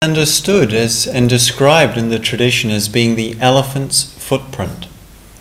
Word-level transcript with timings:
understood 0.00 0.72
as 0.72 1.08
and 1.08 1.28
described 1.28 1.98
in 1.98 2.08
the 2.08 2.20
tradition 2.20 2.70
as 2.70 2.88
being 2.88 3.16
the 3.16 3.36
elephant's 3.40 4.04
footprint. 4.04 4.86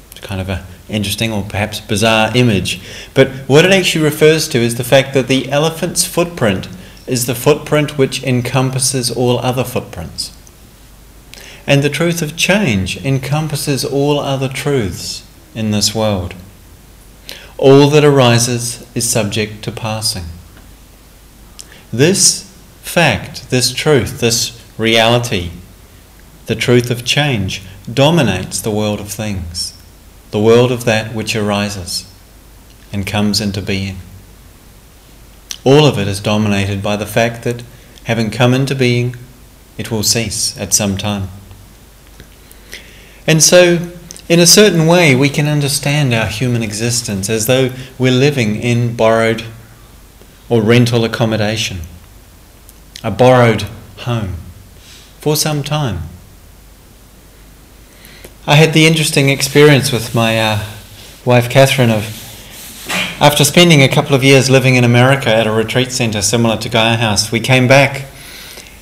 It's 0.09 0.19
kind 0.19 0.41
of 0.41 0.49
an 0.49 0.63
interesting 0.89 1.31
or 1.31 1.43
perhaps 1.43 1.79
bizarre 1.79 2.35
image. 2.35 2.81
But 3.13 3.29
what 3.47 3.65
it 3.65 3.71
actually 3.71 4.03
refers 4.03 4.47
to 4.49 4.57
is 4.57 4.73
the 4.73 4.83
fact 4.83 5.13
that 5.13 5.27
the 5.27 5.51
elephant's 5.51 6.05
footprint 6.05 6.67
is 7.05 7.27
the 7.27 7.35
footprint 7.35 7.99
which 7.99 8.23
encompasses 8.23 9.11
all 9.11 9.37
other 9.37 9.63
footprints. 9.63 10.35
And 11.67 11.83
the 11.83 11.89
truth 11.89 12.23
of 12.23 12.35
change 12.35 12.97
encompasses 13.05 13.85
all 13.85 14.19
other 14.19 14.49
truths 14.49 15.23
in 15.53 15.69
this 15.69 15.93
world. 15.93 16.33
All 17.59 17.91
that 17.91 18.03
arises 18.03 18.87
is 18.95 19.07
subject 19.07 19.63
to 19.65 19.71
passing. 19.71 20.25
This 21.93 22.46
fact, 22.97 23.51
this 23.51 23.71
truth, 23.71 24.21
this 24.21 24.59
reality, 24.75 25.51
the 26.47 26.55
truth 26.55 26.89
of 26.89 27.05
change, 27.05 27.61
dominates 27.93 28.59
the 28.59 28.71
world 28.71 28.99
of 28.99 29.07
things, 29.07 29.79
the 30.31 30.39
world 30.39 30.71
of 30.71 30.83
that 30.85 31.13
which 31.13 31.35
arises 31.35 32.11
and 32.91 33.05
comes 33.05 33.39
into 33.39 33.61
being. 33.61 33.97
All 35.63 35.85
of 35.85 35.99
it 35.99 36.07
is 36.07 36.19
dominated 36.19 36.81
by 36.81 36.95
the 36.95 37.05
fact 37.05 37.43
that, 37.43 37.61
having 38.05 38.31
come 38.31 38.55
into 38.55 38.73
being, 38.73 39.15
it 39.77 39.91
will 39.91 40.01
cease 40.01 40.57
at 40.57 40.73
some 40.73 40.97
time. 40.97 41.27
And 43.27 43.43
so, 43.43 43.91
in 44.27 44.39
a 44.39 44.47
certain 44.47 44.87
way, 44.87 45.13
we 45.13 45.29
can 45.29 45.45
understand 45.45 46.15
our 46.15 46.25
human 46.25 46.63
existence 46.63 47.29
as 47.29 47.45
though 47.45 47.69
we're 47.99 48.11
living 48.11 48.55
in 48.55 48.95
borrowed 48.95 49.43
or 50.49 50.63
rental 50.63 51.05
accommodation 51.05 51.81
a 53.03 53.11
borrowed 53.11 53.63
home 53.99 54.35
for 55.19 55.35
some 55.35 55.63
time. 55.63 56.01
I 58.45 58.55
had 58.55 58.73
the 58.73 58.85
interesting 58.85 59.29
experience 59.29 59.91
with 59.91 60.15
my 60.15 60.39
uh, 60.39 60.65
wife 61.25 61.49
Catherine 61.49 61.89
of 61.89 62.23
after 63.19 63.43
spending 63.43 63.81
a 63.81 63.89
couple 63.89 64.15
of 64.15 64.23
years 64.23 64.49
living 64.49 64.75
in 64.75 64.83
America 64.83 65.33
at 65.33 65.47
a 65.47 65.51
retreat 65.51 65.91
center 65.91 66.21
similar 66.21 66.55
to 66.57 66.69
Gaia 66.69 66.97
House, 66.97 67.31
we 67.31 67.39
came 67.39 67.67
back 67.67 68.05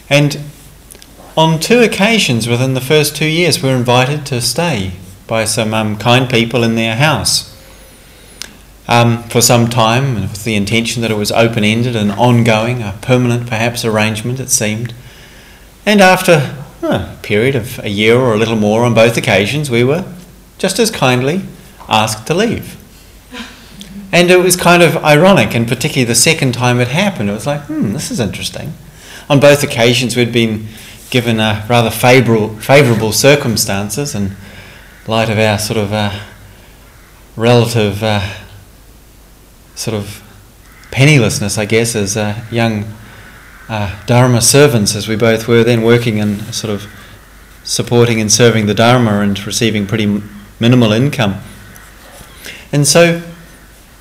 and 0.09 0.40
on 1.38 1.59
two 1.59 1.80
occasions 1.80 2.47
within 2.47 2.73
the 2.73 2.81
first 2.81 3.16
two 3.16 3.25
years 3.25 3.64
we 3.64 3.70
were 3.70 3.75
invited 3.75 4.25
to 4.28 4.42
stay 4.42 4.92
by 5.25 5.45
some 5.45 5.73
um, 5.73 5.97
kind 5.97 6.30
people 6.30 6.64
in 6.64 6.75
their 6.75 6.97
house 6.97 7.55
um, 8.88 9.23
for 9.23 9.41
some 9.41 9.67
time 9.67 10.16
with 10.16 10.44
the 10.44 10.55
intention 10.55 11.02
that 11.02 11.11
it 11.11 11.17
was 11.17 11.31
open 11.31 11.64
ended 11.64 11.95
and 11.95 12.11
ongoing, 12.11 12.83
a 12.83 12.97
permanent 13.02 13.47
perhaps 13.47 13.83
arrangement, 13.83 14.39
it 14.39 14.50
seemed. 14.50 14.94
And 15.86 16.02
after 16.02 16.55
a 16.83 17.17
period 17.23 17.56
of 17.56 17.80
a 17.80 17.89
year 17.89 18.17
or 18.17 18.33
a 18.33 18.38
little 18.38 18.56
more 18.56 18.83
on 18.83 18.94
both 18.94 19.17
occasions, 19.17 19.69
we 19.69 19.83
were 19.83 20.06
just 20.58 20.78
as 20.80 20.91
kindly 20.91 21.41
asked 21.88 22.28
to 22.28 22.33
leave. 22.33 22.81
And 24.11 24.31
it 24.31 24.38
was 24.38 24.56
kind 24.56 24.81
of 24.81 24.95
ironic, 25.03 25.53
and 25.56 25.67
particularly 25.67 26.06
the 26.06 26.16
second 26.16 26.53
time 26.53 26.80
it 26.80 26.88
happened, 26.88 27.30
it 27.30 27.33
was 27.33 27.45
like, 27.45 27.63
hmm, 27.63 27.91
this 27.91 28.11
is 28.11 28.19
interesting. 28.19 28.72
On 29.30 29.41
both 29.41 29.61
occasions, 29.61 30.16
we'd 30.16 30.31
been 30.31 30.67
given 31.09 31.41
a 31.41 31.66
rather 31.67 31.89
favourable, 31.89 32.56
favourable 32.59 33.11
circumstances 33.11 34.16
in 34.16 34.38
light 35.06 35.30
of 35.30 35.38
our 35.38 35.59
sort 35.59 35.78
of 35.78 35.91
uh, 35.91 36.17
relative 37.36 38.03
uh, 38.03 38.22
sort 39.76 39.95
of 39.95 40.22
pennilessness, 40.92 41.58
I 41.58 41.66
guess, 41.66 41.95
as 41.95 42.18
uh, 42.18 42.44
young 42.50 42.86
uh, 43.68 44.04
Dharma 44.06 44.42
servants, 44.42 44.95
as 44.95 45.08
we 45.08 45.16
both 45.16 45.48
were 45.48 45.64
then 45.64 45.81
working 45.81 46.20
and 46.20 46.42
sort 46.54 46.73
of 46.73 46.88
supporting 47.64 48.22
and 48.22 48.31
serving 48.31 48.68
the 48.68 48.73
Dharma 48.73 49.20
and 49.20 49.46
receiving 49.46 49.88
pretty 49.88 50.22
minimal 50.59 50.92
income. 50.92 51.42
And 52.72 52.88
so 52.88 53.22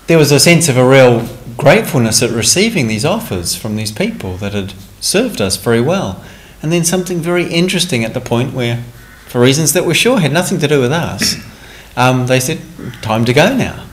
there 0.07 0.19
was 0.19 0.31
a 0.31 0.39
sense 0.39 0.69
of 0.69 0.77
a 0.77 0.87
real 0.87 1.29
gratefulness 1.57 2.23
at 2.23 2.31
receiving 2.31 2.89
these 2.89 3.05
offers 3.05 3.57
from 3.57 3.77
these 3.77 3.93
people 3.93 4.37
that 4.37 4.53
had 4.53 4.75
served 5.01 5.41
us 5.41 5.57
very 5.57 5.81
well. 5.81 6.23
And 6.63 6.73
then 6.73 6.85
something 6.85 7.21
very 7.21 7.47
interesting 7.47 8.05
at 8.05 8.15
the 8.15 8.21
point 8.21 8.55
where, 8.55 8.83
for 9.27 9.41
reasons 9.41 9.73
that 9.73 9.85
we're 9.85 9.95
sure 9.95 10.21
had 10.21 10.33
nothing 10.33 10.59
to 10.59 10.69
do 10.69 10.81
with 10.81 10.93
us, 10.93 11.37
um, 11.97 12.27
they 12.27 12.41
said, 12.41 12.61
Time 13.03 13.25
to 13.25 13.33
go 13.33 13.55
now. 13.57 13.84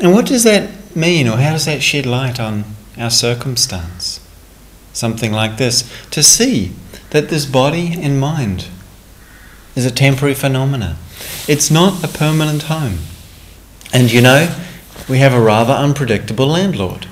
And 0.00 0.12
what 0.12 0.26
does 0.26 0.44
that 0.44 0.94
mean, 0.94 1.26
or 1.26 1.38
how 1.38 1.52
does 1.52 1.64
that 1.64 1.82
shed 1.82 2.06
light 2.06 2.38
on 2.38 2.64
our 2.96 3.10
circumstance? 3.10 4.20
Something 4.92 5.32
like 5.32 5.56
this 5.56 5.90
to 6.10 6.22
see 6.22 6.72
that 7.10 7.28
this 7.28 7.46
body 7.46 7.94
and 8.00 8.20
mind 8.20 8.68
is 9.74 9.84
a 9.84 9.90
temporary 9.90 10.34
phenomena. 10.34 10.96
It's 11.48 11.70
not 11.70 12.04
a 12.04 12.08
permanent 12.08 12.64
home. 12.64 12.98
And 13.92 14.12
you 14.12 14.20
know, 14.20 14.54
we 15.08 15.18
have 15.18 15.34
a 15.34 15.40
rather 15.40 15.72
unpredictable 15.72 16.46
landlord. 16.46 17.06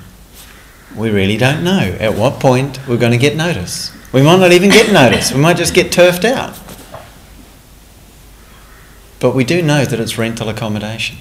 We 0.95 1.09
really 1.09 1.37
don't 1.37 1.63
know 1.63 1.97
at 1.99 2.15
what 2.15 2.39
point 2.39 2.79
we're 2.87 2.97
going 2.97 3.11
to 3.11 3.17
get 3.17 3.35
notice. 3.35 3.91
We 4.13 4.21
might 4.21 4.39
not 4.39 4.53
even 4.53 4.69
get 4.69 4.93
notice, 4.93 5.33
we 5.33 5.39
might 5.39 5.57
just 5.57 5.73
get 5.73 5.91
turfed 5.91 6.23
out. 6.23 6.57
But 9.19 9.35
we 9.35 9.43
do 9.43 9.61
know 9.61 9.83
that 9.83 9.99
it's 9.99 10.17
rental 10.17 10.47
accommodation 10.47 11.17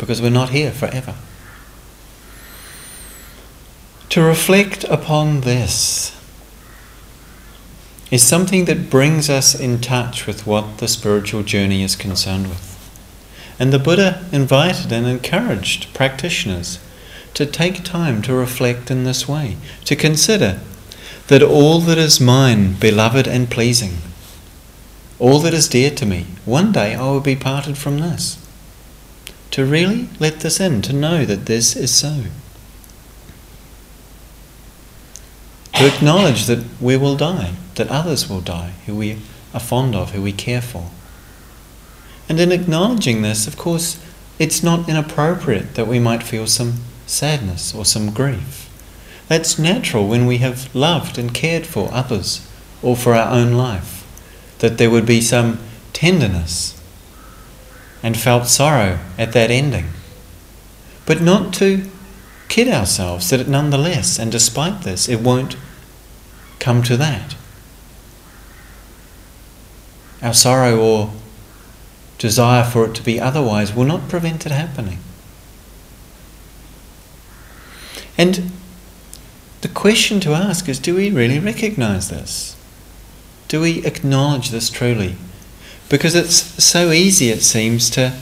because 0.00 0.22
we're 0.22 0.30
not 0.30 0.48
here 0.48 0.72
forever. 0.72 1.14
To 4.08 4.22
reflect 4.22 4.82
upon 4.84 5.42
this 5.42 6.16
is 8.10 8.26
something 8.26 8.64
that 8.64 8.90
brings 8.90 9.30
us 9.30 9.54
in 9.54 9.80
touch 9.80 10.26
with 10.26 10.46
what 10.46 10.78
the 10.78 10.88
spiritual 10.88 11.44
journey 11.44 11.84
is 11.84 11.94
concerned 11.94 12.48
with. 12.48 12.66
And 13.60 13.72
the 13.72 13.78
Buddha 13.78 14.24
invited 14.32 14.90
and 14.90 15.06
encouraged 15.06 15.94
practitioners 15.94 16.80
to 17.34 17.46
take 17.46 17.84
time 17.84 18.22
to 18.22 18.34
reflect 18.34 18.90
in 18.90 19.04
this 19.04 19.28
way, 19.28 19.58
to 19.84 19.94
consider 19.94 20.58
that 21.28 21.42
all 21.42 21.78
that 21.80 21.98
is 21.98 22.20
mine, 22.20 22.72
beloved 22.72 23.28
and 23.28 23.48
pleasing, 23.48 23.98
all 25.20 25.38
that 25.40 25.54
is 25.54 25.68
dear 25.68 25.90
to 25.90 26.06
me, 26.06 26.26
one 26.44 26.72
day 26.72 26.94
I 26.94 27.02
will 27.02 27.20
be 27.20 27.36
parted 27.36 27.78
from 27.78 27.98
this 27.98 28.39
to 29.50 29.64
really 29.64 30.08
let 30.18 30.40
this 30.40 30.60
in, 30.60 30.82
to 30.82 30.92
know 30.92 31.24
that 31.24 31.46
this 31.46 31.74
is 31.74 31.94
so. 31.94 32.24
To 35.74 35.86
acknowledge 35.86 36.46
that 36.46 36.64
we 36.80 36.96
will 36.96 37.16
die, 37.16 37.54
that 37.74 37.88
others 37.88 38.28
will 38.28 38.40
die, 38.40 38.74
who 38.86 38.94
we 38.94 39.18
are 39.52 39.60
fond 39.60 39.94
of, 39.94 40.12
who 40.12 40.22
we 40.22 40.32
care 40.32 40.62
for. 40.62 40.90
And 42.28 42.38
in 42.38 42.52
acknowledging 42.52 43.22
this, 43.22 43.46
of 43.46 43.56
course, 43.56 43.98
it's 44.38 44.62
not 44.62 44.88
inappropriate 44.88 45.74
that 45.74 45.88
we 45.88 45.98
might 45.98 46.22
feel 46.22 46.46
some 46.46 46.74
sadness 47.06 47.74
or 47.74 47.84
some 47.84 48.12
grief. 48.12 48.68
That's 49.28 49.58
natural 49.58 50.06
when 50.06 50.26
we 50.26 50.38
have 50.38 50.72
loved 50.74 51.18
and 51.18 51.34
cared 51.34 51.66
for 51.66 51.92
others 51.92 52.46
or 52.82 52.96
for 52.96 53.14
our 53.14 53.32
own 53.32 53.52
life, 53.52 54.06
that 54.60 54.78
there 54.78 54.90
would 54.90 55.06
be 55.06 55.20
some 55.20 55.58
tenderness 55.92 56.79
and 58.02 58.16
felt 58.16 58.46
sorrow 58.46 58.98
at 59.18 59.32
that 59.32 59.50
ending. 59.50 59.86
But 61.06 61.20
not 61.20 61.52
to 61.54 61.90
kid 62.48 62.68
ourselves 62.68 63.30
that 63.30 63.40
it 63.40 63.48
nonetheless, 63.48 64.18
and 64.18 64.30
despite 64.30 64.82
this, 64.82 65.08
it 65.08 65.20
won't 65.20 65.56
come 66.58 66.82
to 66.82 66.96
that. 66.96 67.36
Our 70.22 70.34
sorrow 70.34 70.78
or 70.78 71.12
desire 72.18 72.64
for 72.64 72.84
it 72.84 72.94
to 72.94 73.02
be 73.02 73.18
otherwise 73.18 73.74
will 73.74 73.86
not 73.86 74.08
prevent 74.08 74.44
it 74.44 74.52
happening. 74.52 74.98
And 78.18 78.52
the 79.62 79.68
question 79.68 80.20
to 80.20 80.34
ask 80.34 80.68
is 80.68 80.78
do 80.78 80.94
we 80.94 81.10
really 81.10 81.38
recognize 81.38 82.10
this? 82.10 82.56
Do 83.48 83.62
we 83.62 83.84
acknowledge 83.86 84.50
this 84.50 84.68
truly? 84.68 85.16
Because 85.90 86.14
it's 86.14 86.36
so 86.62 86.92
easy, 86.92 87.30
it 87.30 87.42
seems, 87.42 87.90
to 87.90 88.14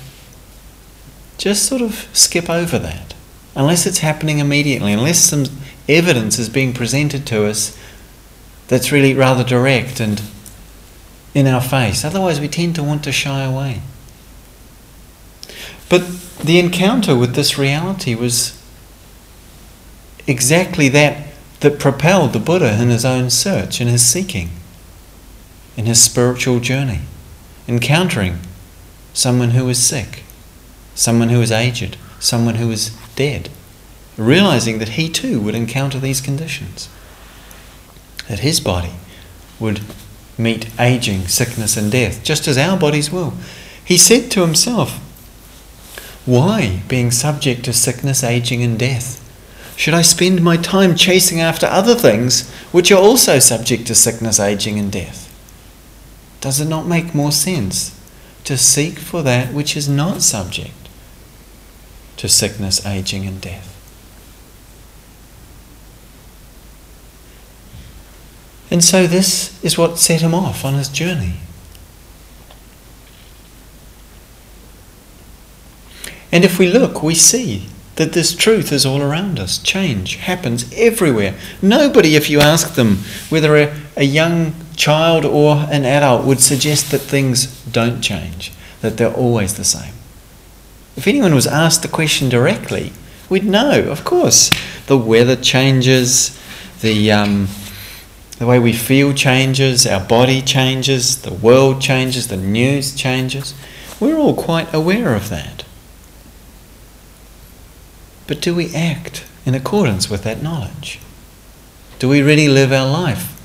just 1.36 1.64
sort 1.66 1.82
of 1.82 2.08
skip 2.14 2.50
over 2.50 2.78
that. 2.78 3.14
Unless 3.54 3.86
it's 3.86 3.98
happening 3.98 4.38
immediately, 4.38 4.92
unless 4.92 5.20
some 5.20 5.44
evidence 5.86 6.38
is 6.38 6.48
being 6.48 6.72
presented 6.72 7.26
to 7.26 7.44
us 7.46 7.78
that's 8.68 8.90
really 8.90 9.14
rather 9.14 9.44
direct 9.44 10.00
and 10.00 10.22
in 11.34 11.46
our 11.46 11.60
face. 11.60 12.04
Otherwise, 12.04 12.40
we 12.40 12.48
tend 12.48 12.74
to 12.74 12.82
want 12.82 13.04
to 13.04 13.12
shy 13.12 13.42
away. 13.42 13.82
But 15.90 16.06
the 16.38 16.58
encounter 16.58 17.14
with 17.14 17.34
this 17.34 17.58
reality 17.58 18.14
was 18.14 18.60
exactly 20.26 20.88
that 20.88 21.28
that 21.60 21.78
propelled 21.78 22.32
the 22.32 22.38
Buddha 22.38 22.80
in 22.80 22.88
his 22.88 23.04
own 23.04 23.28
search, 23.30 23.80
in 23.80 23.88
his 23.88 24.06
seeking, 24.06 24.50
in 25.76 25.84
his 25.84 26.00
spiritual 26.00 26.60
journey 26.60 27.00
encountering 27.68 28.38
someone 29.12 29.50
who 29.50 29.64
was 29.66 29.78
sick, 29.78 30.24
someone 30.94 31.28
who 31.28 31.38
was 31.38 31.52
aged, 31.52 31.96
someone 32.18 32.56
who 32.56 32.68
was 32.68 32.96
dead, 33.14 33.50
realizing 34.16 34.78
that 34.78 34.90
he 34.90 35.08
too 35.08 35.40
would 35.40 35.54
encounter 35.54 35.98
these 35.98 36.20
conditions, 36.20 36.88
that 38.26 38.40
his 38.40 38.58
body 38.58 38.92
would 39.60 39.80
meet 40.38 40.68
aging, 40.80 41.26
sickness, 41.26 41.76
and 41.76 41.92
death, 41.92 42.22
just 42.24 42.48
as 42.48 42.56
our 42.56 42.78
bodies 42.78 43.10
will. 43.10 43.34
He 43.84 43.98
said 43.98 44.30
to 44.30 44.40
himself, 44.40 44.98
Why, 46.26 46.82
being 46.88 47.10
subject 47.10 47.64
to 47.64 47.72
sickness, 47.72 48.24
aging, 48.24 48.62
and 48.62 48.78
death, 48.78 49.24
should 49.76 49.94
I 49.94 50.02
spend 50.02 50.42
my 50.42 50.56
time 50.56 50.96
chasing 50.96 51.40
after 51.40 51.66
other 51.66 51.94
things 51.94 52.50
which 52.72 52.90
are 52.90 53.00
also 53.00 53.38
subject 53.38 53.86
to 53.86 53.94
sickness, 53.94 54.40
aging, 54.40 54.78
and 54.78 54.90
death? 54.90 55.27
Does 56.40 56.60
it 56.60 56.68
not 56.68 56.86
make 56.86 57.14
more 57.14 57.32
sense 57.32 57.98
to 58.44 58.56
seek 58.56 58.98
for 58.98 59.22
that 59.22 59.52
which 59.52 59.76
is 59.76 59.88
not 59.88 60.22
subject 60.22 60.88
to 62.16 62.28
sickness, 62.28 62.84
aging, 62.86 63.26
and 63.26 63.40
death? 63.40 63.74
And 68.70 68.84
so 68.84 69.06
this 69.06 69.62
is 69.64 69.78
what 69.78 69.98
set 69.98 70.20
him 70.20 70.34
off 70.34 70.64
on 70.64 70.74
his 70.74 70.88
journey. 70.88 71.34
And 76.30 76.44
if 76.44 76.58
we 76.58 76.70
look, 76.70 77.02
we 77.02 77.14
see 77.14 77.68
that 77.96 78.12
this 78.12 78.34
truth 78.34 78.70
is 78.70 78.84
all 78.84 79.02
around 79.02 79.40
us. 79.40 79.58
Change 79.58 80.16
happens 80.16 80.70
everywhere. 80.74 81.34
Nobody, 81.62 82.14
if 82.14 82.28
you 82.28 82.40
ask 82.40 82.74
them 82.74 82.98
whether 83.30 83.56
a, 83.56 83.74
a 83.96 84.04
young 84.04 84.54
child 84.78 85.24
or 85.24 85.66
an 85.70 85.84
adult, 85.84 86.24
would 86.24 86.40
suggest 86.40 86.90
that 86.92 87.00
things 87.00 87.46
don't 87.64 88.00
change, 88.00 88.52
that 88.80 88.96
they're 88.96 89.12
always 89.12 89.54
the 89.54 89.64
same. 89.64 89.92
If 90.96 91.06
anyone 91.06 91.34
was 91.34 91.46
asked 91.46 91.82
the 91.82 91.88
question 91.88 92.28
directly, 92.28 92.92
we'd 93.28 93.44
know, 93.44 93.82
of 93.90 94.04
course. 94.04 94.50
The 94.86 94.96
weather 94.96 95.36
changes, 95.36 96.40
the 96.80 97.12
um, 97.12 97.48
the 98.38 98.46
way 98.46 98.58
we 98.60 98.72
feel 98.72 99.12
changes, 99.12 99.84
our 99.84 100.04
body 100.04 100.40
changes, 100.40 101.22
the 101.22 101.34
world 101.34 101.82
changes, 101.82 102.28
the 102.28 102.36
news 102.36 102.94
changes. 102.94 103.52
We're 104.00 104.16
all 104.16 104.34
quite 104.34 104.72
aware 104.72 105.14
of 105.14 105.28
that. 105.28 105.64
But 108.28 108.40
do 108.40 108.54
we 108.54 108.72
act 108.74 109.26
in 109.44 109.54
accordance 109.56 110.08
with 110.08 110.22
that 110.22 110.40
knowledge? 110.40 111.00
Do 111.98 112.08
we 112.08 112.22
really 112.22 112.48
live 112.48 112.72
our 112.72 112.88
life 112.88 113.37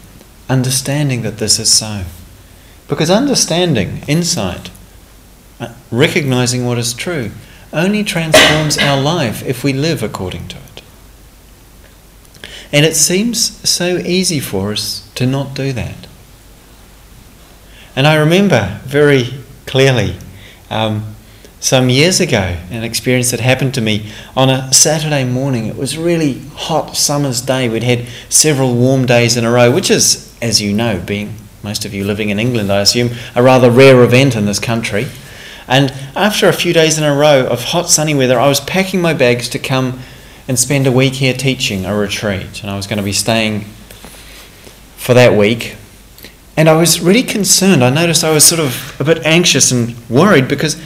understanding 0.54 1.24
that 1.24 1.38
this 1.40 1.60
is 1.60 1.72
so? 1.72 2.04
Because 2.88 3.10
understanding, 3.10 4.04
insight, 4.08 4.70
uh, 5.60 5.74
recognizing 5.92 6.66
what 6.66 6.78
is 6.78 6.94
true, 6.94 7.32
only 7.74 8.04
transforms 8.04 8.78
our 8.78 9.02
life 9.02 9.44
if 9.44 9.64
we 9.64 9.74
live 9.74 10.04
according 10.04 10.48
to 10.50 10.58
it. 10.58 10.84
And 12.72 12.86
it 12.86 12.96
seems 12.96 13.68
so 13.68 13.98
easy 13.98 14.40
for 14.40 14.72
us 14.72 15.10
to 15.16 15.26
not 15.26 15.56
do 15.56 15.74
that. 15.74 16.08
And 17.96 18.06
I 18.06 18.16
remember 18.16 18.80
very 18.84 19.34
clearly 19.66 20.18
um, 20.70 21.16
some 21.60 21.90
years 21.90 22.20
ago 22.20 22.58
an 22.70 22.84
experience 22.84 23.32
that 23.32 23.40
happened 23.40 23.74
to 23.74 23.82
me 23.82 24.12
on 24.36 24.50
a 24.50 24.72
Saturday 24.74 25.24
morning. 25.24 25.66
It 25.68 25.78
was 25.78 25.96
a 25.96 26.02
really 26.02 26.40
hot 26.56 26.96
summer's 26.98 27.42
day. 27.42 27.70
We'd 27.70 27.84
had 27.84 28.06
several 28.30 28.76
warm 28.76 29.06
days 29.06 29.38
in 29.38 29.46
a 29.46 29.52
row, 29.52 29.72
which 29.72 29.90
is, 29.90 30.23
as 30.44 30.62
you 30.62 30.74
know, 30.74 31.00
being 31.00 31.34
most 31.64 31.86
of 31.86 31.94
you 31.94 32.04
living 32.04 32.30
in 32.30 32.38
England, 32.38 32.70
I 32.70 32.82
assume, 32.82 33.12
a 33.34 33.42
rather 33.42 33.72
rare 33.72 34.04
event 34.04 34.36
in 34.36 34.46
this 34.46 34.60
country. 34.60 35.08
And 35.70 35.92
after 36.16 36.50
a 36.50 36.54
few 36.54 36.74
days 36.74 36.98
in 36.98 37.06
a 37.06 37.16
row 37.16 37.48
of 37.48 37.64
hot 37.64 37.90
sunny 37.90 38.14
weather, 38.14 38.38
I 38.38 38.50
was 38.50 38.60
packing 38.60 39.02
my 39.02 39.14
bags 39.14 39.48
to 39.50 39.60
come 39.60 40.00
and 40.46 40.60
spend 40.60 40.86
a 40.86 40.92
week 40.92 41.14
here 41.14 41.34
teaching 41.34 41.86
a 41.86 41.96
retreat. 41.96 42.62
And 42.62 42.70
I 42.70 42.76
was 42.76 42.86
going 42.86 42.98
to 42.98 43.04
be 43.04 43.14
staying 43.14 43.62
for 44.98 45.14
that 45.14 45.38
week. 45.38 45.78
And 46.58 46.68
I 46.68 46.76
was 46.76 47.00
really 47.00 47.24
concerned. 47.24 47.82
I 47.82 47.90
noticed 47.90 48.26
I 48.26 48.32
was 48.32 48.44
sort 48.44 48.60
of 48.60 49.00
a 49.00 49.06
bit 49.06 49.26
anxious 49.26 49.72
and 49.72 49.96
worried 50.10 50.50
because 50.50 50.76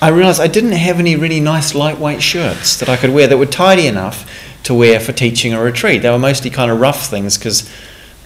I 0.00 0.08
realized 0.08 0.40
I 0.40 0.48
didn't 0.48 0.72
have 0.72 0.98
any 0.98 1.16
really 1.16 1.40
nice 1.40 1.74
lightweight 1.74 2.22
shirts 2.22 2.78
that 2.80 2.88
I 2.88 2.96
could 2.96 3.10
wear 3.10 3.26
that 3.26 3.36
were 3.36 3.44
tidy 3.44 3.86
enough 3.86 4.26
to 4.62 4.72
wear 4.72 4.98
for 4.98 5.12
teaching 5.12 5.52
a 5.52 5.62
retreat. 5.62 6.00
They 6.00 6.10
were 6.10 6.18
mostly 6.18 6.48
kind 6.48 6.70
of 6.70 6.80
rough 6.80 7.10
things 7.10 7.36
because 7.36 7.70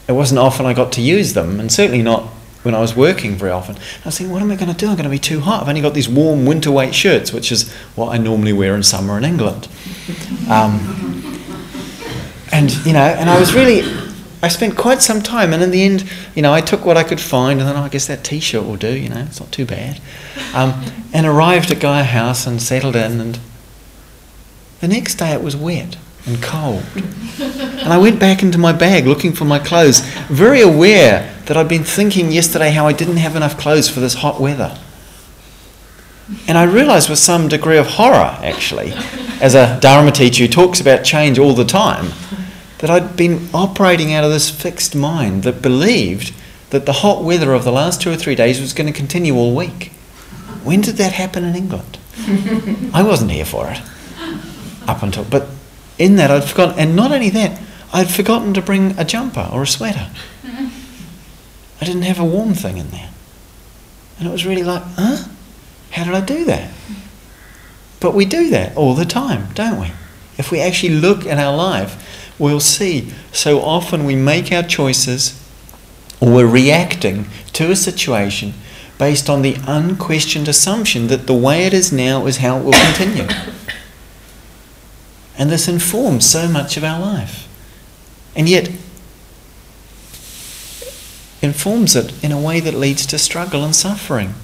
it 0.09 0.13
wasn't 0.13 0.39
often 0.39 0.65
I 0.65 0.73
got 0.73 0.91
to 0.93 1.03
use 1.03 1.35
them, 1.35 1.61
and 1.61 1.71
certainly 1.71 2.03
not 2.03 2.23
when 2.63 2.75
I 2.75 2.81
was 2.81 2.97
working 2.97 3.37
very 3.37 3.53
often. 3.53 3.77
I 3.77 4.07
was 4.07 4.19
thinking, 4.19 4.33
what 4.33 4.43
am 4.43 4.51
I 4.51 4.57
going 4.57 4.73
to 4.73 4.77
do? 4.77 4.89
I'm 4.89 4.97
going 4.97 5.05
to 5.05 5.11
be 5.11 5.19
too 5.19 5.41
hot. 5.41 5.63
I've 5.63 5.69
only 5.69 5.83
got 5.83 5.95
these 5.95 6.09
warm 6.09 6.47
winter 6.47 6.73
weight 6.73 6.95
shirts, 6.95 7.33
which 7.33 7.53
is 7.53 7.71
what 7.95 8.09
I 8.09 8.19
normally 8.19 8.53
wear 8.53 8.75
in 8.75 8.83
summer 8.83 9.17
in 9.19 9.25
England. 9.25 9.69
Um, 10.51 11.43
and, 12.51 12.75
you 12.87 12.95
know, 12.95 13.01
and 13.01 13.29
I 13.29 13.39
was 13.39 13.55
really, 13.55 13.83
I 14.43 14.49
spent 14.49 14.77
quite 14.77 15.03
some 15.03 15.21
time, 15.21 15.53
and 15.53 15.63
in 15.63 15.71
the 15.71 15.83
end, 15.83 16.11
you 16.35 16.41
know, 16.41 16.55
I 16.55 16.63
took 16.63 16.87
what 16.87 16.97
I 16.97 17.05
could 17.05 17.21
find, 17.21 17.61
and 17.61 17.69
then 17.69 17.77
I 17.77 17.89
guess 17.91 18.07
that 18.07 18.25
t 18.25 18.41
shirt 18.41 18.65
will 18.65 18.77
do, 18.77 18.97
you 18.97 19.11
know, 19.11 19.21
it's 19.21 19.41
not 19.41 19.53
too 19.53 19.67
bad. 19.67 20.01
Um, 20.55 20.83
and 21.13 21.27
arrived 21.27 21.71
at 21.71 21.81
Gaia 21.81 22.05
House 22.05 22.47
and 22.47 22.63
settled 22.63 22.97
in, 22.97 23.21
and 23.21 23.39
the 24.81 24.89
next 24.89 25.17
day 25.17 25.33
it 25.33 25.43
was 25.43 25.55
wet 25.55 25.99
and 26.29 26.43
cold. 26.43 26.85
And 27.41 27.93
I 27.93 27.99
went 27.99 28.21
back 28.21 28.43
into 28.43 28.59
my 28.59 28.73
bag 28.73 29.07
looking 29.07 29.33
for 29.33 29.45
my 29.45 29.59
clothes, 29.59 30.01
very 30.29 30.61
aware 30.61 31.35
that 31.47 31.57
I'd 31.57 31.69
been 31.69 31.85
thinking 31.85 32.31
yesterday 32.31 32.71
how 32.71 32.87
I 32.87 32.93
didn't 32.93 33.17
have 33.17 33.37
enough 33.37 33.59
clothes 33.59 33.89
for 33.89 34.01
this 34.01 34.15
hot 34.15 34.41
weather. 34.41 34.79
And 36.47 36.59
I 36.59 36.65
realized 36.65 37.09
with 37.09 37.19
some 37.19 37.49
degree 37.49 37.79
of 37.79 37.87
horror, 37.87 38.39
actually, 38.43 38.93
as 39.41 39.55
a 39.55 39.79
Dharma 39.81 40.13
teacher 40.13 40.45
who 40.45 40.49
talks 40.49 40.81
about 40.81 41.03
change 41.03 41.39
all 41.39 41.55
the 41.55 41.65
time, 41.65 42.13
that 42.79 42.91
I'd 42.91 43.17
been 43.17 43.49
operating 43.55 44.13
out 44.13 44.25
of 44.25 44.31
this 44.31 44.51
fixed 44.51 44.95
mind 44.95 45.43
that 45.45 45.63
believed 45.63 46.35
that 46.71 46.85
the 46.85 46.93
hot 46.93 47.25
weather 47.25 47.55
of 47.55 47.65
the 47.65 47.73
last 47.73 48.03
two 48.03 48.11
or 48.11 48.17
three 48.17 48.35
days 48.35 48.61
was 48.61 48.75
going 48.75 48.87
to 48.87 48.93
continue 48.93 49.35
all 49.35 49.55
week. 49.55 49.91
When 50.65 50.83
did 50.83 50.97
that 50.97 51.13
happen 51.13 51.45
in 51.45 51.57
England? 51.57 51.99
I 52.93 53.03
wasn't 53.03 53.31
here 53.31 53.47
for 53.47 53.71
it. 53.71 53.81
Up 54.87 55.03
until, 55.03 55.25
but 55.25 55.49
in 55.99 56.17
that 56.17 56.31
I'd 56.31 56.45
forgotten, 56.45 56.79
and 56.79 56.97
not 56.97 57.13
only 57.13 57.31
that, 57.31 57.61
I'd 57.93 58.11
forgotten 58.11 58.55
to 58.55 58.63
bring 58.63 58.99
a 58.99 59.05
jumper 59.05 59.49
or 59.53 59.63
a 59.63 59.67
sweater. 59.67 60.11
I 61.81 61.85
didn't 61.85 62.03
have 62.03 62.19
a 62.19 62.25
warm 62.25 62.55
thing 62.55 62.79
in 62.79 62.91
there. 62.91 63.11
And 64.19 64.29
it 64.29 64.31
was 64.33 64.47
really 64.47 64.65
like, 64.65 64.83
huh? 64.97 65.29
How 65.93 66.05
did 66.05 66.15
I 66.15 66.21
do 66.21 66.45
that? 66.45 66.71
But 68.01 68.15
we 68.15 68.25
do 68.25 68.51
that 68.51 68.77
all 68.77 68.95
the 68.95 69.05
time, 69.05 69.49
don't 69.55 69.81
we? 69.81 69.93
If 70.37 70.51
we 70.51 70.61
actually 70.61 70.95
look 70.95 71.27
at 71.27 71.39
our 71.39 71.57
life, 71.57 72.33
we'll 72.39 72.61
see 72.61 73.13
so 73.33 73.61
often 73.61 74.05
we 74.05 74.15
make 74.15 74.53
our 74.53 74.63
choices 74.63 75.43
or 76.21 76.33
we're 76.33 76.47
reacting 76.47 77.27
to 77.55 77.71
a 77.71 77.77
situation 77.77 78.55
based 78.99 79.31
on 79.31 79.43
the 79.43 79.57
unquestioned 79.67 80.49
assumption 80.49 81.07
that 81.09 81.27
the 81.27 81.35
way 81.35 81.65
it 81.65 81.73
is 81.73 81.93
now 81.93 82.27
is 82.27 82.39
how 82.39 82.59
it 82.59 82.65
will 82.65 82.73
continue. 82.73 83.29
And 85.39 85.49
this 85.49 85.69
informs 85.69 86.29
so 86.29 86.49
much 86.49 86.77
of 86.77 86.85
our 86.85 87.01
life. 87.01 87.49
And 88.35 88.49
yet, 88.49 88.71
informs 91.41 91.95
it 91.95 92.13
in 92.23 92.33
a 92.33 92.41
way 92.41 92.59
that 92.61 92.75
leads 92.75 93.07
to 93.07 93.19
struggle 93.19 93.65
and 93.65 93.75
suffering. 93.75 94.35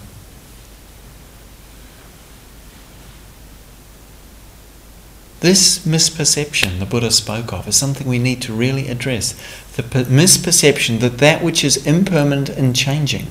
This 5.40 5.80
misperception 5.80 6.78
the 6.78 6.86
Buddha 6.86 7.10
spoke 7.10 7.52
of 7.52 7.68
is 7.68 7.76
something 7.76 8.06
we 8.06 8.18
need 8.18 8.40
to 8.42 8.54
really 8.54 8.88
address. 8.88 9.32
The 9.76 9.82
misperception 9.82 11.00
that 11.00 11.18
that 11.18 11.42
which 11.42 11.62
is 11.62 11.86
impermanent 11.86 12.48
and 12.48 12.74
changing 12.74 13.26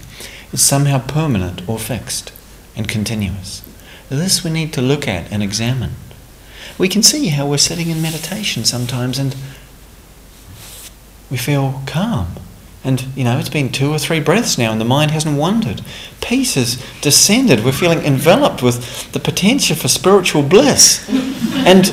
is 0.52 0.62
somehow 0.62 1.00
permanent 1.00 1.68
or 1.68 1.80
fixed 1.80 2.32
and 2.76 2.88
continuous. 2.88 3.64
This 4.10 4.44
we 4.44 4.52
need 4.52 4.74
to 4.74 4.82
look 4.82 5.08
at 5.08 5.32
and 5.32 5.42
examine. 5.42 5.96
We 6.78 6.90
can 6.90 7.04
see 7.04 7.28
how 7.28 7.48
we're 7.48 7.58
sitting 7.58 7.90
in 7.90 8.02
meditation 8.02 8.66
sometimes 8.66 9.20
and 9.20 9.36
we 11.30 11.38
feel 11.38 11.82
calm 11.86 12.36
and, 12.84 13.02
you 13.16 13.24
know, 13.24 13.40
it's 13.40 13.50
been 13.50 13.72
two 13.72 13.92
or 13.92 13.98
three 13.98 14.20
breaths 14.20 14.58
now 14.58 14.72
and 14.72 14.82
the 14.82 14.86
mind 14.86 15.12
hasn't 15.12 15.38
wandered. 15.38 15.82
Peace 16.22 16.56
has 16.56 16.84
descended. 17.00 17.64
We're 17.64 17.72
feeling 17.72 18.00
enveloped 18.00 18.62
with 18.62 19.12
the 19.14 19.20
potential 19.20 19.76
for 19.76 19.88
spiritual 19.88 20.44
bliss. 20.44 21.08
and, 21.66 21.90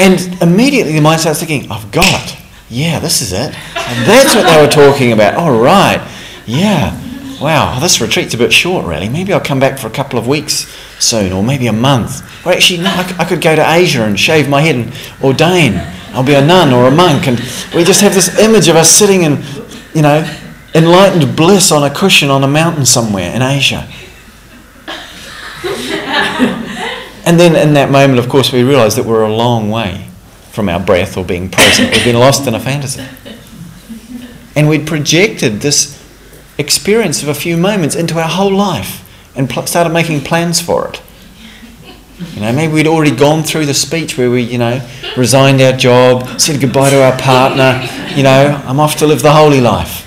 and 0.00 0.42
immediately 0.42 0.92
the 0.92 1.00
mind 1.00 1.20
starts 1.20 1.38
thinking, 1.38 1.70
I've 1.70 1.92
got 1.92 2.32
it. 2.32 2.36
Yeah, 2.68 2.98
this 2.98 3.22
is 3.22 3.32
it. 3.32 3.54
And 3.76 4.08
that's 4.08 4.34
what 4.34 4.44
they 4.44 4.60
were 4.60 4.70
talking 4.70 5.12
about. 5.12 5.34
All 5.34 5.56
right. 5.56 6.04
Yeah. 6.46 7.00
Wow, 7.40 7.74
oh, 7.76 7.80
this 7.80 8.00
retreat's 8.00 8.34
a 8.34 8.38
bit 8.38 8.52
short, 8.52 8.86
really. 8.86 9.08
Maybe 9.08 9.32
I'll 9.32 9.40
come 9.40 9.60
back 9.60 9.78
for 9.78 9.86
a 9.86 9.90
couple 9.90 10.18
of 10.18 10.26
weeks 10.26 10.66
soon, 10.98 11.32
or 11.32 11.42
maybe 11.42 11.66
a 11.66 11.72
month. 11.72 12.22
Or 12.46 12.52
actually, 12.52 12.80
no, 12.80 12.90
I 13.18 13.24
could 13.24 13.40
go 13.40 13.56
to 13.56 13.72
Asia 13.72 14.04
and 14.04 14.18
shave 14.18 14.48
my 14.48 14.60
head 14.60 14.76
and 14.76 14.92
ordain 15.22 15.80
I'll 16.14 16.22
be 16.22 16.34
a 16.34 16.44
nun 16.44 16.72
or 16.72 16.86
a 16.86 16.92
monk. 16.92 17.26
And 17.26 17.38
we 17.74 17.82
just 17.82 18.00
have 18.00 18.14
this 18.14 18.38
image 18.38 18.68
of 18.68 18.76
us 18.76 18.88
sitting 18.88 19.22
in, 19.22 19.42
you 19.94 20.02
know, 20.02 20.22
enlightened 20.72 21.36
bliss 21.36 21.72
on 21.72 21.82
a 21.82 21.92
cushion 21.92 22.30
on 22.30 22.44
a 22.44 22.48
mountain 22.48 22.86
somewhere 22.86 23.34
in 23.34 23.42
Asia. 23.42 23.88
And 27.26 27.40
then 27.40 27.56
in 27.56 27.74
that 27.74 27.90
moment, 27.90 28.18
of 28.18 28.28
course, 28.28 28.52
we 28.52 28.62
realise 28.62 28.94
that 28.94 29.06
we're 29.06 29.24
a 29.24 29.32
long 29.32 29.70
way 29.70 30.06
from 30.50 30.68
our 30.68 30.78
breath 30.78 31.16
or 31.16 31.24
being 31.24 31.48
present. 31.48 31.90
We've 31.90 32.04
been 32.04 32.18
lost 32.18 32.46
in 32.46 32.54
a 32.54 32.60
fantasy. 32.60 33.02
And 34.54 34.68
we'd 34.68 34.86
projected 34.86 35.60
this 35.60 35.93
experience 36.58 37.22
of 37.22 37.28
a 37.28 37.34
few 37.34 37.56
moments 37.56 37.94
into 37.94 38.18
our 38.18 38.28
whole 38.28 38.54
life 38.54 39.00
and 39.36 39.48
pl- 39.48 39.66
started 39.66 39.90
making 39.90 40.20
plans 40.20 40.60
for 40.60 40.88
it. 40.88 41.02
You 42.34 42.42
know, 42.42 42.52
maybe 42.52 42.72
we'd 42.72 42.86
already 42.86 43.14
gone 43.14 43.42
through 43.42 43.66
the 43.66 43.74
speech 43.74 44.16
where 44.16 44.30
we, 44.30 44.42
you 44.42 44.58
know, 44.58 44.86
resigned 45.16 45.60
our 45.60 45.72
job, 45.72 46.40
said 46.40 46.60
goodbye 46.60 46.90
to 46.90 47.02
our 47.02 47.16
partner, 47.18 47.86
you 48.14 48.22
know, 48.22 48.62
I'm 48.64 48.78
off 48.78 48.96
to 48.98 49.06
live 49.06 49.22
the 49.22 49.32
holy 49.32 49.60
life. 49.60 50.02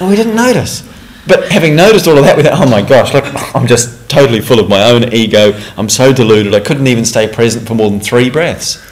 And 0.00 0.08
we 0.08 0.16
didn't 0.16 0.36
notice. 0.36 0.82
But 1.26 1.52
having 1.52 1.76
noticed 1.76 2.08
all 2.08 2.16
of 2.16 2.24
that, 2.24 2.36
we 2.36 2.42
thought, 2.42 2.58
oh 2.66 2.70
my 2.70 2.80
gosh, 2.80 3.12
look, 3.12 3.26
I'm 3.54 3.66
just 3.66 4.08
totally 4.08 4.40
full 4.40 4.58
of 4.58 4.70
my 4.70 4.90
own 4.90 5.12
ego. 5.12 5.52
I'm 5.76 5.90
so 5.90 6.12
deluded, 6.14 6.54
I 6.54 6.60
couldn't 6.60 6.86
even 6.86 7.04
stay 7.04 7.30
present 7.30 7.68
for 7.68 7.74
more 7.74 7.90
than 7.90 8.00
three 8.00 8.30
breaths. 8.30 8.82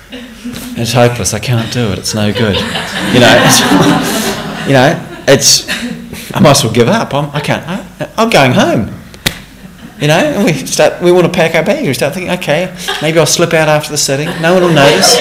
It's 0.79 0.93
hopeless, 0.93 1.33
I 1.33 1.39
can't 1.39 1.73
do 1.73 1.91
it, 1.93 1.99
it's 1.99 2.15
no 2.15 2.31
good. 2.33 2.57
You 3.15 3.21
know, 3.21 4.65
you 4.67 4.75
know, 4.75 5.16
it's, 5.27 5.69
I 6.35 6.41
might 6.41 6.53
as 6.53 6.65
well 6.65 6.73
give 6.73 6.89
up. 6.89 7.15
I'm, 7.15 7.31
I 7.31 7.41
can't, 7.41 7.67
I, 7.67 8.11
I'm 8.17 8.31
going 8.31 8.53
home. 8.53 8.95
You 10.01 10.09
know, 10.09 10.19
and 10.19 10.45
we 10.45 10.53
start, 10.53 11.03
we 11.03 11.11
want 11.11 11.27
to 11.27 11.33
pack 11.33 11.55
our 11.55 11.65
bags. 11.65 11.87
We 11.87 11.95
start 11.95 12.13
thinking, 12.13 12.31
okay, 12.33 12.77
maybe 13.01 13.19
I'll 13.19 13.27
slip 13.27 13.55
out 13.55 13.69
after 13.69 13.91
the 13.91 13.97
sitting. 13.97 14.29
No 14.43 14.55
one 14.55 14.63
will 14.63 14.73
notice. 14.73 15.17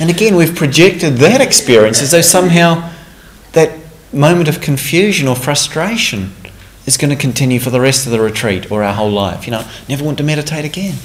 And 0.00 0.10
again, 0.10 0.34
we've 0.34 0.54
projected 0.54 1.18
that 1.18 1.40
experience 1.40 2.02
as 2.02 2.10
though 2.10 2.20
somehow 2.20 2.90
that 3.52 3.78
moment 4.12 4.48
of 4.48 4.60
confusion 4.60 5.28
or 5.28 5.36
frustration 5.36 6.32
is 6.86 6.96
going 6.96 7.10
to 7.10 7.16
continue 7.16 7.60
for 7.60 7.70
the 7.70 7.80
rest 7.80 8.04
of 8.04 8.12
the 8.12 8.20
retreat 8.20 8.70
or 8.70 8.82
our 8.82 8.94
whole 8.94 9.10
life. 9.10 9.46
You 9.46 9.52
know, 9.52 9.68
never 9.88 10.04
want 10.04 10.18
to 10.18 10.24
meditate 10.24 10.64
again. 10.64 10.96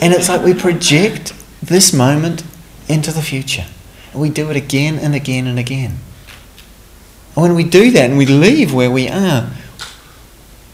And 0.00 0.12
it's 0.12 0.28
like 0.28 0.44
we 0.44 0.52
project 0.52 1.32
this 1.62 1.92
moment 1.92 2.42
into 2.88 3.12
the 3.12 3.22
future. 3.22 3.66
We 4.14 4.30
do 4.30 4.50
it 4.50 4.56
again 4.56 4.98
and 4.98 5.14
again 5.14 5.46
and 5.46 5.58
again. 5.58 5.98
And 7.34 7.42
when 7.42 7.54
we 7.54 7.64
do 7.64 7.90
that 7.92 8.10
and 8.10 8.18
we 8.18 8.26
leave 8.26 8.74
where 8.74 8.90
we 8.90 9.08
are, 9.08 9.50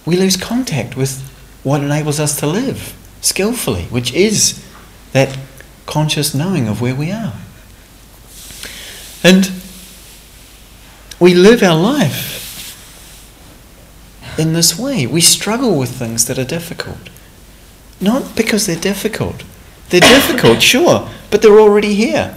we 0.05 0.17
lose 0.17 0.37
contact 0.37 0.97
with 0.97 1.21
what 1.63 1.83
enables 1.83 2.19
us 2.19 2.39
to 2.41 2.47
live 2.47 2.97
skillfully, 3.21 3.85
which 3.85 4.13
is 4.13 4.65
that 5.13 5.39
conscious 5.87 6.35
knowing 6.35 6.69
of 6.69 6.81
where 6.81 6.95
we 6.95 7.13
are. 7.13 7.35
And 9.23 9.51
we 11.21 11.35
live 11.35 11.63
our 11.63 11.79
life 11.79 12.37
in 14.39 14.53
this 14.53 14.79
way. 14.79 15.07
We 15.07 15.21
struggle 15.21 15.77
with 15.79 15.91
things 15.91 16.27
that 16.27 16.39
are 16.39 16.45
difficult. 16.45 17.11
Not 18.01 18.37
because 18.37 18.67
they're 18.67 18.77
difficult. 18.77 19.43
They're 19.91 20.01
difficult, 20.01 20.63
sure, 20.63 21.09
but 21.31 21.43
they're 21.43 21.59
already 21.59 21.95
here. 21.95 22.37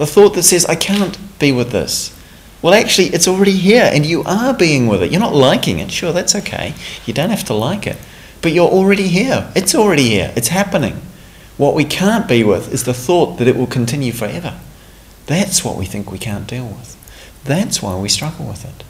The 0.00 0.06
thought 0.06 0.32
that 0.32 0.44
says, 0.44 0.64
I 0.64 0.76
can't 0.76 1.18
be 1.38 1.52
with 1.52 1.72
this. 1.72 2.18
Well, 2.62 2.72
actually, 2.72 3.08
it's 3.08 3.28
already 3.28 3.52
here 3.52 3.86
and 3.92 4.06
you 4.06 4.22
are 4.24 4.54
being 4.54 4.86
with 4.86 5.02
it. 5.02 5.12
You're 5.12 5.20
not 5.20 5.34
liking 5.34 5.78
it. 5.78 5.90
Sure, 5.90 6.10
that's 6.10 6.34
okay. 6.36 6.72
You 7.04 7.12
don't 7.12 7.28
have 7.28 7.44
to 7.44 7.52
like 7.52 7.86
it. 7.86 7.98
But 8.40 8.52
you're 8.52 8.66
already 8.66 9.08
here. 9.08 9.52
It's 9.54 9.74
already 9.74 10.04
here. 10.04 10.32
It's 10.34 10.48
happening. 10.48 11.02
What 11.58 11.74
we 11.74 11.84
can't 11.84 12.26
be 12.26 12.42
with 12.42 12.72
is 12.72 12.84
the 12.84 12.94
thought 12.94 13.36
that 13.36 13.46
it 13.46 13.58
will 13.58 13.66
continue 13.66 14.10
forever. 14.10 14.58
That's 15.26 15.66
what 15.66 15.76
we 15.76 15.84
think 15.84 16.10
we 16.10 16.18
can't 16.18 16.46
deal 16.46 16.66
with. 16.66 16.96
That's 17.44 17.82
why 17.82 17.94
we 17.98 18.08
struggle 18.08 18.46
with 18.46 18.64
it. 18.64 18.82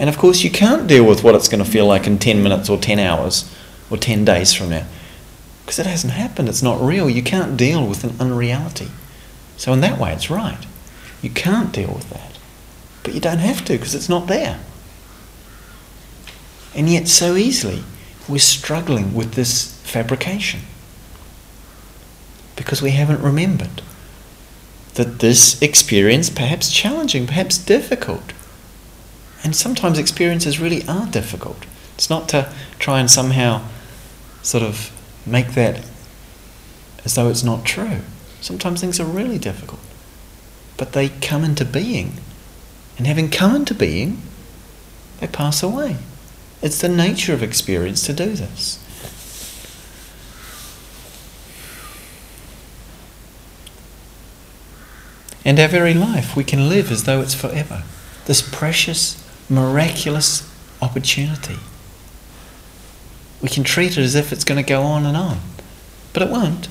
And 0.00 0.10
of 0.10 0.18
course, 0.18 0.42
you 0.42 0.50
can't 0.50 0.88
deal 0.88 1.06
with 1.06 1.22
what 1.22 1.36
it's 1.36 1.46
going 1.46 1.64
to 1.64 1.70
feel 1.70 1.86
like 1.86 2.08
in 2.08 2.18
10 2.18 2.42
minutes 2.42 2.68
or 2.68 2.76
10 2.76 2.98
hours 2.98 3.54
or 3.88 3.96
10 3.96 4.24
days 4.24 4.52
from 4.52 4.70
now. 4.70 4.86
Because 5.62 5.78
it 5.78 5.86
hasn't 5.86 6.14
happened. 6.14 6.48
It's 6.48 6.60
not 6.60 6.80
real. 6.80 7.08
You 7.08 7.22
can't 7.22 7.56
deal 7.56 7.86
with 7.86 8.02
an 8.02 8.16
unreality. 8.18 8.88
So, 9.58 9.72
in 9.72 9.80
that 9.82 9.98
way, 9.98 10.12
it's 10.12 10.30
right. 10.30 10.64
You 11.20 11.30
can't 11.30 11.72
deal 11.72 11.92
with 11.92 12.08
that. 12.10 12.38
But 13.02 13.12
you 13.12 13.20
don't 13.20 13.38
have 13.38 13.64
to 13.66 13.74
because 13.74 13.94
it's 13.94 14.08
not 14.08 14.28
there. 14.28 14.60
And 16.74 16.88
yet, 16.88 17.08
so 17.08 17.34
easily, 17.34 17.82
we're 18.28 18.38
struggling 18.38 19.14
with 19.14 19.34
this 19.34 19.74
fabrication 19.82 20.60
because 22.54 22.82
we 22.82 22.90
haven't 22.90 23.20
remembered 23.20 23.82
that 24.94 25.20
this 25.20 25.60
experience, 25.62 26.28
perhaps 26.28 26.70
challenging, 26.70 27.26
perhaps 27.26 27.56
difficult, 27.58 28.32
and 29.44 29.54
sometimes 29.54 29.98
experiences 29.98 30.60
really 30.60 30.86
are 30.88 31.06
difficult. 31.06 31.64
It's 31.94 32.10
not 32.10 32.28
to 32.30 32.52
try 32.78 33.00
and 33.00 33.10
somehow 33.10 33.62
sort 34.42 34.62
of 34.62 34.92
make 35.24 35.52
that 35.52 35.84
as 37.04 37.14
though 37.14 37.28
it's 37.28 37.44
not 37.44 37.64
true. 37.64 38.00
Sometimes 38.40 38.80
things 38.80 39.00
are 39.00 39.04
really 39.04 39.38
difficult, 39.38 39.80
but 40.76 40.92
they 40.92 41.08
come 41.08 41.44
into 41.44 41.64
being. 41.64 42.14
And 42.96 43.06
having 43.06 43.30
come 43.30 43.54
into 43.54 43.74
being, 43.74 44.22
they 45.20 45.26
pass 45.26 45.62
away. 45.62 45.96
It's 46.62 46.80
the 46.80 46.88
nature 46.88 47.32
of 47.32 47.42
experience 47.42 48.04
to 48.06 48.12
do 48.12 48.34
this. 48.34 48.78
And 55.44 55.58
our 55.58 55.68
very 55.68 55.94
life, 55.94 56.36
we 56.36 56.44
can 56.44 56.68
live 56.68 56.90
as 56.90 57.04
though 57.04 57.22
it's 57.22 57.34
forever. 57.34 57.84
This 58.26 58.42
precious, 58.42 59.24
miraculous 59.48 60.46
opportunity. 60.82 61.56
We 63.40 63.48
can 63.48 63.64
treat 63.64 63.92
it 63.92 64.02
as 64.02 64.14
if 64.14 64.32
it's 64.32 64.44
going 64.44 64.62
to 64.62 64.68
go 64.68 64.82
on 64.82 65.06
and 65.06 65.16
on. 65.16 65.40
But 66.12 66.24
it 66.24 66.30
won't. 66.30 66.68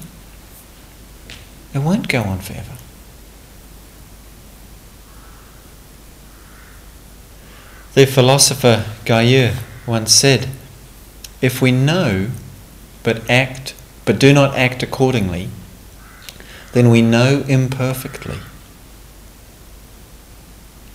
It 1.78 1.84
won't 1.84 2.08
go 2.08 2.24
on 2.24 2.40
forever. 2.40 2.74
The 7.94 8.08
philosopher 8.08 8.84
Gaius 9.06 9.56
once 9.86 10.12
said, 10.12 10.50
if 11.40 11.62
we 11.62 11.72
know 11.72 12.32
but 13.04 13.30
act 13.30 13.76
but 14.06 14.18
do 14.18 14.34
not 14.34 14.58
act 14.58 14.82
accordingly, 14.82 15.50
then 16.74 16.90
we 16.90 17.04
know 17.04 17.44
imperfectly. 17.48 18.40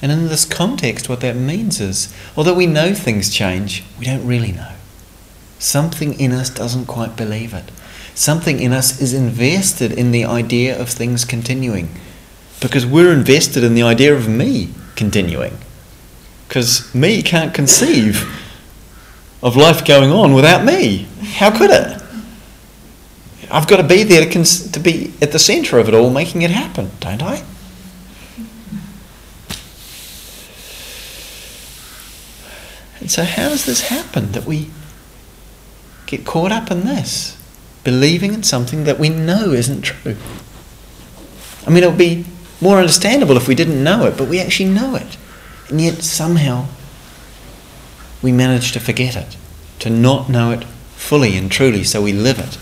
And 0.02 0.10
in 0.10 0.26
this 0.26 0.44
context, 0.44 1.08
what 1.08 1.20
that 1.20 1.36
means 1.36 1.80
is, 1.80 2.12
although 2.36 2.54
we 2.54 2.66
know 2.66 2.92
things 2.92 3.32
change, 3.32 3.84
we 4.00 4.06
don't 4.06 4.26
really 4.26 4.50
know. 4.50 4.72
Something 5.60 6.18
in 6.18 6.32
us 6.32 6.50
doesn't 6.50 6.86
quite 6.86 7.14
believe 7.14 7.54
it. 7.54 7.70
Something 8.14 8.60
in 8.60 8.72
us 8.72 9.00
is 9.00 9.14
invested 9.14 9.92
in 9.92 10.10
the 10.10 10.24
idea 10.24 10.78
of 10.78 10.88
things 10.88 11.24
continuing. 11.24 11.88
Because 12.60 12.86
we're 12.86 13.12
invested 13.12 13.64
in 13.64 13.74
the 13.74 13.82
idea 13.82 14.14
of 14.14 14.28
me 14.28 14.70
continuing. 14.94 15.58
Because 16.46 16.94
me 16.94 17.22
can't 17.22 17.54
conceive 17.54 18.22
of 19.42 19.56
life 19.56 19.84
going 19.84 20.12
on 20.12 20.34
without 20.34 20.64
me. 20.64 21.08
How 21.34 21.56
could 21.56 21.70
it? 21.70 22.02
I've 23.50 23.66
got 23.66 23.76
to 23.78 23.82
be 23.82 24.02
there 24.02 24.24
to, 24.24 24.30
cons- 24.30 24.70
to 24.70 24.80
be 24.80 25.12
at 25.20 25.32
the 25.32 25.38
centre 25.38 25.78
of 25.78 25.88
it 25.88 25.94
all, 25.94 26.10
making 26.10 26.42
it 26.42 26.50
happen, 26.50 26.90
don't 27.00 27.22
I? 27.22 27.42
And 33.00 33.10
so, 33.10 33.24
how 33.24 33.48
does 33.48 33.66
this 33.66 33.88
happen 33.88 34.30
that 34.32 34.44
we 34.44 34.70
get 36.06 36.24
caught 36.24 36.52
up 36.52 36.70
in 36.70 36.86
this, 36.86 37.36
believing 37.84 38.34
in 38.34 38.42
something 38.42 38.84
that 38.84 38.98
we 38.98 39.08
know 39.08 39.52
isn't 39.52 39.82
true? 39.82 40.16
I 41.66 41.70
mean, 41.70 41.84
it 41.84 41.88
would 41.88 41.98
be 41.98 42.24
more 42.60 42.78
understandable 42.78 43.36
if 43.36 43.48
we 43.48 43.54
didn't 43.54 43.82
know 43.82 44.06
it, 44.06 44.16
but 44.16 44.28
we 44.28 44.40
actually 44.40 44.70
know 44.70 44.94
it. 44.94 45.16
And 45.68 45.80
yet, 45.80 46.02
somehow, 46.02 46.66
we 48.20 48.32
manage 48.32 48.72
to 48.72 48.80
forget 48.80 49.16
it, 49.16 49.36
to 49.80 49.90
not 49.90 50.28
know 50.28 50.50
it 50.52 50.64
fully 50.96 51.36
and 51.36 51.50
truly, 51.50 51.82
so 51.82 52.02
we 52.02 52.12
live 52.12 52.38
it. 52.38 52.58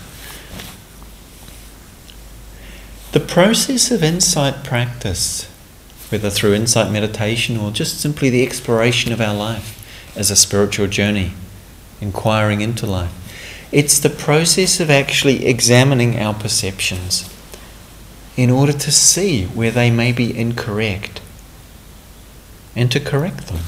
The 3.11 3.19
process 3.19 3.91
of 3.91 4.03
insight 4.03 4.63
practice, 4.63 5.45
whether 6.09 6.29
through 6.29 6.53
insight 6.53 6.91
meditation 6.91 7.57
or 7.57 7.71
just 7.71 7.99
simply 7.99 8.29
the 8.29 8.43
exploration 8.43 9.11
of 9.11 9.21
our 9.21 9.35
life, 9.35 9.77
as 10.15 10.31
a 10.31 10.35
spiritual 10.35 10.87
journey, 10.87 11.33
inquiring 11.99 12.61
into 12.61 12.85
life. 12.85 13.20
It's 13.71 13.99
the 13.99 14.09
process 14.09 14.79
of 14.79 14.89
actually 14.89 15.45
examining 15.45 16.19
our 16.19 16.33
perceptions 16.33 17.29
in 18.35 18.49
order 18.49 18.73
to 18.73 18.91
see 18.91 19.45
where 19.45 19.71
they 19.71 19.89
may 19.89 20.11
be 20.11 20.37
incorrect 20.37 21.21
and 22.75 22.91
to 22.91 22.99
correct 22.99 23.47
them 23.47 23.61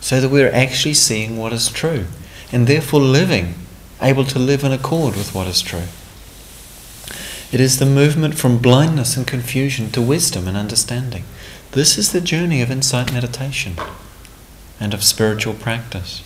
so 0.00 0.20
that 0.20 0.30
we're 0.30 0.52
actually 0.52 0.94
seeing 0.94 1.36
what 1.36 1.52
is 1.52 1.68
true 1.68 2.06
and 2.52 2.66
therefore 2.66 3.00
living, 3.00 3.54
able 4.02 4.24
to 4.24 4.38
live 4.38 4.64
in 4.64 4.72
accord 4.72 5.16
with 5.16 5.34
what 5.34 5.46
is 5.46 5.62
true. 5.62 5.88
It 7.52 7.60
is 7.60 7.78
the 7.78 7.86
movement 7.86 8.36
from 8.36 8.58
blindness 8.58 9.16
and 9.16 9.26
confusion 9.26 9.90
to 9.92 10.02
wisdom 10.02 10.46
and 10.48 10.56
understanding. 10.56 11.24
This 11.72 11.98
is 11.98 12.12
the 12.12 12.20
journey 12.20 12.62
of 12.62 12.70
insight 12.70 13.12
meditation 13.12 13.76
and 14.78 14.94
of 14.94 15.04
spiritual 15.04 15.54
practice. 15.54 16.22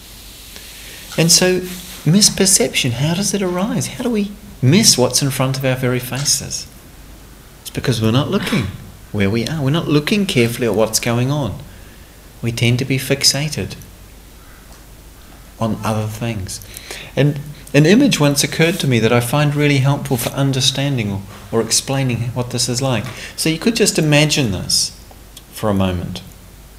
And 1.17 1.31
so 1.31 1.63
misperception, 2.05 2.93
how 2.93 3.15
does 3.15 3.35
it 3.35 3.43
arise? 3.43 3.87
How 3.89 4.05
do 4.05 4.11
we 4.11 4.33
miss 4.63 4.97
what's 4.97 5.23
in 5.23 5.31
front 5.31 5.59
of 5.59 5.65
our 5.65 5.77
very 5.77 5.99
faces? 5.99 6.67
It's 7.63 7.71
because 7.71 8.01
we're 8.01 8.11
not 8.11 8.31
looking 8.31 8.67
where 9.13 9.31
we 9.31 9.47
are. 9.47 9.63
We're 9.63 9.71
not 9.71 9.89
looking 9.89 10.27
carefully 10.27 10.67
at 10.67 10.75
what's 10.75 11.01
going 11.01 11.31
on. 11.31 11.59
We 12.43 12.53
tend 12.53 12.79
to 12.81 12.85
be 12.85 12.99
fixated 12.99 13.77
on 15.59 15.79
other 15.85 16.07
things. 16.07 16.65
And 17.17 17.41
an 17.73 17.87
image 17.87 18.21
once 18.21 18.45
occurred 18.45 18.79
to 18.81 18.87
me 18.87 18.99
that 19.01 19.13
I 19.13 19.21
find 19.21 19.55
really 19.55 19.79
helpful 19.79 20.17
for 20.17 20.31
understanding 20.31 21.11
or, 21.11 21.23
or 21.51 21.61
explaining 21.61 22.19
what 22.35 22.51
this 22.51 22.69
is 22.69 22.83
like. 22.83 23.05
So 23.37 23.49
you 23.49 23.59
could 23.59 23.77
just 23.77 23.99
imagine 23.99 24.53
this 24.53 24.99
for 25.53 25.71
a 25.71 25.75
moment 25.75 26.23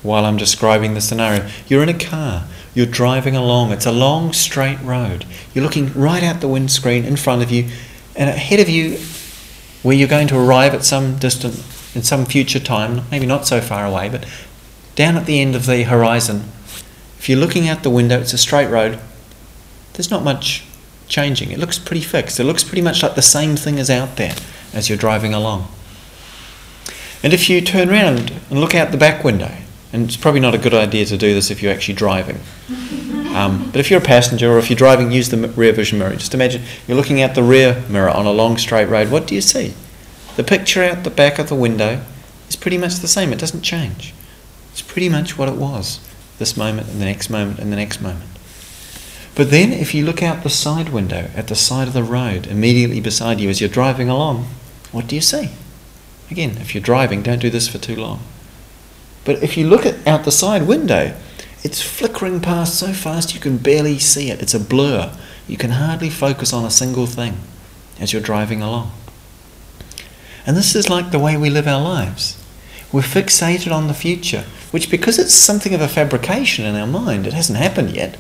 while 0.03 0.25
I'm 0.25 0.37
describing 0.37 0.93
the 0.93 1.01
scenario. 1.01 1.49
You're 1.67 1.83
in 1.83 1.89
a 1.89 1.97
car, 1.97 2.47
you're 2.75 2.85
driving 2.85 3.35
along, 3.35 3.71
it's 3.71 3.85
a 3.85 3.91
long 3.91 4.33
straight 4.33 4.79
road. 4.81 5.25
You're 5.53 5.63
looking 5.63 5.91
right 5.93 6.21
out 6.21 6.41
the 6.41 6.47
windscreen 6.47 7.05
in 7.05 7.15
front 7.15 7.41
of 7.41 7.49
you, 7.49 7.69
and 8.15 8.29
ahead 8.29 8.59
of 8.59 8.69
you, 8.69 8.99
where 9.81 9.95
you're 9.95 10.07
going 10.07 10.27
to 10.27 10.37
arrive 10.37 10.73
at 10.73 10.83
some 10.83 11.17
distant, 11.17 11.55
in 11.95 12.03
some 12.03 12.25
future 12.25 12.59
time, 12.59 13.05
maybe 13.09 13.25
not 13.25 13.47
so 13.47 13.61
far 13.61 13.85
away, 13.85 14.09
but 14.09 14.25
down 14.95 15.15
at 15.15 15.25
the 15.25 15.39
end 15.39 15.55
of 15.55 15.65
the 15.65 15.83
horizon, 15.83 16.43
if 17.17 17.29
you're 17.29 17.39
looking 17.39 17.67
out 17.67 17.83
the 17.83 17.89
window, 17.89 18.19
it's 18.19 18.33
a 18.33 18.37
straight 18.37 18.69
road, 18.69 18.99
there's 19.93 20.11
not 20.11 20.23
much 20.23 20.63
changing. 21.07 21.51
It 21.51 21.59
looks 21.59 21.79
pretty 21.79 22.01
fixed. 22.01 22.39
It 22.39 22.43
looks 22.43 22.63
pretty 22.63 22.81
much 22.81 23.01
like 23.01 23.15
the 23.15 23.21
same 23.21 23.55
thing 23.55 23.77
is 23.77 23.89
out 23.89 24.17
there 24.17 24.35
as 24.73 24.89
you're 24.89 24.97
driving 24.97 25.33
along. 25.33 25.67
And 27.23 27.33
if 27.33 27.49
you 27.49 27.61
turn 27.61 27.89
around 27.89 28.31
and 28.49 28.59
look 28.59 28.75
out 28.75 28.91
the 28.91 28.97
back 28.97 29.23
window, 29.23 29.55
and 29.95 30.07
it's 30.07 30.17
probably 30.17 30.41
not 30.41 30.53
a 30.53 30.57
good 30.57 30.73
idea 30.73 31.05
to 31.05 31.17
do 31.17 31.33
this 31.33 31.49
if 31.49 31.63
you're 31.63 31.71
actually 31.71 31.93
driving. 31.93 32.37
Um, 33.33 33.69
but 33.71 33.79
if 33.79 33.89
you're 33.89 34.01
a 34.01 34.03
passenger 34.03 34.51
or 34.51 34.59
if 34.59 34.69
you're 34.69 34.77
driving, 34.77 35.09
use 35.09 35.29
the 35.29 35.47
rear 35.47 35.71
vision 35.71 35.99
mirror. 35.99 36.15
Just 36.15 36.33
imagine 36.33 36.63
you're 36.85 36.97
looking 36.97 37.21
out 37.21 37.33
the 37.33 37.43
rear 37.43 37.81
mirror 37.89 38.09
on 38.09 38.25
a 38.25 38.31
long 38.31 38.57
straight 38.57 38.89
road. 38.89 39.09
What 39.09 39.25
do 39.25 39.35
you 39.35 39.41
see? 39.41 39.73
The 40.35 40.43
picture 40.43 40.83
out 40.83 41.05
the 41.05 41.09
back 41.09 41.39
of 41.39 41.47
the 41.47 41.55
window 41.55 42.03
is 42.49 42.57
pretty 42.57 42.77
much 42.77 42.95
the 42.95 43.07
same. 43.07 43.31
It 43.31 43.39
doesn't 43.39 43.61
change. 43.61 44.13
It's 44.73 44.81
pretty 44.81 45.07
much 45.07 45.37
what 45.37 45.47
it 45.47 45.55
was 45.55 46.01
this 46.39 46.57
moment 46.57 46.89
and 46.89 46.99
the 46.99 47.05
next 47.05 47.29
moment 47.29 47.59
and 47.59 47.71
the 47.71 47.77
next 47.77 48.01
moment. 48.01 48.29
But 49.33 49.49
then, 49.49 49.71
if 49.71 49.95
you 49.95 50.03
look 50.03 50.21
out 50.21 50.43
the 50.43 50.49
side 50.49 50.89
window 50.89 51.29
at 51.35 51.47
the 51.47 51.55
side 51.55 51.87
of 51.87 51.93
the 51.93 52.03
road 52.03 52.47
immediately 52.47 52.99
beside 52.99 53.39
you 53.39 53.49
as 53.49 53.61
you're 53.61 53.69
driving 53.69 54.09
along, 54.09 54.47
what 54.91 55.07
do 55.07 55.15
you 55.15 55.21
see? 55.21 55.51
Again, 56.29 56.57
if 56.57 56.75
you're 56.75 56.81
driving, 56.81 57.21
don't 57.21 57.39
do 57.39 57.49
this 57.49 57.69
for 57.69 57.77
too 57.77 57.95
long. 57.95 58.19
But 59.25 59.43
if 59.43 59.57
you 59.57 59.67
look 59.67 59.85
at, 59.85 60.07
out 60.07 60.23
the 60.23 60.31
side 60.31 60.67
window, 60.67 61.15
it's 61.63 61.81
flickering 61.81 62.39
past 62.39 62.79
so 62.79 62.93
fast 62.93 63.33
you 63.33 63.39
can 63.39 63.57
barely 63.57 63.99
see 63.99 64.29
it. 64.29 64.41
It's 64.41 64.53
a 64.53 64.59
blur. 64.59 65.11
You 65.47 65.57
can 65.57 65.71
hardly 65.71 66.09
focus 66.09 66.53
on 66.53 66.63
a 66.63 66.71
single 66.71 67.07
thing 67.07 67.39
as 67.99 68.13
you're 68.13 68.21
driving 68.21 68.61
along. 68.61 68.91
And 70.45 70.55
this 70.55 70.75
is 70.75 70.89
like 70.89 71.09
the 71.09 71.19
way 71.19 71.35
we 71.35 71.49
live 71.49 71.67
our 71.67 71.81
lives. 71.81 72.41
We're 72.91 73.01
fixated 73.01 73.71
on 73.71 73.87
the 73.87 73.93
future, 73.95 74.45
which, 74.71 74.91
because 74.91 75.17
it's 75.17 75.33
something 75.33 75.73
of 75.73 75.81
a 75.81 75.87
fabrication 75.87 76.65
in 76.65 76.75
our 76.75 76.87
mind, 76.87 77.25
it 77.25 77.33
hasn't 77.33 77.57
happened 77.57 77.95
yet. 77.95 78.17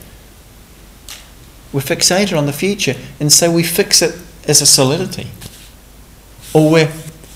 We're 1.71 1.81
fixated 1.81 2.37
on 2.37 2.47
the 2.47 2.53
future, 2.53 2.95
and 3.19 3.31
so 3.31 3.51
we 3.51 3.63
fix 3.63 4.01
it 4.01 4.19
as 4.47 4.61
a 4.61 4.65
solidity. 4.65 5.29
Or 6.53 6.71
we're, 6.71 6.91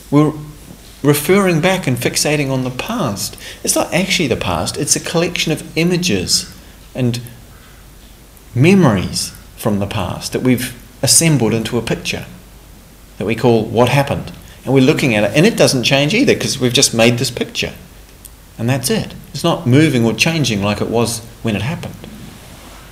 we're 0.09 0.33
referring 1.01 1.62
back 1.62 1.88
and 1.88 1.98
fixating 1.98 2.51
on 2.51 2.63
the 2.63 2.70
past. 2.70 3.38
It's 3.63 3.75
not 3.75 3.94
actually 3.94 4.27
the 4.27 4.36
past, 4.36 4.77
it's 4.77 4.96
a 4.96 5.00
collection 5.00 5.51
of 5.51 5.77
images 5.77 6.53
and 6.94 7.22
memories 8.53 9.32
from 9.56 9.79
the 9.79 9.88
past 9.88 10.34
that 10.34 10.41
we've 10.41 10.75
assembled 11.01 11.53
into 11.53 11.77
a 11.77 11.82
picture 11.82 12.25
that 13.18 13.25
we 13.25 13.36
call 13.36 13.65
what 13.65 13.89
happened. 13.89 14.32
And 14.65 14.74
we're 14.74 14.84
looking 14.84 15.15
at 15.15 15.24
it, 15.24 15.32
and 15.36 15.46
it 15.46 15.58
doesn't 15.58 15.84
change 15.84 16.13
either 16.13 16.34
because 16.34 16.60
we've 16.60 16.74
just 16.74 16.94
made 16.94 17.18
this 17.18 17.32
picture. 17.32 17.74
And 18.58 18.70
that's 18.70 18.89
it. 18.89 19.13
It's 19.34 19.44
not 19.44 19.65
moving 19.65 20.06
or 20.06 20.13
changing 20.13 20.62
like 20.62 20.82
it 20.82 20.89
was 20.89 21.19
when 21.43 21.56
it 21.56 21.62
happened. 21.62 21.95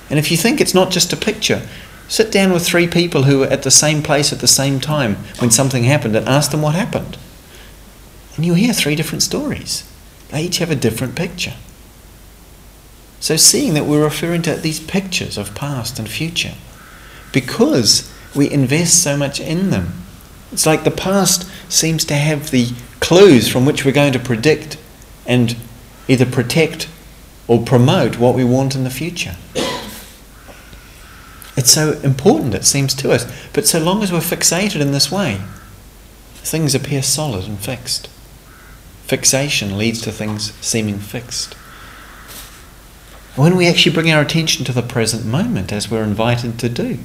And 0.08 0.18
if 0.18 0.30
you 0.30 0.36
think 0.36 0.60
it's 0.60 0.74
not 0.74 0.90
just 0.90 1.12
a 1.12 1.16
picture, 1.16 1.66
sit 2.08 2.32
down 2.32 2.52
with 2.52 2.66
three 2.66 2.86
people 2.86 3.24
who 3.24 3.40
were 3.40 3.46
at 3.46 3.62
the 3.62 3.70
same 3.70 4.02
place 4.02 4.32
at 4.32 4.40
the 4.40 4.48
same 4.48 4.80
time 4.80 5.16
when 5.38 5.50
something 5.50 5.84
happened 5.84 6.16
and 6.16 6.26
ask 6.26 6.50
them 6.50 6.62
what 6.62 6.74
happened. 6.74 7.18
And 8.38 8.46
you 8.46 8.54
hear 8.54 8.72
three 8.72 8.94
different 8.94 9.24
stories. 9.24 9.82
They 10.28 10.44
each 10.44 10.58
have 10.58 10.70
a 10.70 10.76
different 10.76 11.16
picture. 11.16 11.54
So, 13.18 13.34
seeing 13.36 13.74
that 13.74 13.84
we're 13.84 14.04
referring 14.04 14.42
to 14.42 14.54
these 14.54 14.78
pictures 14.78 15.36
of 15.36 15.56
past 15.56 15.98
and 15.98 16.08
future 16.08 16.54
because 17.32 18.08
we 18.36 18.48
invest 18.48 19.02
so 19.02 19.16
much 19.16 19.40
in 19.40 19.70
them. 19.70 20.04
It's 20.52 20.66
like 20.66 20.84
the 20.84 20.92
past 20.92 21.50
seems 21.68 22.04
to 22.04 22.14
have 22.14 22.52
the 22.52 22.70
clues 23.00 23.48
from 23.48 23.66
which 23.66 23.84
we're 23.84 23.90
going 23.90 24.12
to 24.12 24.20
predict 24.20 24.78
and 25.26 25.56
either 26.06 26.24
protect 26.24 26.88
or 27.48 27.64
promote 27.64 28.18
what 28.18 28.36
we 28.36 28.44
want 28.44 28.76
in 28.76 28.84
the 28.84 28.88
future. 28.88 29.34
It's 31.56 31.72
so 31.72 31.94
important, 32.04 32.54
it 32.54 32.64
seems 32.64 32.94
to 32.94 33.10
us. 33.10 33.26
But 33.52 33.66
so 33.66 33.80
long 33.80 34.04
as 34.04 34.12
we're 34.12 34.20
fixated 34.20 34.80
in 34.80 34.92
this 34.92 35.10
way, 35.10 35.40
things 36.36 36.76
appear 36.76 37.02
solid 37.02 37.46
and 37.46 37.58
fixed. 37.58 38.08
Fixation 39.08 39.76
leads 39.76 40.00
to 40.02 40.12
things 40.12 40.52
seeming 40.60 40.98
fixed. 40.98 41.54
When 43.34 43.56
we 43.56 43.66
actually 43.66 43.94
bring 43.94 44.10
our 44.12 44.20
attention 44.20 44.64
to 44.66 44.72
the 44.72 44.82
present 44.82 45.24
moment, 45.24 45.72
as 45.72 45.90
we're 45.90 46.04
invited 46.04 46.58
to 46.58 46.68
do 46.68 46.98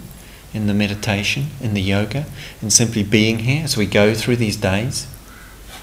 in 0.53 0.67
the 0.67 0.73
meditation, 0.73 1.47
in 1.59 1.73
the 1.73 1.81
yoga, 1.81 2.25
in 2.61 2.69
simply 2.69 3.01
being 3.01 3.39
here 3.39 3.63
as 3.63 3.75
we 3.75 3.87
go 3.87 4.13
through 4.13 4.35
these 4.35 4.57
days, 4.57 5.05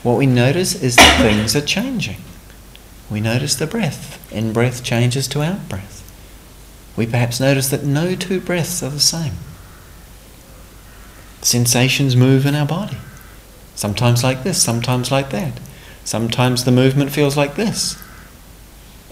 what 0.02 0.18
we 0.18 0.26
notice 0.26 0.80
is 0.80 0.96
that 0.96 1.20
things 1.20 1.56
are 1.56 1.60
changing. 1.60 2.18
We 3.10 3.20
notice 3.20 3.56
the 3.56 3.66
breath. 3.66 4.32
In 4.32 4.52
breath 4.52 4.84
changes 4.84 5.26
to 5.28 5.42
out 5.42 5.68
breath 5.68 6.00
we 7.00 7.06
perhaps 7.06 7.40
notice 7.40 7.68
that 7.68 7.82
no 7.82 8.14
two 8.14 8.40
breaths 8.40 8.82
are 8.82 8.90
the 8.90 9.00
same. 9.00 9.32
Sensations 11.40 12.14
move 12.14 12.44
in 12.44 12.54
our 12.54 12.66
body. 12.66 12.98
Sometimes 13.74 14.22
like 14.22 14.42
this, 14.42 14.62
sometimes 14.62 15.10
like 15.10 15.30
that. 15.30 15.58
Sometimes 16.04 16.64
the 16.64 16.72
movement 16.72 17.12
feels 17.12 17.36
like 17.36 17.54
this 17.54 18.00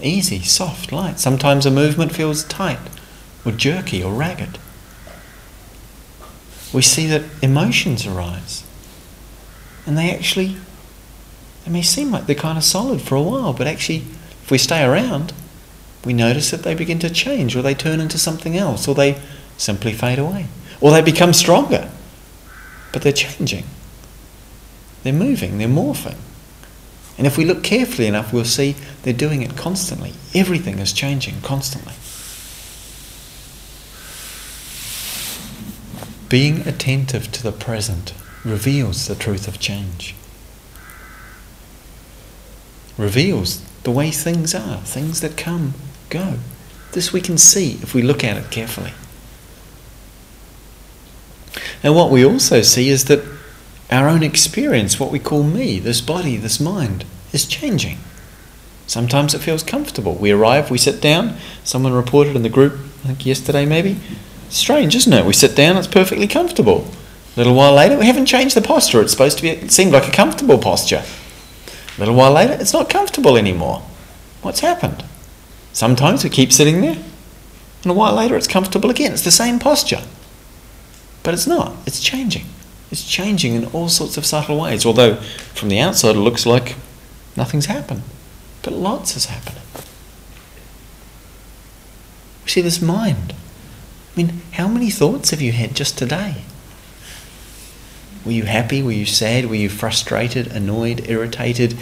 easy, 0.01 0.39
soft, 0.39 0.91
light. 0.91 1.19
Sometimes 1.19 1.65
a 1.65 1.71
movement 1.71 2.13
feels 2.13 2.43
tight 2.45 2.79
or 3.45 3.51
jerky 3.51 4.03
or 4.03 4.13
ragged. 4.13 4.57
We 6.73 6.81
see 6.81 7.07
that 7.07 7.23
emotions 7.41 8.05
arise. 8.05 8.63
And 9.85 9.97
they 9.97 10.11
actually, 10.11 10.55
they 11.65 11.71
may 11.71 11.81
seem 11.81 12.11
like 12.11 12.27
they're 12.27 12.35
kind 12.35 12.57
of 12.57 12.63
solid 12.63 13.01
for 13.01 13.15
a 13.15 13.21
while, 13.21 13.53
but 13.53 13.67
actually, 13.67 14.03
if 14.43 14.51
we 14.51 14.57
stay 14.57 14.83
around, 14.83 15.33
we 16.05 16.13
notice 16.13 16.51
that 16.51 16.63
they 16.63 16.75
begin 16.75 16.99
to 16.99 17.09
change, 17.09 17.55
or 17.55 17.61
they 17.61 17.73
turn 17.73 17.99
into 17.99 18.17
something 18.17 18.55
else, 18.55 18.87
or 18.87 18.95
they 18.95 19.19
simply 19.57 19.91
fade 19.93 20.19
away, 20.19 20.47
or 20.79 20.91
they 20.91 21.01
become 21.01 21.33
stronger. 21.33 21.89
But 22.93 23.01
they're 23.01 23.11
changing, 23.11 23.65
they're 25.03 25.11
moving, 25.11 25.57
they're 25.57 25.67
morphing. 25.67 26.17
And 27.19 27.27
if 27.27 27.37
we 27.37 27.43
look 27.43 27.63
carefully 27.63 28.07
enough, 28.07 28.31
we'll 28.31 28.45
see 28.45 28.77
they're 29.03 29.11
doing 29.11 29.41
it 29.41 29.57
constantly. 29.57 30.13
Everything 30.33 30.79
is 30.79 30.93
changing 30.93 31.41
constantly. 31.41 31.93
Being 36.29 36.65
attentive 36.65 37.29
to 37.33 37.43
the 37.43 37.51
present 37.51 38.13
reveals 38.45 39.07
the 39.07 39.15
truth 39.15 39.49
of 39.49 39.59
change. 39.59 40.15
Reveals 42.97 43.63
the 43.83 43.91
way 43.91 44.11
things 44.11 44.55
are, 44.55 44.77
things 44.77 45.19
that 45.19 45.35
come 45.35 45.73
go. 46.09 46.35
This 46.93 47.11
we 47.11 47.19
can 47.19 47.37
see 47.37 47.73
if 47.81 47.93
we 47.93 48.01
look 48.01 48.23
at 48.23 48.37
it 48.37 48.49
carefully. 48.49 48.93
And 51.83 51.95
what 51.95 52.11
we 52.11 52.25
also 52.25 52.61
see 52.61 52.87
is 52.87 53.05
that 53.05 53.28
our 53.91 54.07
own 54.07 54.23
experience, 54.23 54.99
what 54.99 55.11
we 55.11 55.19
call 55.19 55.43
me, 55.43 55.79
this 55.79 56.01
body, 56.01 56.37
this 56.37 56.59
mind, 56.59 57.05
is 57.33 57.45
changing. 57.45 57.97
Sometimes 58.87 59.33
it 59.33 59.39
feels 59.39 59.63
comfortable. 59.63 60.15
We 60.15 60.31
arrive, 60.31 60.71
we 60.71 60.77
sit 60.77 61.01
down. 61.01 61.37
Someone 61.63 61.93
reported 61.93 62.35
in 62.35 62.43
the 62.43 62.49
group, 62.49 62.73
I 62.73 63.07
think 63.07 63.25
yesterday 63.25 63.65
maybe. 63.65 63.97
Strange, 64.49 64.95
isn't 64.95 65.13
it? 65.13 65.25
We 65.25 65.33
sit 65.33 65.55
down, 65.55 65.77
it's 65.77 65.87
perfectly 65.87 66.27
comfortable. 66.27 66.87
A 67.35 67.39
little 67.39 67.53
while 67.53 67.73
later, 67.73 67.97
we 67.97 68.07
haven't 68.07 68.25
changed 68.25 68.55
the 68.55 68.61
posture. 68.61 69.01
It's 69.01 69.11
supposed 69.11 69.37
to 69.37 69.43
be, 69.43 69.49
it 69.49 69.71
seemed 69.71 69.91
like 69.91 70.07
a 70.07 70.11
comfortable 70.11 70.57
posture. 70.57 71.03
A 71.05 71.99
little 71.99 72.15
while 72.15 72.31
later, 72.31 72.57
it's 72.59 72.73
not 72.73 72.89
comfortable 72.89 73.37
anymore. 73.37 73.83
What's 74.41 74.61
happened? 74.61 75.03
Sometimes 75.73 76.23
we 76.23 76.29
keep 76.29 76.51
sitting 76.51 76.81
there, 76.81 76.97
and 77.83 77.91
a 77.91 77.93
while 77.93 78.15
later 78.15 78.35
it's 78.35 78.47
comfortable 78.47 78.89
again. 78.89 79.13
It's 79.13 79.23
the 79.23 79.31
same 79.31 79.59
posture. 79.59 80.01
But 81.21 81.33
it's 81.33 81.45
not, 81.47 81.75
it's 81.85 81.99
changing. 81.99 82.45
It's 82.91 83.03
changing 83.07 83.53
in 83.53 83.65
all 83.67 83.89
sorts 83.89 84.17
of 84.17 84.25
subtle 84.25 84.59
ways, 84.59 84.85
although 84.85 85.15
from 85.15 85.69
the 85.69 85.79
outside 85.79 86.15
it 86.15 86.19
looks 86.19 86.45
like 86.45 86.75
nothing's 87.35 87.67
happened. 87.67 88.01
But 88.63 88.73
lots 88.73 89.15
is 89.15 89.25
happening. 89.25 89.61
We 92.43 92.49
see 92.49 92.61
this 92.61 92.81
mind. 92.81 93.33
I 94.13 94.17
mean, 94.17 94.41
how 94.53 94.67
many 94.67 94.89
thoughts 94.89 95.29
have 95.29 95.41
you 95.41 95.51
had 95.51 95.75
just 95.75 95.97
today? 95.97 96.43
Were 98.25 98.31
you 98.31 98.43
happy? 98.43 98.81
Were 98.81 98.91
you 98.91 99.05
sad? 99.05 99.45
Were 99.45 99.55
you 99.55 99.69
frustrated, 99.69 100.47
annoyed, 100.47 101.07
irritated, 101.07 101.77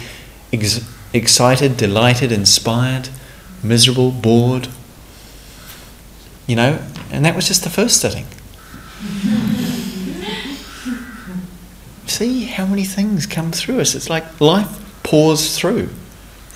ex- 0.52 0.86
excited, 1.12 1.76
delighted, 1.76 2.30
inspired, 2.30 3.08
miserable, 3.62 4.10
bored? 4.10 4.68
You 6.46 6.56
know, 6.56 6.82
and 7.10 7.24
that 7.24 7.34
was 7.34 7.48
just 7.48 7.64
the 7.64 7.70
first 7.70 8.00
sitting. 8.00 8.26
See 12.18 12.46
how 12.46 12.66
many 12.66 12.82
things 12.82 13.26
come 13.26 13.52
through 13.52 13.78
us. 13.78 13.94
It's 13.94 14.10
like 14.10 14.40
life 14.40 15.00
pours 15.04 15.56
through. 15.56 15.90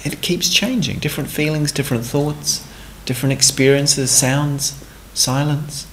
It 0.03 0.21
keeps 0.21 0.53
changing. 0.53 0.99
Different 0.99 1.31
feelings, 1.31 1.71
different 1.71 2.05
thoughts, 2.05 2.67
different 3.05 3.33
experiences, 3.33 4.11
sounds, 4.11 4.85
silence. 5.15 5.87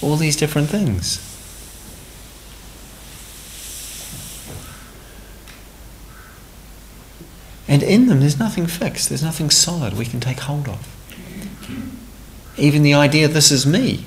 All 0.00 0.14
these 0.14 0.36
different 0.36 0.68
things. 0.68 1.18
And 7.66 7.82
in 7.82 8.06
them, 8.06 8.20
there's 8.20 8.38
nothing 8.38 8.68
fixed, 8.68 9.08
there's 9.08 9.24
nothing 9.24 9.50
solid 9.50 9.94
we 9.94 10.06
can 10.06 10.20
take 10.20 10.38
hold 10.38 10.68
of. 10.68 10.86
Even 12.56 12.84
the 12.84 12.94
idea, 12.94 13.26
this 13.26 13.50
is 13.50 13.66
me, 13.66 14.04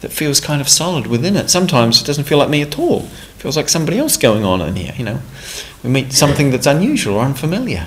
that 0.00 0.12
feels 0.12 0.40
kind 0.40 0.60
of 0.60 0.68
solid 0.68 1.06
within 1.06 1.36
it. 1.36 1.50
Sometimes 1.50 2.00
it 2.00 2.06
doesn't 2.06 2.24
feel 2.24 2.38
like 2.38 2.50
me 2.50 2.62
at 2.62 2.78
all. 2.78 3.04
It 3.04 3.40
feels 3.40 3.56
like 3.56 3.68
somebody 3.68 3.98
else 3.98 4.16
going 4.16 4.44
on 4.44 4.60
in 4.60 4.76
here, 4.76 4.92
you 4.96 5.04
know. 5.04 5.20
We 5.82 5.90
meet 5.90 6.12
something 6.12 6.50
that's 6.50 6.66
unusual 6.66 7.16
or 7.16 7.24
unfamiliar. 7.24 7.86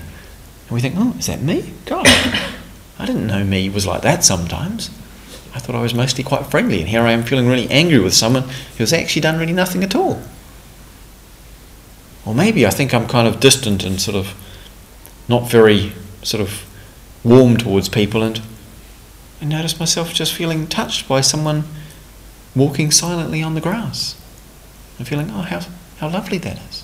And 0.67 0.71
we 0.71 0.81
think, 0.81 0.95
oh, 0.97 1.15
is 1.17 1.27
that 1.27 1.41
me? 1.41 1.73
God, 1.85 2.07
I 2.99 3.05
didn't 3.05 3.27
know 3.27 3.43
me 3.43 3.69
was 3.69 3.85
like 3.85 4.01
that 4.01 4.23
sometimes. 4.23 4.89
I 5.53 5.59
thought 5.59 5.75
I 5.75 5.81
was 5.81 5.93
mostly 5.93 6.23
quite 6.23 6.45
friendly, 6.45 6.79
and 6.79 6.89
here 6.89 7.01
I 7.01 7.11
am 7.11 7.23
feeling 7.23 7.47
really 7.47 7.69
angry 7.69 7.99
with 7.99 8.13
someone 8.13 8.43
who's 8.77 8.93
actually 8.93 9.21
done 9.21 9.39
really 9.39 9.53
nothing 9.53 9.83
at 9.83 9.95
all. 9.95 10.21
Or 12.25 12.35
maybe 12.35 12.65
I 12.65 12.69
think 12.69 12.93
I'm 12.93 13.07
kind 13.07 13.27
of 13.27 13.39
distant 13.39 13.83
and 13.83 13.99
sort 13.99 14.15
of 14.15 14.35
not 15.27 15.49
very 15.49 15.93
sort 16.21 16.41
of 16.41 16.65
warm 17.23 17.57
towards 17.57 17.89
people 17.89 18.23
and 18.23 18.41
I 19.41 19.45
notice 19.45 19.79
myself 19.79 20.13
just 20.13 20.33
feeling 20.33 20.67
touched 20.67 21.07
by 21.07 21.21
someone 21.21 21.63
walking 22.55 22.91
silently 22.91 23.41
on 23.41 23.55
the 23.55 23.61
grass 23.61 24.19
and 24.97 25.07
feeling, 25.07 25.29
oh, 25.31 25.41
how, 25.41 25.61
how 25.97 26.09
lovely 26.09 26.37
that 26.39 26.57
is. 26.69 26.83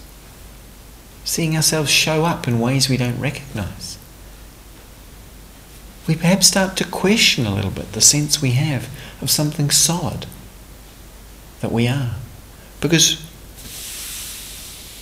Seeing 1.24 1.56
ourselves 1.56 1.90
show 1.90 2.24
up 2.24 2.48
in 2.48 2.60
ways 2.60 2.88
we 2.88 2.98
don't 2.98 3.20
recognize. 3.20 3.98
We 6.08 6.16
perhaps 6.16 6.48
start 6.48 6.78
to 6.78 6.86
question 6.86 7.46
a 7.46 7.54
little 7.54 7.72
bit 7.72 7.94
the 7.94 8.02
sense 8.02 8.42
we 8.42 8.52
have 8.52 8.90
of 9.22 9.32
something 9.32 9.72
solid 9.72 10.28
that 11.62 11.72
we 11.72 11.88
are. 11.88 12.16
Because 12.80 13.26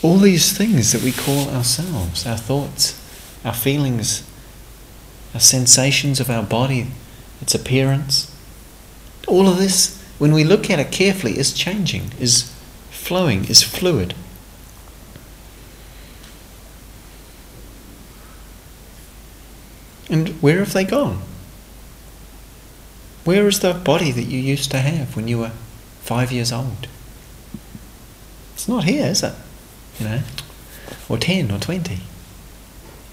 all 0.01 0.17
these 0.17 0.55
things 0.57 0.91
that 0.91 1.01
we 1.01 1.11
call 1.11 1.49
ourselves, 1.49 2.25
our 2.25 2.37
thoughts, 2.37 2.99
our 3.43 3.53
feelings, 3.53 4.23
our 5.33 5.39
sensations 5.39 6.19
of 6.19 6.29
our 6.29 6.43
body, 6.43 6.87
its 7.41 7.55
appearance. 7.55 8.33
All 9.27 9.47
of 9.47 9.57
this, 9.57 10.02
when 10.23 10.31
we 10.31 10.45
look 10.45 10.69
at 10.69 10.79
it 10.79 10.89
carefully, 10.89 11.37
is 11.37 11.51
changing, 11.51 12.09
is 12.17 12.49
flowing, 12.91 13.43
is 13.49 13.61
fluid. 13.61 14.15
And 20.09 20.29
where 20.41 20.59
have 20.59 20.71
they 20.71 20.85
gone? 20.85 21.19
Where 23.25 23.49
is 23.49 23.59
the 23.59 23.73
body 23.73 24.11
that 24.11 24.23
you 24.23 24.39
used 24.39 24.71
to 24.71 24.77
have 24.77 25.17
when 25.17 25.27
you 25.27 25.39
were 25.39 25.51
five 26.03 26.31
years 26.31 26.53
old? 26.53 26.87
It's 28.53 28.69
not 28.69 28.85
here, 28.85 29.07
is 29.07 29.23
it? 29.23 29.33
You 29.99 30.05
know, 30.05 30.19
or 31.09 31.17
ten 31.17 31.51
or 31.51 31.59
twenty. 31.59 31.95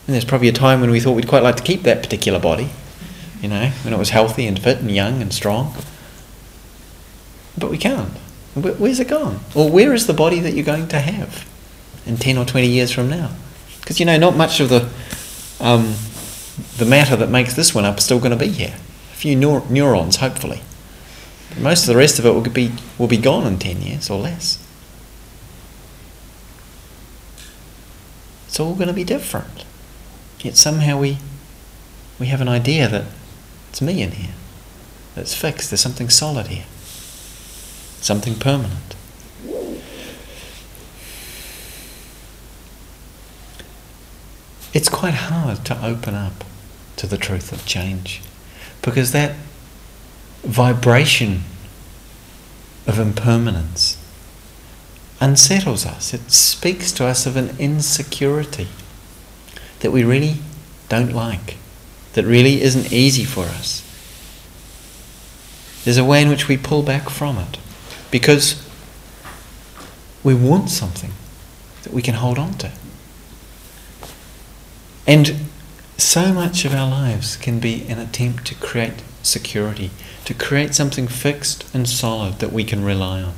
And 0.07 0.15
there's 0.15 0.25
probably 0.25 0.47
a 0.47 0.53
time 0.53 0.81
when 0.81 0.93
we 0.93 1.01
thought 1.01 1.17
we'd 1.17 1.27
quite 1.27 1.43
like 1.43 1.57
to 1.57 1.65
keep 1.65 1.83
that 1.83 2.05
particular 2.05 2.39
body, 2.39 2.71
you 3.43 3.49
know, 3.49 3.71
when 3.83 3.93
it 3.93 3.99
was 3.99 4.11
healthy 4.11 4.47
and 4.47 4.57
fit 4.57 4.79
and 4.79 4.93
young 4.93 5.21
and 5.21 5.35
strong. 5.35 5.75
But 7.57 7.71
we 7.71 7.79
can't. 7.79 8.13
Where's 8.55 9.01
it 9.01 9.09
gone? 9.09 9.41
Or 9.55 9.71
where 9.71 9.95
is 9.95 10.07
the 10.07 10.15
body 10.15 10.41
that 10.41 10.53
you're 10.53 10.65
going 10.65 10.89
to 10.89 11.01
have 11.01 11.49
in 12.07 12.17
10 12.17 12.37
or 12.39 12.45
20 12.45 12.67
years 12.67 12.91
from 12.91 13.09
now? 13.09 13.31
Because, 13.81 14.01
you 14.01 14.07
know, 14.07 14.19
not 14.19 14.37
much 14.37 14.61
of 14.61 14.69
the, 14.69 14.89
um, 15.61 15.95
the 16.77 16.85
matter 16.85 17.17
that 17.17 17.29
makes 17.29 17.55
this 17.55 17.75
one 17.75 17.85
up 17.85 17.99
is 17.99 18.05
still 18.05 18.19
going 18.19 18.33
to 18.33 18.37
be 18.37 18.49
here. 18.49 18.75
A 19.13 19.17
few 19.17 19.37
neur- 19.37 19.69
neurons, 19.71 20.17
hopefully. 20.17 20.61
But 21.51 21.59
most 21.59 21.83
of 21.83 21.87
the 21.89 21.97
rest 21.97 22.19
of 22.19 22.27
it 22.27 22.31
will 22.31 22.43
be, 22.43 22.73
will 22.99 23.09
be 23.09 23.17
gone 23.17 23.47
in 23.47 23.59
10 23.59 23.83
years 23.83 24.11
or 24.11 24.19
less. 24.19 24.65
It's 28.49 28.59
all 28.59 28.75
going 28.75 28.89
to 28.89 28.95
be 28.95 29.05
different. 29.05 29.65
Yet 30.41 30.57
somehow 30.57 30.99
we, 30.99 31.19
we 32.19 32.27
have 32.27 32.41
an 32.41 32.49
idea 32.49 32.89
that 32.89 33.05
it's 33.69 33.81
me 33.81 34.03
in 34.03 34.13
here, 34.13 34.35
that's 35.15 35.35
fixed, 35.35 35.71
there's 35.71 35.81
something 35.81 36.09
solid 36.09 36.49
here, 36.49 36.65
something 38.01 38.35
permanent. 38.35 38.95
It's 44.73 44.89
quite 44.89 45.15
hard 45.15 45.65
to 45.67 45.85
open 45.85 46.15
up 46.15 46.45
to 46.97 47.07
the 47.07 47.19
truth 47.19 47.53
of 47.53 47.67
change 47.67 48.23
because 48.83 49.13
that 49.13 49.35
vibration 50.43 51.43
of 52.87 52.99
impermanence 52.99 53.97
unsettles 55.21 55.85
us. 55.85 56.15
It 56.15 56.31
speaks 56.31 56.93
to 56.93 57.07
us 57.07 57.27
of 57.27 57.37
an 57.37 57.57
insecurity 57.59 58.69
that 59.81 59.91
we 59.91 60.05
really 60.05 60.37
don't 60.89 61.13
like, 61.13 61.57
that 62.15 62.25
really 62.25 62.63
isn't 62.63 62.93
easy 62.93 63.25
for 63.25 63.45
us. 63.45 63.87
There's 65.85 65.99
a 65.99 66.05
way 66.05 66.23
in 66.23 66.29
which 66.29 66.49
we 66.49 66.57
pull 66.57 66.83
back 66.83 67.11
from 67.11 67.39
it 67.39 67.59
because 68.11 68.67
we 70.23 70.35
want 70.35 70.71
something 70.71 71.13
that 71.83 71.93
we 71.93 72.03
can 72.03 72.15
hold 72.15 72.39
on 72.39 72.55
to. 72.55 72.71
And 75.07 75.35
so 75.97 76.33
much 76.33 76.65
of 76.65 76.75
our 76.75 76.89
lives 76.89 77.37
can 77.37 77.59
be 77.59 77.87
an 77.89 77.99
attempt 77.99 78.47
to 78.47 78.55
create 78.55 79.03
security, 79.23 79.91
to 80.25 80.35
create 80.35 80.75
something 80.75 81.09
fixed 81.09 81.73
and 81.75 81.89
solid 81.89 82.39
that 82.39 82.53
we 82.53 82.65
can 82.65 82.85
rely 82.85 83.23
on. 83.23 83.35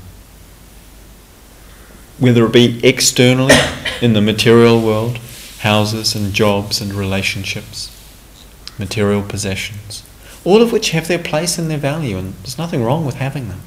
Whether 2.19 2.45
it 2.47 2.53
be 2.53 2.81
externally 2.87 3.55
in 4.01 4.13
the 4.13 4.21
material 4.21 4.81
world 4.81 5.19
houses 5.61 6.15
and 6.15 6.33
jobs 6.33 6.81
and 6.81 6.93
relationships, 6.93 7.91
material 8.79 9.23
possessions, 9.23 10.03
all 10.45 10.61
of 10.61 10.73
which 10.73 10.91
have 10.91 11.09
their 11.09 11.19
place 11.19 11.57
and 11.59 11.71
their 11.71 11.79
value, 11.79 12.19
and 12.19 12.35
there's 12.43 12.59
nothing 12.59 12.83
wrong 12.83 13.07
with 13.07 13.17
having 13.17 13.49
them. 13.49 13.61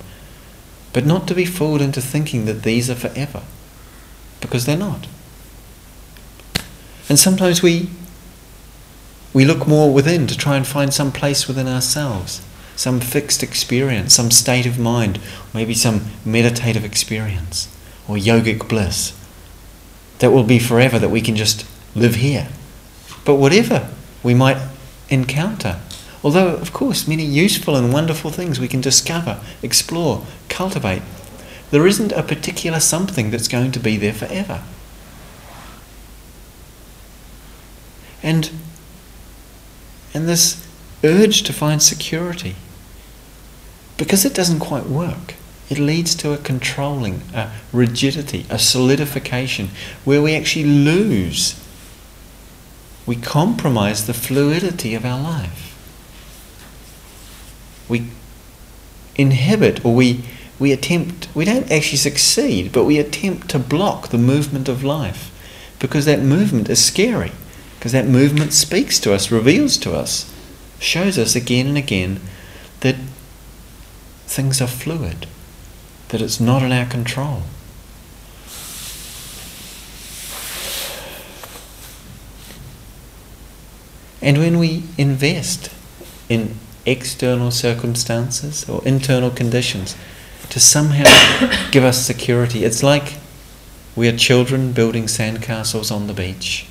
But 0.96 1.06
not 1.06 1.28
to 1.28 1.36
be 1.36 1.44
fooled 1.44 1.82
into 1.82 2.00
thinking 2.00 2.46
that 2.46 2.64
these 2.64 2.90
are 2.90 2.96
forever, 2.96 3.42
because 4.40 4.66
they're 4.66 4.78
not. 4.78 5.08
And 7.10 7.20
sometimes 7.20 7.62
we 7.62 7.90
we 9.34 9.44
look 9.44 9.68
more 9.68 9.94
within 9.94 10.26
to 10.28 10.38
try 10.38 10.56
and 10.56 10.66
find 10.66 10.94
some 10.94 11.12
place 11.12 11.50
within 11.50 11.68
ourselves, 11.68 12.42
some 12.78 13.02
fixed 13.02 13.44
experience, 13.44 14.14
some 14.14 14.32
state 14.32 14.66
of 14.66 14.80
mind, 14.80 15.20
maybe 15.54 15.74
some 15.74 16.06
meditative 16.24 16.86
experience 16.86 17.68
or 18.08 18.16
yogic 18.16 18.70
bliss 18.70 19.12
that 20.20 20.32
will 20.32 20.46
be 20.46 20.60
forever 20.60 20.98
that 20.98 21.10
we 21.10 21.20
can 21.20 21.36
just 21.36 21.68
live 21.94 22.16
here. 22.16 22.48
But 23.26 23.36
whatever 23.36 23.90
we 24.24 24.34
might 24.34 24.66
encounter, 25.10 25.82
although, 26.26 26.56
of 26.56 26.74
course, 26.74 27.08
many 27.08 27.24
useful 27.24 27.76
and 27.76 27.94
wonderful 27.94 28.32
things 28.32 28.60
we 28.60 28.68
can 28.68 28.82
discover, 28.82 29.40
explore, 29.62 30.26
cultivate, 30.50 31.04
there 31.70 31.86
isn't 31.86 32.12
a 32.12 32.24
particular 32.24 32.80
something 32.80 33.30
that's 33.30 33.48
going 33.48 33.72
to 33.72 33.80
be 33.80 33.96
there 33.96 34.12
forever. 34.12 34.64
And, 38.24 38.50
and 40.16 40.28
this 40.28 40.68
urge 41.04 41.44
to 41.44 41.54
find 41.54 41.82
security, 41.82 42.56
because 43.98 44.26
it 44.26 44.34
doesn't 44.34 44.60
quite 44.60 44.88
work, 44.88 45.36
it 45.70 45.78
leads 45.78 46.16
to 46.16 46.34
a 46.34 46.38
controlling, 46.38 47.22
a 47.36 47.52
rigidity, 47.72 48.48
a 48.50 48.58
solidification, 48.58 49.70
where 50.04 50.24
we 50.24 50.36
actually 50.36 50.66
lose 50.66 51.62
we 53.06 53.16
compromise 53.16 54.08
the 54.08 54.14
fluidity 54.14 54.96
of 54.96 55.06
our 55.06 55.22
life. 55.22 55.65
We 57.88 58.08
inhibit 59.16 59.86
or 59.86 59.94
we, 59.94 60.24
we 60.60 60.72
attempt, 60.72 61.28
we 61.34 61.46
don't 61.46 61.72
actually 61.72 61.98
succeed, 61.98 62.72
but 62.72 62.86
we 62.86 62.98
attempt 62.98 63.50
to 63.50 63.60
block 63.60 64.10
the 64.10 64.18
movement 64.18 64.68
of 64.68 64.84
life 64.84 65.32
because 65.80 66.06
that 66.06 66.22
movement 66.22 66.70
is 66.70 66.84
scary, 66.84 67.32
because 67.78 67.92
that 67.92 68.08
movement 68.08 68.54
speaks 68.54 69.00
to 69.00 69.14
us, 69.14 69.32
reveals 69.32 69.78
to 69.78 69.94
us, 69.94 70.32
shows 70.80 71.18
us 71.18 71.36
again 71.36 71.68
and 71.68 71.78
again 71.78 72.20
that 72.82 72.96
things 74.26 74.62
are 74.62 74.68
fluid, 74.68 75.28
that 76.10 76.22
it's 76.22 76.40
not 76.40 76.64
in 76.64 76.72
our 76.72 76.86
control. 76.86 77.44
And 84.22 84.40
when 84.40 84.58
we 84.58 84.84
invest 84.98 85.70
in 86.30 86.58
external 86.86 87.52
circumstances 87.52 88.68
or 88.70 88.84
internal 88.86 89.30
conditions 89.30 89.96
to 90.50 90.60
somehow 90.60 91.06
give 91.72 91.84
us 91.84 92.06
security, 92.06 92.64
it's 92.64 92.84
like 92.84 93.16
we 93.96 94.08
are 94.08 94.16
children 94.16 94.72
building 94.72 95.06
sandcastles 95.06 95.92
on 95.92 96.08
the 96.08 96.14
beach. 96.14 96.68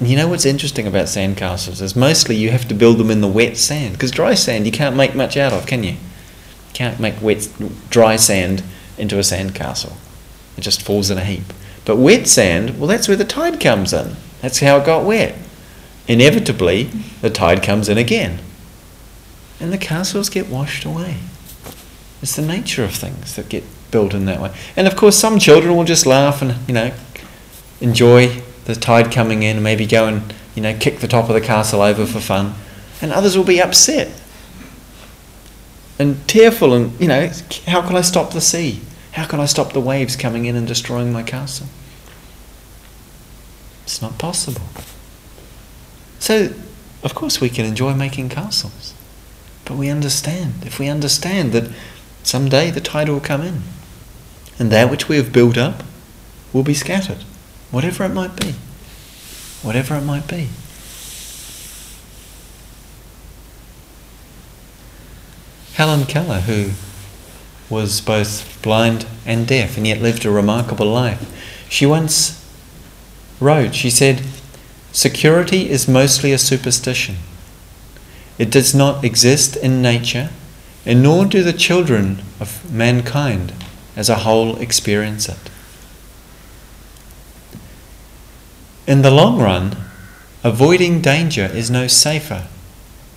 You 0.00 0.16
know 0.16 0.28
what's 0.28 0.46
interesting 0.46 0.86
about 0.86 1.06
sandcastles 1.06 1.82
is 1.82 1.94
mostly 1.94 2.34
you 2.34 2.50
have 2.50 2.66
to 2.68 2.74
build 2.74 2.98
them 2.98 3.10
in 3.10 3.20
the 3.20 3.28
wet 3.28 3.56
sand 3.56 3.92
because 3.92 4.10
dry 4.10 4.34
sand 4.34 4.64
you 4.64 4.72
can't 4.72 4.96
make 4.96 5.14
much 5.14 5.36
out 5.36 5.52
of, 5.52 5.66
can 5.66 5.84
you? 5.84 5.92
You 5.92 6.72
can't 6.72 6.98
make 6.98 7.20
wet, 7.20 7.48
dry 7.90 8.16
sand 8.16 8.62
into 8.96 9.16
a 9.16 9.20
sandcastle. 9.20 9.92
It 10.56 10.62
just 10.62 10.82
falls 10.82 11.10
in 11.10 11.18
a 11.18 11.24
heap. 11.24 11.52
But 11.84 11.96
wet 11.96 12.28
sand, 12.28 12.78
well, 12.78 12.88
that's 12.88 13.08
where 13.08 13.16
the 13.16 13.24
tide 13.24 13.60
comes 13.60 13.92
in. 13.92 14.16
That's 14.40 14.60
how 14.60 14.78
it 14.78 14.86
got 14.86 15.04
wet. 15.04 15.36
Inevitably, 16.10 16.90
the 17.20 17.30
tide 17.30 17.62
comes 17.62 17.88
in 17.88 17.96
again, 17.96 18.40
and 19.60 19.72
the 19.72 19.78
castles 19.78 20.28
get 20.28 20.48
washed 20.48 20.84
away. 20.84 21.18
It's 22.20 22.34
the 22.34 22.42
nature 22.42 22.82
of 22.82 22.90
things 22.90 23.36
that 23.36 23.48
get 23.48 23.62
built 23.92 24.12
in 24.12 24.24
that 24.24 24.40
way. 24.40 24.52
And 24.74 24.88
of 24.88 24.96
course, 24.96 25.16
some 25.16 25.38
children 25.38 25.76
will 25.76 25.84
just 25.84 26.06
laugh 26.06 26.42
and 26.42 26.56
you 26.66 26.74
know 26.74 26.92
enjoy 27.80 28.42
the 28.64 28.74
tide 28.74 29.12
coming 29.12 29.44
in, 29.44 29.58
and 29.58 29.62
maybe 29.62 29.86
go 29.86 30.08
and 30.08 30.34
you 30.56 30.62
know 30.62 30.76
kick 30.76 30.98
the 30.98 31.06
top 31.06 31.28
of 31.28 31.34
the 31.34 31.40
castle 31.40 31.80
over 31.80 32.04
for 32.04 32.18
fun, 32.18 32.54
and 33.00 33.12
others 33.12 33.36
will 33.36 33.44
be 33.44 33.62
upset 33.62 34.10
and 36.00 36.26
tearful, 36.26 36.74
and 36.74 37.00
you 37.00 37.06
know, 37.06 37.30
how 37.68 37.86
can 37.86 37.94
I 37.94 38.00
stop 38.00 38.32
the 38.32 38.40
sea? 38.40 38.80
How 39.12 39.26
can 39.26 39.38
I 39.38 39.46
stop 39.46 39.74
the 39.74 39.80
waves 39.80 40.16
coming 40.16 40.46
in 40.46 40.56
and 40.56 40.66
destroying 40.66 41.12
my 41.12 41.22
castle? 41.22 41.68
It's 43.84 44.02
not 44.02 44.18
possible. 44.18 44.62
So, 46.20 46.52
of 47.02 47.14
course, 47.14 47.40
we 47.40 47.48
can 47.48 47.64
enjoy 47.64 47.94
making 47.94 48.28
castles, 48.28 48.94
but 49.64 49.76
we 49.76 49.88
understand. 49.88 50.54
If 50.64 50.78
we 50.78 50.88
understand 50.88 51.52
that 51.52 51.72
someday 52.22 52.70
the 52.70 52.80
tide 52.80 53.08
will 53.08 53.20
come 53.20 53.42
in, 53.42 53.62
and 54.58 54.70
that 54.70 54.90
which 54.90 55.08
we 55.08 55.16
have 55.16 55.32
built 55.32 55.58
up 55.58 55.82
will 56.52 56.62
be 56.62 56.74
scattered 56.74 57.24
whatever 57.70 58.04
it 58.04 58.10
might 58.10 58.36
be. 58.36 58.54
Whatever 59.62 59.96
it 59.96 60.02
might 60.02 60.26
be. 60.26 60.48
Helen 65.74 66.04
Keller, 66.04 66.40
who 66.40 66.72
was 67.74 68.00
both 68.00 68.60
blind 68.62 69.06
and 69.24 69.46
deaf 69.46 69.76
and 69.76 69.86
yet 69.86 70.02
lived 70.02 70.26
a 70.26 70.30
remarkable 70.30 70.86
life, 70.86 71.66
she 71.70 71.86
once 71.86 72.36
wrote, 73.38 73.74
she 73.74 73.88
said, 73.88 74.22
Security 74.92 75.70
is 75.70 75.86
mostly 75.86 76.32
a 76.32 76.38
superstition. 76.38 77.16
It 78.38 78.50
does 78.50 78.74
not 78.74 79.04
exist 79.04 79.56
in 79.56 79.82
nature, 79.82 80.30
and 80.84 81.02
nor 81.02 81.26
do 81.26 81.42
the 81.42 81.52
children 81.52 82.22
of 82.40 82.70
mankind 82.72 83.52
as 83.96 84.08
a 84.08 84.16
whole 84.16 84.56
experience 84.56 85.28
it. 85.28 85.50
In 88.86 89.02
the 89.02 89.10
long 89.10 89.38
run, 89.38 89.76
avoiding 90.42 91.00
danger 91.00 91.44
is 91.44 91.70
no 91.70 91.86
safer 91.86 92.48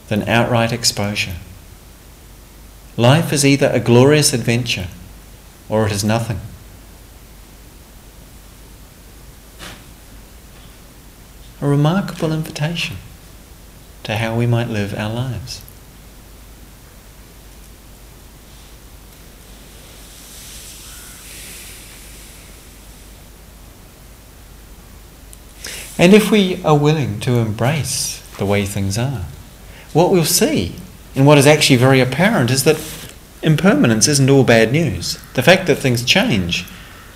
than 0.09 0.27
outright 0.29 0.71
exposure. 0.71 1.37
Life 2.97 3.33
is 3.33 3.43
either 3.43 3.69
a 3.69 3.79
glorious 3.79 4.33
adventure 4.33 4.87
or 5.69 5.87
it 5.87 5.91
is 5.91 6.03
nothing. 6.03 6.39
A 11.63 11.65
remarkable 11.65 12.33
invitation 12.33 12.97
to 14.03 14.17
how 14.17 14.35
we 14.35 14.45
might 14.45 14.67
live 14.67 14.93
our 14.99 15.09
lives. 15.09 15.61
And 25.97 26.13
if 26.13 26.29
we 26.29 26.61
are 26.65 26.77
willing 26.77 27.21
to 27.21 27.37
embrace 27.37 28.21
the 28.37 28.45
way 28.45 28.65
things 28.65 28.97
are, 28.97 29.23
what 29.93 30.11
we'll 30.11 30.25
see, 30.25 30.75
and 31.15 31.25
what 31.25 31.37
is 31.37 31.47
actually 31.47 31.77
very 31.77 32.01
apparent, 32.01 32.51
is 32.51 32.65
that 32.65 32.77
impermanence 33.41 34.09
isn't 34.09 34.29
all 34.29 34.43
bad 34.43 34.73
news. 34.73 35.17
The 35.35 35.41
fact 35.41 35.67
that 35.67 35.77
things 35.77 36.03
change 36.03 36.65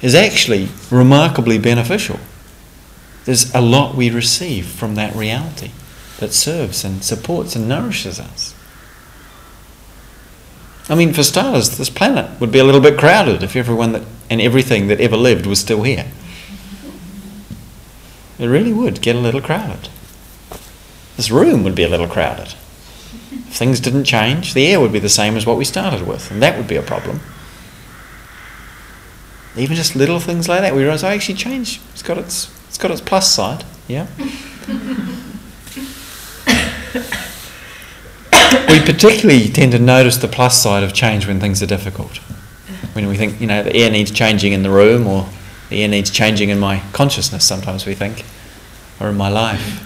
is 0.01 0.15
actually 0.15 0.69
remarkably 0.89 1.57
beneficial. 1.57 2.21
There's 3.27 3.53
a 3.53 3.59
lot 3.59 3.93
we 3.93 4.09
receive 4.09 4.67
from 4.67 4.95
that 4.95 5.13
reality 5.13 5.71
that 6.19 6.31
serves 6.31 6.85
and 6.85 7.03
supports 7.03 7.57
and 7.57 7.67
nourishes 7.67 8.21
us. 8.21 8.55
I 10.87 10.95
mean, 10.95 11.11
for 11.11 11.23
starters, 11.23 11.77
this 11.77 11.89
planet 11.89 12.39
would 12.39 12.53
be 12.53 12.59
a 12.59 12.63
little 12.63 12.79
bit 12.79 12.97
crowded 12.97 13.43
if 13.43 13.57
everyone 13.57 13.91
that, 13.91 14.03
and 14.29 14.39
everything 14.39 14.87
that 14.87 15.01
ever 15.01 15.17
lived 15.17 15.45
was 15.45 15.59
still 15.59 15.83
here. 15.83 16.07
It 18.39 18.47
really 18.47 18.71
would 18.71 19.01
get 19.01 19.17
a 19.17 19.19
little 19.19 19.41
crowded. 19.41 19.89
This 21.17 21.29
room 21.29 21.65
would 21.65 21.75
be 21.75 21.83
a 21.83 21.89
little 21.89 22.07
crowded. 22.07 22.55
If 23.33 23.53
things 23.57 23.81
didn't 23.81 24.05
change, 24.05 24.53
the 24.53 24.67
air 24.67 24.79
would 24.79 24.93
be 24.93 24.99
the 24.99 25.09
same 25.09 25.35
as 25.35 25.45
what 25.45 25.57
we 25.57 25.65
started 25.65 26.07
with, 26.07 26.31
and 26.31 26.41
that 26.41 26.55
would 26.55 26.69
be 26.69 26.77
a 26.77 26.81
problem. 26.81 27.19
Even 29.57 29.75
just 29.75 29.97
little 29.97 30.21
things 30.21 30.47
like 30.47 30.61
that, 30.61 30.73
we 30.73 30.83
realise, 30.83 31.03
I 31.03 31.11
oh, 31.11 31.15
actually 31.15 31.35
change. 31.35 31.81
It's 31.91 32.03
got 32.03 32.17
its, 32.17 32.56
it's 32.77 32.83
got 32.83 32.91
its 32.91 33.01
plus 33.01 33.31
side, 33.31 33.65
yeah? 33.87 34.05
we 38.69 38.79
particularly 38.85 39.49
tend 39.49 39.71
to 39.71 39.79
notice 39.79 40.17
the 40.17 40.27
plus 40.27 40.61
side 40.61 40.83
of 40.83 40.93
change 40.93 41.25
when 41.25 41.39
things 41.39 41.63
are 41.63 41.65
difficult. 41.65 42.17
When 42.93 43.07
we 43.07 43.17
think, 43.17 43.41
you 43.41 43.47
know, 43.47 43.63
the 43.63 43.75
air 43.75 43.89
needs 43.89 44.11
changing 44.11 44.53
in 44.53 44.61
the 44.61 44.69
room 44.69 45.07
or 45.07 45.27
the 45.69 45.81
air 45.81 45.87
needs 45.87 46.11
changing 46.11 46.49
in 46.49 46.59
my 46.59 46.83
consciousness, 46.93 47.43
sometimes 47.47 47.87
we 47.87 47.95
think, 47.95 48.23
or 48.99 49.09
in 49.09 49.17
my 49.17 49.29
life. 49.29 49.83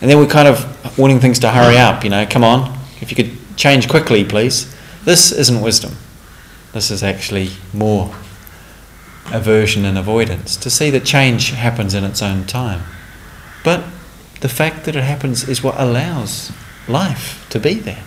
And 0.00 0.10
then 0.10 0.18
we're 0.18 0.26
kind 0.26 0.48
of 0.48 0.98
wanting 0.98 1.20
things 1.20 1.38
to 1.38 1.50
hurry 1.52 1.78
up, 1.78 2.02
you 2.02 2.10
know, 2.10 2.26
come 2.26 2.42
on, 2.42 2.76
if 3.00 3.12
you 3.12 3.16
could 3.16 3.56
change 3.56 3.88
quickly, 3.88 4.24
please. 4.24 4.74
This 5.04 5.30
isn't 5.30 5.60
wisdom. 5.60 5.92
This 6.72 6.90
is 6.90 7.04
actually 7.04 7.50
more 7.72 8.12
aversion 9.32 9.84
and 9.84 9.98
avoidance, 9.98 10.56
to 10.56 10.70
see 10.70 10.90
that 10.90 11.04
change 11.04 11.50
happens 11.50 11.94
in 11.94 12.04
its 12.04 12.22
own 12.22 12.44
time. 12.44 12.82
But 13.64 13.84
the 14.40 14.48
fact 14.48 14.84
that 14.84 14.96
it 14.96 15.04
happens 15.04 15.48
is 15.48 15.62
what 15.62 15.78
allows 15.78 16.52
life 16.88 17.46
to 17.50 17.58
be 17.58 17.74
there. 17.74 18.04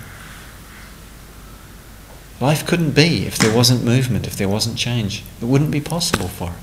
Life 2.39 2.65
couldn't 2.65 2.91
be 2.91 3.25
if 3.27 3.38
there 3.38 3.55
wasn't 3.55 3.84
movement, 3.84 4.25
if 4.25 4.36
there 4.36 4.49
wasn't 4.49 4.77
change. 4.77 5.23
It 5.41 5.45
wouldn't 5.45 5.71
be 5.71 5.81
possible 5.81 6.27
for 6.27 6.49
it. 6.49 6.57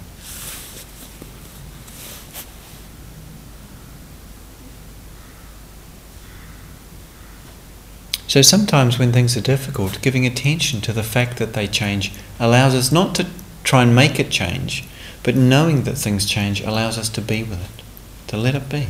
So 8.26 8.42
sometimes 8.42 8.98
when 8.98 9.10
things 9.10 9.36
are 9.36 9.40
difficult, 9.40 10.02
giving 10.02 10.26
attention 10.26 10.82
to 10.82 10.92
the 10.92 11.02
fact 11.02 11.38
that 11.38 11.54
they 11.54 11.66
change 11.66 12.12
allows 12.38 12.74
us 12.74 12.92
not 12.92 13.14
to 13.14 13.26
try 13.68 13.82
and 13.82 13.94
make 13.94 14.18
it 14.18 14.30
change, 14.30 14.82
but 15.22 15.36
knowing 15.36 15.82
that 15.82 15.98
things 15.98 16.24
change 16.24 16.62
allows 16.62 16.96
us 16.96 17.10
to 17.10 17.20
be 17.20 17.42
with 17.42 17.62
it, 17.62 17.84
to 18.26 18.34
let 18.34 18.54
it 18.54 18.66
be 18.70 18.86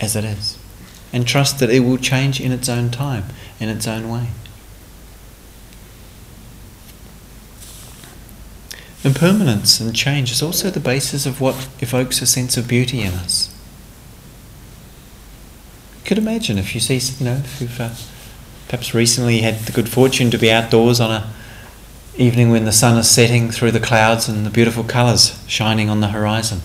as 0.00 0.16
it 0.16 0.24
is, 0.24 0.58
and 1.12 1.24
trust 1.24 1.60
that 1.60 1.70
it 1.70 1.78
will 1.78 1.96
change 1.96 2.40
in 2.40 2.50
its 2.50 2.68
own 2.68 2.90
time, 2.90 3.26
in 3.60 3.68
its 3.68 3.86
own 3.86 4.10
way. 4.10 4.26
Impermanence 9.04 9.78
and 9.78 9.94
change 9.94 10.32
is 10.32 10.42
also 10.42 10.68
the 10.68 10.80
basis 10.80 11.24
of 11.24 11.40
what 11.40 11.68
evokes 11.78 12.20
a 12.20 12.26
sense 12.26 12.56
of 12.56 12.66
beauty 12.66 13.02
in 13.02 13.14
us. 13.14 13.54
You 15.98 16.06
could 16.06 16.18
imagine 16.18 16.58
if 16.58 16.74
you 16.74 16.80
see, 16.80 16.98
you 17.22 17.30
know, 17.30 17.36
if 17.36 17.60
you've 17.60 17.80
uh, 17.80 17.90
perhaps 18.66 18.94
recently 18.94 19.42
had 19.42 19.60
the 19.60 19.72
good 19.72 19.88
fortune 19.88 20.32
to 20.32 20.38
be 20.38 20.50
outdoors 20.50 20.98
on 20.98 21.12
a 21.12 21.32
evening 22.16 22.50
when 22.50 22.64
the 22.64 22.72
sun 22.72 22.98
is 22.98 23.08
setting 23.08 23.50
through 23.50 23.70
the 23.70 23.80
clouds 23.80 24.28
and 24.28 24.44
the 24.44 24.50
beautiful 24.50 24.84
colours 24.84 25.42
shining 25.46 25.88
on 25.88 26.00
the 26.00 26.08
horizon. 26.08 26.60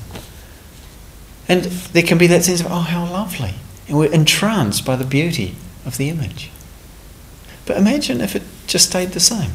And 1.47 1.63
there 1.63 2.03
can 2.03 2.17
be 2.17 2.27
that 2.27 2.43
sense 2.43 2.61
of, 2.61 2.67
oh, 2.67 2.79
how 2.79 3.05
lovely. 3.05 3.53
And 3.87 3.97
we're 3.97 4.11
entranced 4.11 4.85
by 4.85 4.95
the 4.95 5.05
beauty 5.05 5.55
of 5.85 5.97
the 5.97 6.09
image. 6.09 6.49
But 7.65 7.77
imagine 7.77 8.21
if 8.21 8.35
it 8.35 8.43
just 8.67 8.89
stayed 8.89 9.09
the 9.09 9.19
same. 9.19 9.51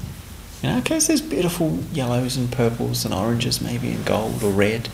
You 0.63 0.71
know, 0.71 0.79
okay, 0.79 1.01
so 1.01 1.09
there's 1.09 1.23
beautiful 1.23 1.79
yellows 1.93 2.37
and 2.37 2.53
purples 2.53 3.05
and 3.05 3.15
oranges, 3.15 3.61
maybe, 3.61 3.91
and 3.91 4.05
gold 4.05 4.43
or 4.43 4.51
red. 4.51 4.89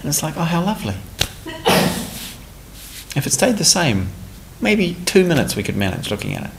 And 0.00 0.08
it's 0.08 0.22
like, 0.22 0.36
oh, 0.36 0.42
how 0.42 0.62
lovely. 0.62 0.96
if 3.16 3.26
it 3.26 3.32
stayed 3.32 3.56
the 3.56 3.64
same, 3.64 4.08
maybe 4.60 4.96
two 5.06 5.24
minutes 5.24 5.56
we 5.56 5.62
could 5.62 5.76
manage 5.76 6.10
looking 6.10 6.34
at 6.34 6.46
it. 6.46 6.50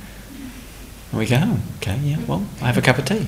And 1.12 1.20
we 1.20 1.26
go, 1.26 1.40
oh, 1.42 1.60
okay, 1.78 1.98
yeah, 2.00 2.18
well, 2.26 2.46
I 2.62 2.66
have 2.66 2.78
a 2.78 2.82
cup 2.82 2.98
of 2.98 3.06
tea. 3.06 3.28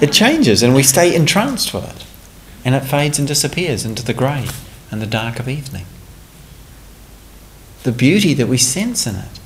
It 0.00 0.12
changes 0.12 0.62
and 0.62 0.74
we 0.74 0.82
stay 0.82 1.14
entranced 1.14 1.72
with 1.72 1.84
it. 1.84 2.06
And 2.64 2.74
it 2.74 2.80
fades 2.80 3.18
and 3.18 3.28
disappears 3.28 3.84
into 3.84 4.04
the 4.04 4.14
grey 4.14 4.46
and 4.90 5.00
the 5.00 5.06
dark 5.06 5.38
of 5.38 5.48
evening. 5.48 5.86
The 7.84 7.92
beauty 7.92 8.34
that 8.34 8.48
we 8.48 8.58
sense 8.58 9.06
in 9.06 9.14
it 9.14 9.40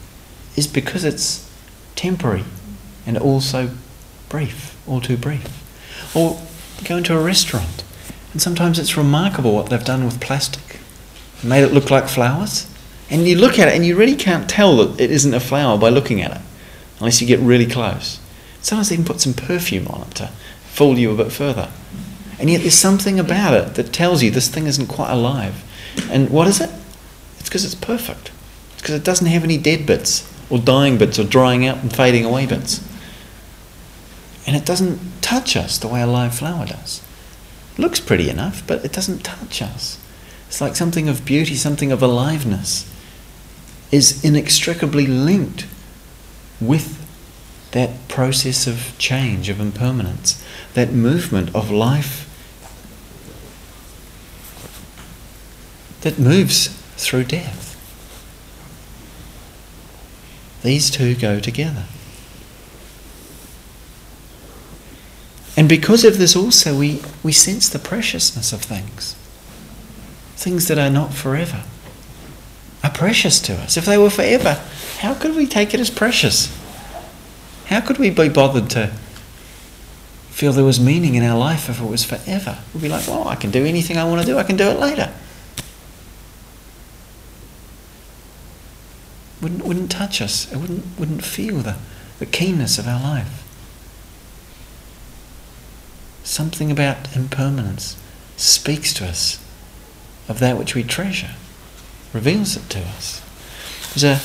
is 0.56 0.66
because 0.66 1.04
it's 1.04 1.50
temporary 1.96 2.44
and 3.06 3.18
also 3.18 3.70
brief, 4.28 4.76
all 4.88 5.00
too 5.00 5.16
brief. 5.16 5.46
Or 6.16 6.40
go 6.84 6.96
into 6.96 7.16
a 7.16 7.22
restaurant 7.22 7.84
and 8.32 8.40
sometimes 8.40 8.78
it's 8.78 8.96
remarkable 8.96 9.54
what 9.54 9.70
they've 9.70 9.84
done 9.84 10.04
with 10.04 10.20
plastic. 10.20 10.78
Made 11.42 11.64
it 11.64 11.72
look 11.72 11.90
like 11.90 12.08
flowers. 12.08 12.66
And 13.10 13.26
you 13.26 13.36
look 13.36 13.58
at 13.58 13.68
it 13.68 13.74
and 13.74 13.84
you 13.84 13.96
really 13.96 14.14
can't 14.14 14.48
tell 14.48 14.76
that 14.76 15.00
it 15.00 15.10
isn't 15.10 15.34
a 15.34 15.40
flower 15.40 15.76
by 15.76 15.88
looking 15.88 16.22
at 16.22 16.30
it, 16.30 16.40
unless 17.00 17.20
you 17.20 17.26
get 17.26 17.40
really 17.40 17.66
close. 17.66 18.19
Sometimes 18.62 18.92
even 18.92 19.04
put 19.04 19.20
some 19.20 19.34
perfume 19.34 19.88
on 19.88 20.02
it 20.02 20.14
to 20.16 20.30
fool 20.64 20.98
you 20.98 21.10
a 21.10 21.16
bit 21.16 21.32
further. 21.32 21.70
And 22.38 22.48
yet 22.48 22.62
there's 22.62 22.74
something 22.74 23.18
about 23.18 23.54
it 23.54 23.74
that 23.74 23.92
tells 23.92 24.22
you 24.22 24.30
this 24.30 24.48
thing 24.48 24.66
isn't 24.66 24.86
quite 24.86 25.10
alive. 25.10 25.64
And 26.10 26.30
what 26.30 26.46
is 26.46 26.60
it? 26.60 26.70
It's 27.38 27.48
because 27.48 27.64
it's 27.64 27.74
perfect. 27.74 28.30
It's 28.72 28.82
because 28.82 28.94
it 28.94 29.04
doesn't 29.04 29.26
have 29.26 29.44
any 29.44 29.58
dead 29.58 29.86
bits, 29.86 30.30
or 30.48 30.58
dying 30.58 30.96
bits, 30.96 31.18
or 31.18 31.24
drying 31.24 31.66
out 31.66 31.78
and 31.78 31.94
fading 31.94 32.24
away 32.24 32.46
bits. 32.46 32.86
And 34.46 34.56
it 34.56 34.64
doesn't 34.64 34.98
touch 35.20 35.56
us 35.56 35.78
the 35.78 35.88
way 35.88 36.00
a 36.00 36.06
live 36.06 36.34
flower 36.34 36.66
does. 36.66 37.02
It 37.74 37.78
looks 37.78 38.00
pretty 38.00 38.30
enough, 38.30 38.66
but 38.66 38.84
it 38.84 38.92
doesn't 38.92 39.22
touch 39.22 39.60
us. 39.60 39.98
It's 40.48 40.60
like 40.60 40.76
something 40.76 41.08
of 41.08 41.24
beauty, 41.24 41.54
something 41.54 41.92
of 41.92 42.02
aliveness 42.02 42.90
is 43.92 44.24
inextricably 44.24 45.06
linked 45.06 45.66
with 46.60 46.99
that 47.72 48.08
process 48.08 48.66
of 48.66 48.94
change, 48.98 49.48
of 49.48 49.60
impermanence, 49.60 50.44
that 50.74 50.92
movement 50.92 51.54
of 51.54 51.70
life 51.70 52.26
that 56.00 56.18
moves 56.18 56.68
through 56.96 57.24
death. 57.24 57.68
These 60.62 60.90
two 60.90 61.14
go 61.14 61.40
together. 61.40 61.84
And 65.56 65.68
because 65.68 66.04
of 66.04 66.18
this, 66.18 66.34
also, 66.36 66.78
we, 66.78 67.02
we 67.22 67.32
sense 67.32 67.68
the 67.68 67.78
preciousness 67.78 68.52
of 68.52 68.62
things. 68.62 69.14
Things 70.36 70.68
that 70.68 70.78
are 70.78 70.90
not 70.90 71.12
forever 71.12 71.64
are 72.82 72.90
precious 72.90 73.40
to 73.40 73.54
us. 73.54 73.76
If 73.76 73.84
they 73.84 73.98
were 73.98 74.10
forever, 74.10 74.54
how 75.00 75.14
could 75.14 75.36
we 75.36 75.46
take 75.46 75.74
it 75.74 75.80
as 75.80 75.90
precious? 75.90 76.48
How 77.70 77.80
could 77.80 77.98
we 77.98 78.10
be 78.10 78.28
bothered 78.28 78.68
to 78.70 78.88
feel 80.30 80.52
there 80.52 80.64
was 80.64 80.80
meaning 80.80 81.14
in 81.14 81.22
our 81.22 81.38
life 81.38 81.68
if 81.68 81.80
it 81.80 81.86
was 81.86 82.02
forever? 82.04 82.58
We'd 82.74 82.82
be 82.82 82.88
like, 82.88 83.06
well, 83.06 83.28
I 83.28 83.36
can 83.36 83.52
do 83.52 83.64
anything 83.64 83.96
I 83.96 84.02
want 84.02 84.20
to 84.20 84.26
do, 84.26 84.38
I 84.38 84.42
can 84.42 84.56
do 84.56 84.64
it 84.64 84.80
later. 84.80 85.12
Wouldn't, 89.40 89.64
wouldn't 89.64 89.88
touch 89.88 90.20
us, 90.20 90.52
it 90.52 90.56
wouldn't, 90.56 90.84
wouldn't 90.98 91.24
feel 91.24 91.58
the, 91.58 91.76
the 92.18 92.26
keenness 92.26 92.76
of 92.76 92.88
our 92.88 93.00
life. 93.00 93.46
Something 96.24 96.72
about 96.72 97.14
impermanence 97.14 97.96
speaks 98.36 98.92
to 98.94 99.06
us 99.06 99.38
of 100.28 100.40
that 100.40 100.58
which 100.58 100.74
we 100.74 100.82
treasure 100.82 101.36
reveals 102.12 102.56
it 102.56 102.68
to 102.70 102.80
us. 102.80 103.22
There's 103.94 104.04
a 104.04 104.18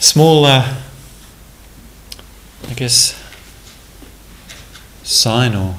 small, 0.00 0.44
uh, 0.44 0.76
I 2.68 2.74
guess, 2.74 3.22
sign 5.02 5.54
or 5.54 5.76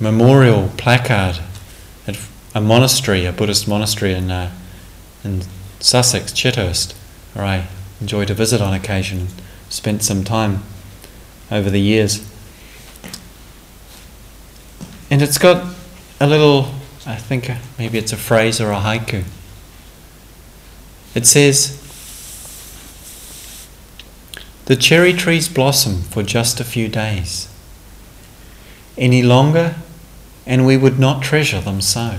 memorial 0.00 0.70
placard 0.76 1.40
at 2.06 2.18
a 2.54 2.60
monastery, 2.60 3.24
a 3.24 3.32
Buddhist 3.32 3.68
monastery 3.68 4.12
in, 4.14 4.30
uh, 4.30 4.50
in 5.22 5.42
Sussex, 5.80 6.32
Chithurst, 6.32 6.92
where 7.34 7.44
I 7.44 7.66
enjoy 8.00 8.24
to 8.24 8.34
visit 8.34 8.60
on 8.60 8.72
occasion, 8.72 9.28
spent 9.68 10.02
some 10.02 10.24
time 10.24 10.62
over 11.50 11.70
the 11.70 11.80
years. 11.80 12.28
And 15.10 15.22
it's 15.22 15.38
got 15.38 15.74
a 16.20 16.26
little 16.26 16.72
I 17.04 17.16
think 17.16 17.50
maybe 17.78 17.98
it's 17.98 18.12
a 18.12 18.16
phrase 18.16 18.60
or 18.60 18.70
a 18.70 18.76
haiku. 18.76 19.24
It 21.14 21.26
says, 21.26 21.81
The 24.66 24.76
cherry 24.76 25.12
trees 25.12 25.48
blossom 25.48 26.02
for 26.02 26.22
just 26.22 26.60
a 26.60 26.64
few 26.64 26.88
days. 26.88 27.48
Any 28.96 29.22
longer, 29.22 29.76
and 30.46 30.66
we 30.66 30.76
would 30.76 30.98
not 30.98 31.22
treasure 31.22 31.60
them 31.60 31.80
so. 31.80 32.18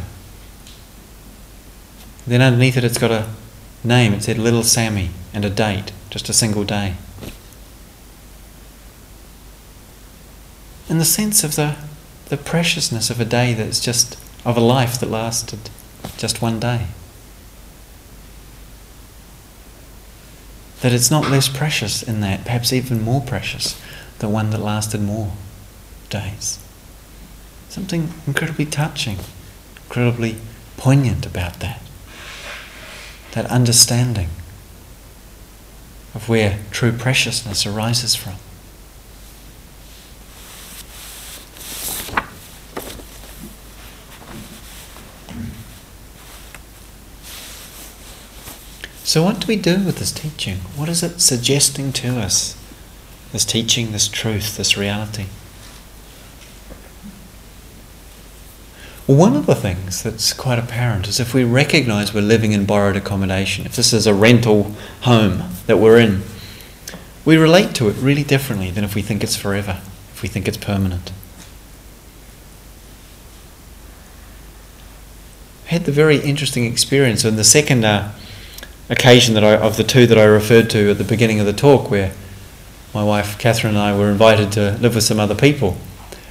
Then 2.28 2.42
underneath 2.42 2.78
it, 2.78 2.84
it's 2.84 2.98
got 2.98 3.12
a 3.12 3.30
name. 3.84 4.14
It 4.14 4.24
said 4.24 4.38
Little 4.38 4.64
Sammy 4.64 5.12
and 5.34 5.46
a 5.46 5.50
date, 5.50 5.92
just 6.10 6.30
a 6.30 6.34
single 6.34 6.64
day. 6.64 6.96
In 10.90 10.98
the 10.98 11.06
sense 11.06 11.44
of 11.44 11.56
the, 11.56 11.78
the 12.28 12.38
preciousness 12.38 13.10
of 13.10 13.20
a 13.20 13.26
day 13.26 13.54
that's 13.54 13.80
just 13.80 14.18
of 14.46 14.58
a 14.58 14.62
life 14.62 15.00
that 15.00 15.10
lasted 15.10 15.70
just 16.18 16.42
one 16.42 16.60
day. 16.60 16.88
That 20.84 20.92
it's 20.92 21.10
not 21.10 21.32
less 21.32 21.48
precious 21.48 22.04
in 22.04 22.20
that, 22.20 22.44
perhaps 22.44 22.74
even 22.74 23.02
more 23.02 23.22
precious, 23.22 23.82
the 24.20 24.28
one 24.28 24.50
that 24.50 24.60
lasted 24.60 25.02
more 25.02 25.32
days. 26.10 26.60
Something 27.70 28.10
incredibly 28.28 28.66
touching, 28.66 29.20
incredibly 29.86 30.36
poignant 30.76 31.26
about 31.26 31.62
that. 31.62 31.82
That 33.32 33.46
understanding 33.46 34.28
of 36.14 36.28
where 36.28 36.60
true 36.70 36.92
preciousness 36.92 37.66
arises 37.66 38.14
from. 38.14 38.36
So, 49.14 49.22
what 49.22 49.42
do 49.42 49.46
we 49.46 49.58
do 49.58 49.78
with 49.84 50.00
this 50.00 50.12
teaching? 50.12 50.56
What 50.76 50.90
is 50.90 51.04
it 51.04 51.22
suggesting 51.22 51.94
to 51.94 52.18
us? 52.18 52.58
This 53.32 53.46
teaching, 53.46 53.92
this 53.92 54.08
truth, 54.08 54.58
this 54.58 54.76
reality? 54.76 55.26
Well, 59.06 59.16
one 59.16 59.36
of 59.36 59.46
the 59.46 59.54
things 59.54 60.02
that's 60.02 60.34
quite 60.34 60.58
apparent 60.58 61.08
is 61.08 61.20
if 61.20 61.32
we 61.32 61.44
recognize 61.44 62.12
we're 62.12 62.22
living 62.22 62.54
in 62.54 62.66
borrowed 62.66 62.96
accommodation, 62.96 63.68
if 63.68 63.76
this 63.76 63.94
is 63.94 64.08
a 64.08 64.16
rental 64.16 64.72
home 65.02 65.44
that 65.68 65.78
we're 65.78 66.00
in, 66.00 66.24
we 67.24 67.38
relate 67.38 67.76
to 67.76 67.90
it 67.90 67.96
really 67.98 68.24
differently 68.24 68.72
than 68.72 68.84
if 68.84 68.96
we 68.96 69.04
think 69.04 69.24
it's 69.24 69.36
forever, 69.36 69.80
if 70.12 70.24
we 70.24 70.28
think 70.28 70.48
it's 70.48 70.58
permanent. 70.58 71.12
I 75.68 75.70
had 75.70 75.86
the 75.86 75.92
very 75.92 76.18
interesting 76.18 76.66
experience 76.66 77.24
in 77.24 77.36
the 77.36 77.44
second 77.44 77.86
uh, 77.86 78.12
occasion 78.90 79.34
that 79.36 79.44
I, 79.44 79.56
of 79.56 79.78
the 79.78 79.84
two 79.84 80.06
that 80.08 80.18
I 80.18 80.26
referred 80.26 80.70
to 80.72 80.92
at 80.92 80.98
the 80.98 81.04
beginning 81.04 81.40
of 81.40 81.46
the 81.46 81.54
talk, 81.54 81.90
where 81.90 82.14
my 82.94 83.04
wife 83.04 83.38
Catherine 83.40 83.76
and 83.76 83.84
I 83.84 83.98
were 83.98 84.10
invited 84.10 84.52
to 84.54 84.78
live 84.80 84.96
with 84.96 85.04
some 85.04 85.20
other 85.20 85.36
people. 85.36 85.78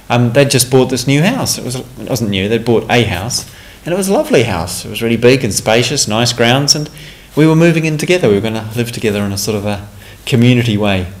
Um, 0.09 0.33
they'd 0.33 0.49
just 0.49 0.71
bought 0.71 0.89
this 0.89 1.07
new 1.07 1.21
house. 1.21 1.57
It 1.57 1.63
was 1.63 1.75
it 1.75 2.09
wasn't 2.09 2.29
new. 2.29 2.47
They'd 2.47 2.65
bought 2.65 2.89
a 2.89 3.03
house, 3.03 3.49
and 3.85 3.93
it 3.93 3.97
was 3.97 4.07
a 4.07 4.13
lovely 4.13 4.43
house. 4.43 4.85
It 4.85 4.89
was 4.89 5.01
really 5.01 5.17
big 5.17 5.43
and 5.43 5.53
spacious, 5.53 6.07
nice 6.07 6.33
grounds, 6.33 6.75
and 6.75 6.89
we 7.35 7.47
were 7.47 7.55
moving 7.55 7.85
in 7.85 7.97
together. 7.97 8.29
We 8.29 8.35
were 8.35 8.41
going 8.41 8.53
to 8.53 8.69
live 8.75 8.91
together 8.91 9.21
in 9.21 9.31
a 9.31 9.37
sort 9.37 9.57
of 9.57 9.65
a 9.65 9.87
community 10.25 10.77
way. 10.77 11.11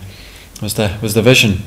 Was 0.61 0.75
the 0.75 0.97
was 1.01 1.13
the 1.13 1.21
vision, 1.21 1.63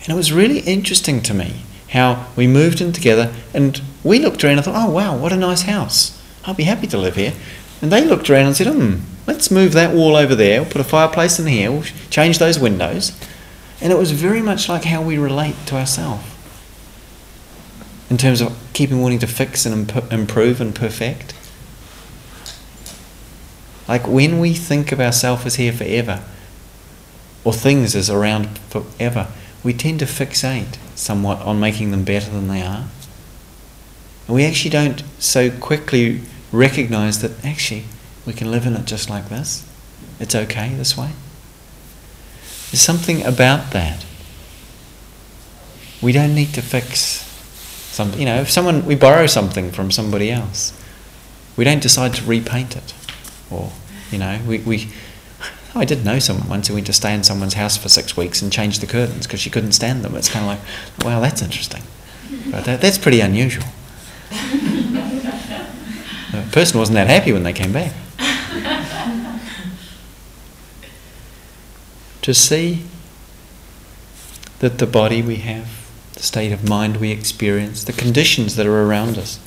and 0.00 0.08
it 0.08 0.14
was 0.16 0.32
really 0.32 0.60
interesting 0.60 1.22
to 1.22 1.34
me 1.34 1.62
how 1.90 2.26
we 2.34 2.46
moved 2.46 2.80
in 2.80 2.92
together, 2.92 3.32
and 3.54 3.80
we 4.02 4.18
looked 4.18 4.42
around 4.44 4.56
and 4.56 4.64
thought, 4.64 4.88
oh 4.88 4.90
wow, 4.90 5.16
what 5.16 5.32
a 5.32 5.36
nice 5.36 5.62
house. 5.62 6.20
I'll 6.44 6.54
be 6.54 6.64
happy 6.64 6.86
to 6.88 6.98
live 6.98 7.16
here. 7.16 7.32
And 7.84 7.92
they 7.92 8.02
looked 8.02 8.30
around 8.30 8.46
and 8.46 8.56
said, 8.56 8.68
hmm, 8.68 9.00
let's 9.26 9.50
move 9.50 9.74
that 9.74 9.94
wall 9.94 10.16
over 10.16 10.34
there, 10.34 10.62
we'll 10.62 10.70
put 10.70 10.80
a 10.80 10.84
fireplace 10.84 11.38
in 11.38 11.46
here, 11.46 11.70
we'll 11.70 11.82
change 12.08 12.38
those 12.38 12.58
windows. 12.58 13.12
And 13.78 13.92
it 13.92 13.98
was 13.98 14.12
very 14.12 14.40
much 14.40 14.70
like 14.70 14.84
how 14.84 15.02
we 15.02 15.18
relate 15.18 15.54
to 15.66 15.76
ourselves 15.76 16.24
in 18.08 18.16
terms 18.16 18.40
of 18.40 18.56
keeping 18.72 19.02
wanting 19.02 19.18
to 19.18 19.26
fix 19.26 19.66
and 19.66 19.90
imp- 19.90 20.10
improve 20.10 20.62
and 20.62 20.74
perfect. 20.74 21.34
Like 23.86 24.08
when 24.08 24.40
we 24.40 24.54
think 24.54 24.90
of 24.90 24.98
ourselves 24.98 25.44
as 25.44 25.56
here 25.56 25.74
forever, 25.74 26.24
or 27.44 27.52
things 27.52 27.94
as 27.94 28.08
around 28.08 28.58
forever, 28.70 29.28
we 29.62 29.74
tend 29.74 29.98
to 29.98 30.06
fixate 30.06 30.78
somewhat 30.94 31.38
on 31.42 31.60
making 31.60 31.90
them 31.90 32.04
better 32.04 32.30
than 32.30 32.48
they 32.48 32.62
are. 32.62 32.86
And 34.26 34.34
we 34.34 34.46
actually 34.46 34.70
don't 34.70 35.04
so 35.18 35.50
quickly 35.50 36.22
recognize 36.54 37.20
that 37.22 37.44
actually 37.44 37.84
we 38.26 38.32
can 38.32 38.50
live 38.50 38.66
in 38.66 38.74
it 38.74 38.84
just 38.86 39.10
like 39.10 39.28
this. 39.28 39.68
it's 40.20 40.34
okay 40.34 40.74
this 40.74 40.96
way. 40.96 41.10
There's 42.70 42.80
something 42.80 43.24
about 43.24 43.72
that. 43.72 44.04
We 46.00 46.12
don't 46.12 46.34
need 46.34 46.54
to 46.54 46.62
fix 46.62 47.22
something. 47.92 48.18
You 48.18 48.26
know, 48.26 48.40
if 48.40 48.50
someone 48.50 48.84
we 48.84 48.94
borrow 48.94 49.26
something 49.26 49.70
from 49.70 49.90
somebody 49.90 50.30
else, 50.30 50.72
we 51.56 51.64
don't 51.64 51.82
decide 51.82 52.14
to 52.14 52.24
repaint 52.24 52.76
it, 52.76 52.94
or 53.50 53.72
you 54.10 54.18
know, 54.18 54.40
we. 54.46 54.58
we 54.58 54.88
I 55.74 55.84
did 55.84 56.04
know 56.04 56.18
someone 56.18 56.48
once 56.48 56.68
who 56.68 56.74
went 56.74 56.86
to 56.86 56.92
stay 56.92 57.14
in 57.14 57.24
someone's 57.24 57.54
house 57.54 57.76
for 57.76 57.88
six 57.88 58.16
weeks 58.16 58.42
and 58.42 58.52
changed 58.52 58.80
the 58.80 58.86
curtains 58.86 59.26
because 59.26 59.40
she 59.40 59.50
couldn't 59.50 59.72
stand 59.72 60.02
them. 60.02 60.14
It's 60.14 60.28
kind 60.28 60.44
of 60.44 60.48
like, 60.48 61.04
wow, 61.04 61.20
that's 61.20 61.42
interesting. 61.42 61.82
But 62.50 62.64
that, 62.64 62.80
that's 62.80 62.98
pretty 62.98 63.20
unusual. 63.20 63.66
person 66.54 66.78
wasn't 66.78 66.94
that 66.94 67.08
happy 67.08 67.32
when 67.32 67.42
they 67.42 67.52
came 67.52 67.72
back. 67.72 67.92
to 72.22 72.32
see 72.32 72.84
that 74.60 74.78
the 74.78 74.86
body 74.86 75.20
we 75.20 75.36
have, 75.36 75.68
the 76.12 76.22
state 76.22 76.52
of 76.52 76.66
mind 76.66 76.98
we 76.98 77.10
experience, 77.10 77.82
the 77.82 77.92
conditions 77.92 78.54
that 78.54 78.66
are 78.66 78.82
around 78.82 79.18
us, 79.18 79.40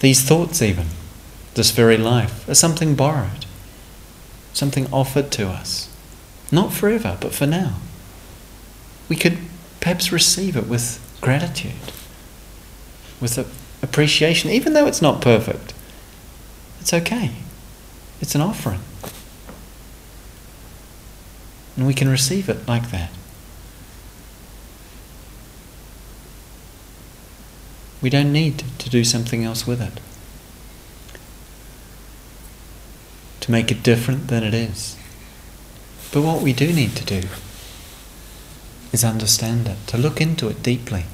these 0.00 0.22
thoughts, 0.22 0.62
even, 0.62 0.86
this 1.52 1.70
very 1.70 1.98
life, 1.98 2.48
are 2.48 2.54
something 2.54 2.94
borrowed, 2.94 3.44
something 4.54 4.90
offered 4.90 5.30
to 5.30 5.46
us. 5.46 5.94
Not 6.50 6.72
forever, 6.72 7.18
but 7.20 7.34
for 7.34 7.46
now. 7.46 7.74
We 9.10 9.16
could 9.16 9.36
perhaps 9.80 10.10
receive 10.10 10.56
it 10.56 10.66
with 10.66 10.98
gratitude, 11.20 11.92
with 13.20 13.36
appreciation, 13.82 14.50
even 14.50 14.72
though 14.72 14.86
it's 14.86 15.02
not 15.02 15.20
perfect. 15.20 15.74
It's 16.86 16.94
okay. 16.94 17.32
It's 18.20 18.36
an 18.36 18.40
offering. 18.40 18.78
And 21.76 21.84
we 21.84 21.92
can 21.92 22.08
receive 22.08 22.48
it 22.48 22.68
like 22.68 22.92
that. 22.92 23.10
We 28.00 28.08
don't 28.08 28.32
need 28.32 28.62
to 28.78 28.88
do 28.88 29.02
something 29.02 29.42
else 29.42 29.66
with 29.66 29.82
it. 29.82 29.98
To 33.40 33.50
make 33.50 33.72
it 33.72 33.82
different 33.82 34.28
than 34.28 34.44
it 34.44 34.54
is. 34.54 34.96
But 36.12 36.22
what 36.22 36.40
we 36.40 36.52
do 36.52 36.72
need 36.72 36.94
to 36.94 37.04
do 37.04 37.26
is 38.92 39.02
understand 39.02 39.66
it, 39.66 39.78
to 39.88 39.98
look 39.98 40.20
into 40.20 40.48
it 40.48 40.62
deeply. 40.62 41.06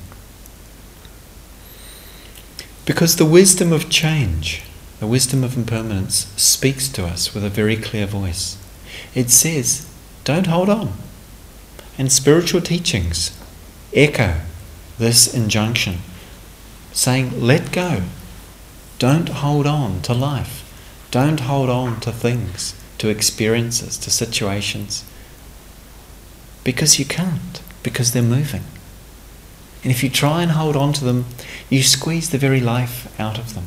Because 2.85 3.17
the 3.17 3.25
wisdom 3.25 3.73
of 3.73 3.89
change, 3.89 4.65
the 5.03 5.09
wisdom 5.09 5.43
of 5.43 5.57
impermanence, 5.57 6.33
speaks 6.37 6.89
to 6.89 7.05
us 7.05 7.35
with 7.35 7.45
a 7.45 7.51
very 7.51 7.75
clear 7.75 8.07
voice. 8.07 8.57
It 9.17 9.31
says, 9.31 9.93
don't 10.23 10.47
hold 10.47 10.69
on. 10.69 10.93
And 11.99 12.13
spiritual 12.13 12.61
teachings 12.61 13.37
echo 13.93 14.37
this 15.01 15.35
injunction, 15.35 15.97
saying, 16.93 17.41
let 17.41 17.73
go. 17.73 18.03
Don't 19.01 19.29
hold 19.29 19.67
on 19.67 20.03
to 20.03 20.15
life. 20.15 20.73
Don't 21.11 21.41
hold 21.41 21.69
on 21.69 21.99
to 22.03 22.13
things, 22.13 22.81
to 22.99 23.09
experiences, 23.09 23.99
to 23.99 24.09
situations. 24.09 25.03
Because 26.63 27.01
you 27.01 27.05
can't, 27.05 27.61
because 27.83 28.13
they're 28.13 28.23
moving. 28.23 28.63
And 29.83 29.91
if 29.91 30.05
you 30.05 30.11
try 30.11 30.43
and 30.43 30.53
hold 30.53 30.77
on 30.77 30.93
to 30.93 31.05
them, 31.05 31.25
you 31.69 31.83
squeeze 31.83 32.31
the 32.31 32.39
very 32.39 32.61
life 32.61 33.13
out 33.21 33.41
of 33.41 33.55
them. 33.57 33.67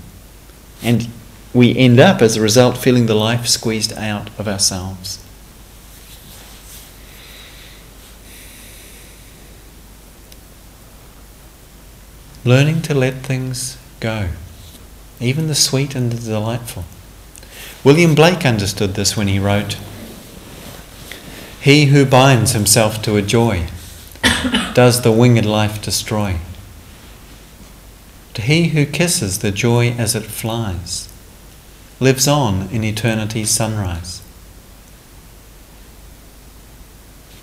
And 0.81 1.09
we 1.55 1.75
end 1.77 2.01
up, 2.01 2.21
as 2.21 2.35
a 2.35 2.41
result, 2.41 2.77
feeling 2.77 3.05
the 3.05 3.15
life 3.15 3.47
squeezed 3.47 3.93
out 3.93 4.29
of 4.37 4.45
ourselves. 4.45 5.23
Learning 12.43 12.81
to 12.81 12.93
let 12.93 13.23
things 13.23 13.77
go, 14.01 14.31
even 15.21 15.47
the 15.47 15.55
sweet 15.55 15.95
and 15.95 16.11
the 16.11 16.29
delightful. 16.29 16.83
William 17.85 18.15
Blake 18.15 18.45
understood 18.45 18.95
this 18.95 19.15
when 19.15 19.29
he 19.29 19.39
wrote 19.39 19.77
He 21.61 21.85
who 21.85 22.05
binds 22.05 22.51
himself 22.51 23.01
to 23.03 23.15
a 23.15 23.21
joy 23.21 23.67
does 24.73 25.03
the 25.03 25.11
winged 25.11 25.45
life 25.45 25.81
destroy. 25.81 26.37
To 28.33 28.41
he 28.41 28.67
who 28.67 28.85
kisses 28.85 29.39
the 29.39 29.51
joy 29.51 29.91
as 29.91 30.15
it 30.15 30.23
flies 30.23 31.07
lives 31.99 32.27
on 32.27 32.69
in 32.69 32.83
eternity's 32.83 33.49
sunrise. 33.49 34.21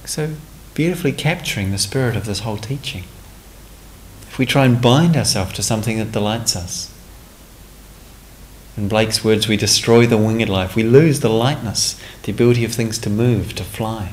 So 0.05 0.35
beautifully 0.75 1.13
capturing 1.13 1.71
the 1.71 1.79
spirit 1.79 2.17
of 2.17 2.25
this 2.25 2.41
whole 2.41 2.57
teaching 2.57 3.05
if 4.33 4.39
we 4.39 4.47
try 4.47 4.65
and 4.65 4.81
bind 4.81 5.15
ourselves 5.15 5.53
to 5.53 5.63
something 5.63 5.99
that 5.99 6.11
delights 6.11 6.57
us. 6.57 6.91
In 8.79 8.89
Blake's 8.89 9.23
words, 9.23 9.47
we 9.47 9.59
destroy 9.59 10.07
the 10.07 10.17
winged 10.17 10.49
life. 10.49 10.75
We 10.75 10.85
lose 10.85 11.21
the 11.21 11.29
lightness, 11.29 12.01
the 12.23 12.33
ability 12.33 12.65
of 12.65 12.73
things 12.73 12.99
to 13.01 13.11
move, 13.11 13.55
to 13.57 13.63
fly. 13.65 14.13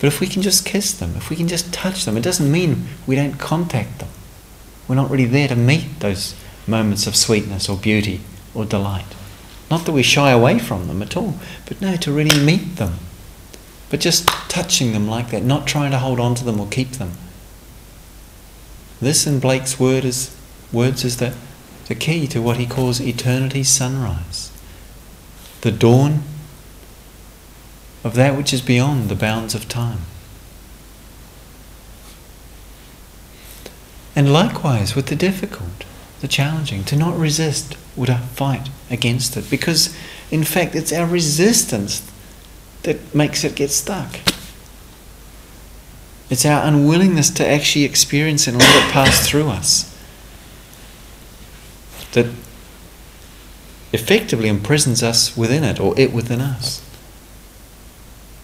But 0.00 0.06
if 0.06 0.20
we 0.20 0.26
can 0.26 0.40
just 0.40 0.64
kiss 0.64 0.92
them, 0.92 1.16
if 1.16 1.28
we 1.28 1.36
can 1.36 1.48
just 1.48 1.70
touch 1.70 2.06
them, 2.06 2.16
it 2.16 2.22
doesn't 2.22 2.50
mean 2.50 2.86
we 3.06 3.14
don't 3.14 3.38
contact 3.38 3.98
them. 3.98 4.08
We're 4.88 4.94
not 4.94 5.10
really 5.10 5.26
there 5.26 5.48
to 5.48 5.56
meet 5.56 6.00
those 6.00 6.34
moments 6.66 7.06
of 7.06 7.16
sweetness 7.16 7.68
or 7.68 7.76
beauty 7.76 8.20
or 8.54 8.64
delight. 8.64 9.14
Not 9.70 9.84
that 9.84 9.92
we 9.92 10.02
shy 10.02 10.30
away 10.30 10.58
from 10.58 10.86
them 10.86 11.02
at 11.02 11.16
all, 11.16 11.34
but 11.66 11.80
no, 11.80 11.96
to 11.96 12.12
really 12.12 12.38
meet 12.38 12.76
them. 12.76 12.94
But 13.90 14.00
just 14.00 14.26
touching 14.48 14.92
them 14.92 15.08
like 15.08 15.30
that, 15.30 15.42
not 15.42 15.66
trying 15.66 15.90
to 15.92 15.98
hold 15.98 16.20
on 16.20 16.34
to 16.36 16.44
them 16.44 16.60
or 16.60 16.66
keep 16.66 16.92
them, 16.92 17.12
this, 19.00 19.26
in 19.26 19.40
Blake's 19.40 19.78
word 19.78 20.04
is, 20.04 20.34
words, 20.72 21.04
is 21.04 21.18
the, 21.18 21.34
the 21.86 21.94
key 21.94 22.26
to 22.28 22.40
what 22.40 22.56
he 22.56 22.66
calls 22.66 23.00
eternity's 23.00 23.68
sunrise, 23.68 24.50
the 25.60 25.70
dawn 25.70 26.22
of 28.02 28.14
that 28.14 28.36
which 28.36 28.54
is 28.54 28.62
beyond 28.62 29.08
the 29.08 29.14
bounds 29.14 29.54
of 29.54 29.68
time. 29.68 30.00
And 34.14 34.32
likewise 34.32 34.96
with 34.96 35.06
the 35.06 35.16
difficult, 35.16 35.84
the 36.26 36.32
challenging, 36.32 36.82
to 36.82 36.96
not 36.96 37.16
resist 37.16 37.76
or 37.96 38.06
to 38.06 38.16
fight 38.16 38.68
against 38.90 39.36
it, 39.36 39.48
because 39.48 39.96
in 40.30 40.42
fact 40.42 40.74
it's 40.74 40.92
our 40.92 41.06
resistance 41.06 42.10
that 42.82 43.14
makes 43.14 43.44
it 43.44 43.54
get 43.54 43.70
stuck. 43.70 44.18
It's 46.28 46.44
our 46.44 46.66
unwillingness 46.66 47.30
to 47.30 47.46
actually 47.46 47.84
experience 47.84 48.48
and 48.48 48.58
let 48.58 48.84
it 48.84 48.92
pass 48.92 49.28
through 49.28 49.48
us 49.48 49.92
that 52.12 52.26
effectively 53.92 54.48
imprisons 54.48 55.02
us 55.02 55.36
within 55.36 55.62
it 55.62 55.78
or 55.78 55.98
it 55.98 56.12
within 56.12 56.40
us. 56.40 56.82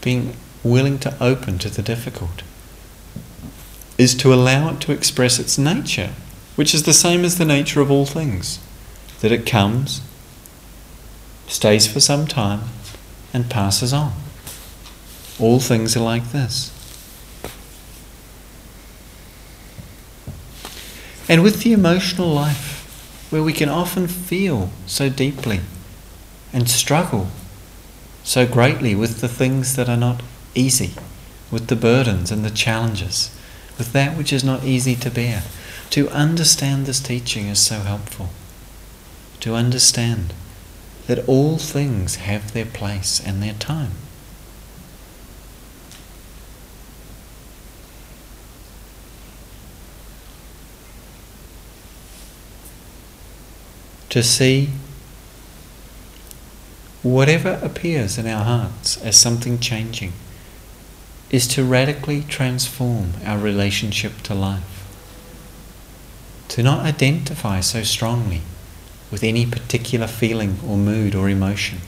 Being 0.00 0.36
willing 0.62 0.98
to 1.00 1.16
open 1.20 1.58
to 1.58 1.68
the 1.68 1.82
difficult 1.82 2.42
is 3.98 4.14
to 4.14 4.32
allow 4.32 4.70
it 4.70 4.80
to 4.82 4.92
express 4.92 5.40
its 5.40 5.58
nature, 5.58 6.10
which 6.56 6.74
is 6.74 6.82
the 6.82 6.92
same 6.92 7.24
as 7.24 7.38
the 7.38 7.44
nature 7.44 7.80
of 7.80 7.90
all 7.90 8.06
things 8.06 8.58
that 9.20 9.32
it 9.32 9.46
comes, 9.46 10.02
stays 11.46 11.86
for 11.86 12.00
some 12.00 12.26
time, 12.26 12.62
and 13.32 13.50
passes 13.50 13.92
on. 13.92 14.12
All 15.40 15.60
things 15.60 15.96
are 15.96 16.00
like 16.00 16.32
this. 16.32 16.70
And 21.28 21.42
with 21.42 21.62
the 21.62 21.72
emotional 21.72 22.28
life, 22.28 23.28
where 23.30 23.42
we 23.42 23.52
can 23.52 23.68
often 23.68 24.06
feel 24.06 24.70
so 24.86 25.08
deeply 25.08 25.60
and 26.52 26.68
struggle 26.68 27.28
so 28.24 28.46
greatly 28.46 28.94
with 28.94 29.20
the 29.20 29.28
things 29.28 29.74
that 29.76 29.88
are 29.88 29.96
not 29.96 30.22
easy, 30.54 30.92
with 31.50 31.68
the 31.68 31.76
burdens 31.76 32.30
and 32.30 32.44
the 32.44 32.50
challenges, 32.50 33.34
with 33.78 33.92
that 33.92 34.16
which 34.16 34.32
is 34.32 34.44
not 34.44 34.64
easy 34.64 34.94
to 34.94 35.10
bear, 35.10 35.42
to 35.92 36.08
understand 36.08 36.86
this 36.86 37.00
teaching 37.00 37.48
is 37.48 37.58
so 37.58 37.80
helpful. 37.80 38.30
To 39.40 39.54
understand 39.54 40.32
that 41.06 41.28
all 41.28 41.58
things 41.58 42.16
have 42.16 42.54
their 42.54 42.64
place 42.64 43.20
and 43.20 43.42
their 43.42 43.54
time. 43.54 43.92
to 54.08 54.22
see 54.22 54.68
whatever 57.02 57.58
appears 57.62 58.18
in 58.18 58.26
our 58.26 58.44
hearts 58.44 58.98
as 58.98 59.16
something 59.16 59.58
changing 59.58 60.12
is 61.30 61.48
to 61.48 61.64
radically 61.64 62.20
transform 62.20 63.14
our 63.24 63.38
relationship 63.38 64.20
to 64.20 64.34
life. 64.34 64.71
To 66.52 66.62
not 66.62 66.84
identify 66.84 67.60
so 67.60 67.82
strongly 67.82 68.42
with 69.10 69.24
any 69.24 69.46
particular 69.46 70.06
feeling 70.06 70.58
or 70.68 70.76
mood 70.76 71.14
or 71.14 71.30
emotion, 71.30 71.78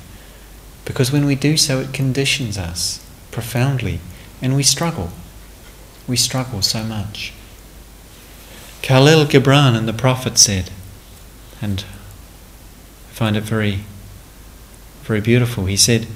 Because 0.86 1.12
when 1.12 1.26
we 1.26 1.34
do 1.34 1.58
so, 1.58 1.80
it 1.80 1.92
conditions 1.92 2.56
us 2.56 3.04
profoundly 3.30 4.00
and 4.40 4.56
we 4.56 4.62
struggle. 4.62 5.10
We 6.08 6.16
struggle 6.16 6.62
so 6.62 6.82
much. 6.82 7.34
Khalil 8.80 9.26
Gibran 9.26 9.76
and 9.76 9.86
the 9.86 9.92
Prophet 9.92 10.38
said, 10.38 10.70
and 11.60 11.84
I 13.10 13.12
find 13.12 13.36
it 13.36 13.44
very, 13.44 13.80
very 15.02 15.20
beautiful. 15.20 15.66
He 15.66 15.76
said, 15.76 16.06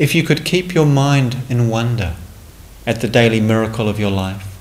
If 0.00 0.16
you 0.16 0.24
could 0.24 0.44
keep 0.44 0.74
your 0.74 0.86
mind 0.86 1.36
in 1.48 1.68
wonder 1.68 2.16
at 2.84 3.02
the 3.02 3.08
daily 3.08 3.40
miracle 3.40 3.88
of 3.88 4.00
your 4.00 4.10
life, 4.10 4.55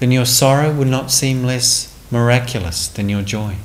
then 0.00 0.10
your 0.10 0.24
sorrow 0.24 0.72
would 0.72 0.88
not 0.88 1.10
seem 1.10 1.44
less 1.44 1.94
miraculous 2.10 2.88
than 2.88 3.08
your 3.08 3.22
joy. 3.22 3.56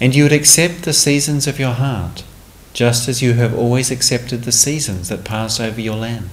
And 0.00 0.14
you 0.14 0.22
would 0.22 0.32
accept 0.32 0.82
the 0.82 0.94
seasons 0.94 1.46
of 1.46 1.58
your 1.58 1.74
heart 1.74 2.24
just 2.72 3.08
as 3.08 3.20
you 3.20 3.34
have 3.34 3.56
always 3.56 3.90
accepted 3.90 4.44
the 4.44 4.52
seasons 4.52 5.08
that 5.08 5.24
pass 5.24 5.60
over 5.60 5.80
your 5.80 5.96
land. 5.96 6.30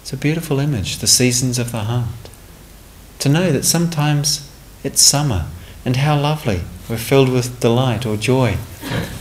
It's 0.00 0.12
a 0.12 0.16
beautiful 0.16 0.58
image, 0.58 0.98
the 0.98 1.06
seasons 1.06 1.58
of 1.58 1.72
the 1.72 1.80
heart. 1.80 2.30
To 3.18 3.28
know 3.28 3.50
that 3.50 3.64
sometimes 3.64 4.50
it's 4.82 5.02
summer 5.02 5.46
and 5.84 5.96
how 5.96 6.18
lovely, 6.18 6.62
we're 6.88 6.98
filled 6.98 7.30
with 7.30 7.60
delight 7.60 8.06
or 8.06 8.16
joy, 8.16 8.56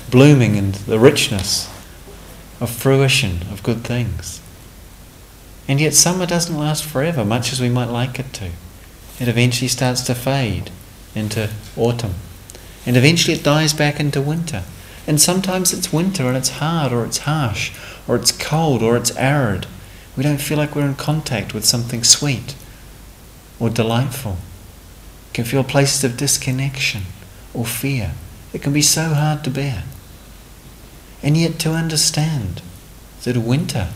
blooming 0.10 0.56
in 0.56 0.74
the 0.86 1.00
richness 1.00 1.73
of 2.64 2.70
fruition 2.70 3.42
of 3.52 3.62
good 3.62 3.84
things. 3.84 4.42
And 5.68 5.82
yet 5.82 5.94
summer 5.94 6.26
doesn't 6.26 6.58
last 6.58 6.86
forever, 6.86 7.26
much 7.26 7.52
as 7.52 7.60
we 7.60 7.68
might 7.68 7.90
like 7.90 8.20
it 8.20 8.32
to. 8.34 8.52
It 9.20 9.28
eventually 9.28 9.68
starts 9.68 10.02
to 10.04 10.16
fade 10.16 10.72
into 11.14 11.50
autumn. 11.76 12.16
And 12.86 12.96
eventually 12.96 13.36
it 13.36 13.44
dies 13.44 13.74
back 13.74 14.00
into 14.00 14.22
winter. 14.22 14.64
And 15.06 15.20
sometimes 15.20 15.74
it's 15.74 15.92
winter 15.92 16.26
and 16.28 16.38
it's 16.38 16.60
hard 16.62 16.94
or 16.94 17.06
it's 17.06 17.20
harsh 17.20 17.74
or 18.08 18.16
it's 18.16 18.32
cold 18.32 18.82
or 18.82 18.96
it's 18.96 19.16
arid. 19.18 19.68
We 20.16 20.24
don't 20.24 20.40
feel 20.42 20.58
like 20.58 20.74
we're 20.74 20.88
in 20.88 20.96
contact 20.96 21.54
with 21.54 21.66
something 21.66 22.06
sweet 22.06 22.56
or 23.60 23.70
delightful. 23.70 24.38
Can 25.34 25.44
feel 25.44 25.66
places 25.66 26.06
of 26.06 26.16
disconnection 26.16 27.02
or 27.54 27.66
fear. 27.66 28.14
It 28.54 28.62
can 28.62 28.72
be 28.72 28.82
so 28.82 29.10
hard 29.10 29.44
to 29.44 29.50
bear. 29.50 29.84
And 31.24 31.38
yet 31.38 31.58
to 31.60 31.72
understand 31.72 32.62
that 33.24 33.38
winter 33.38 33.90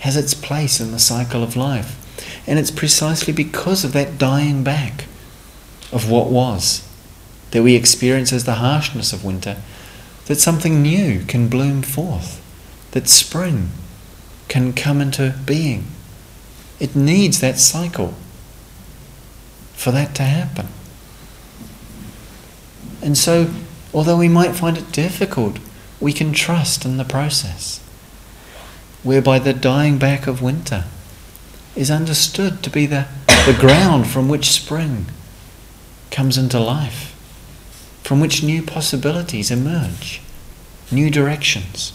has 0.00 0.16
its 0.16 0.34
place 0.34 0.78
in 0.78 0.92
the 0.92 0.98
cycle 0.98 1.42
of 1.42 1.56
life. 1.56 1.98
And 2.46 2.58
it's 2.58 2.70
precisely 2.70 3.32
because 3.32 3.84
of 3.84 3.94
that 3.94 4.18
dying 4.18 4.62
back 4.62 5.06
of 5.90 6.10
what 6.10 6.28
was 6.28 6.86
that 7.52 7.62
we 7.62 7.74
experience 7.74 8.32
as 8.32 8.44
the 8.44 8.56
harshness 8.56 9.12
of 9.12 9.24
winter 9.24 9.56
that 10.26 10.40
something 10.40 10.82
new 10.82 11.24
can 11.24 11.48
bloom 11.48 11.82
forth, 11.82 12.42
that 12.90 13.08
spring 13.08 13.70
can 14.48 14.72
come 14.72 15.00
into 15.00 15.34
being. 15.46 15.86
It 16.80 16.94
needs 16.94 17.40
that 17.40 17.58
cycle 17.58 18.14
for 19.72 19.90
that 19.92 20.14
to 20.16 20.22
happen. 20.22 20.68
And 23.02 23.16
so, 23.16 23.50
although 23.92 24.18
we 24.18 24.28
might 24.28 24.54
find 24.54 24.76
it 24.76 24.92
difficult 24.92 25.58
we 26.04 26.12
can 26.12 26.34
trust 26.34 26.84
in 26.84 26.98
the 26.98 27.04
process, 27.04 27.80
whereby 29.02 29.38
the 29.38 29.54
dying 29.54 29.96
back 29.96 30.26
of 30.26 30.42
winter 30.42 30.84
is 31.74 31.90
understood 31.90 32.62
to 32.62 32.68
be 32.68 32.84
the, 32.84 33.06
the 33.46 33.56
ground 33.58 34.06
from 34.06 34.28
which 34.28 34.50
spring 34.50 35.06
comes 36.10 36.36
into 36.36 36.60
life, 36.60 37.16
from 38.02 38.20
which 38.20 38.42
new 38.42 38.62
possibilities 38.62 39.50
emerge, 39.50 40.20
new 40.92 41.08
directions, 41.08 41.94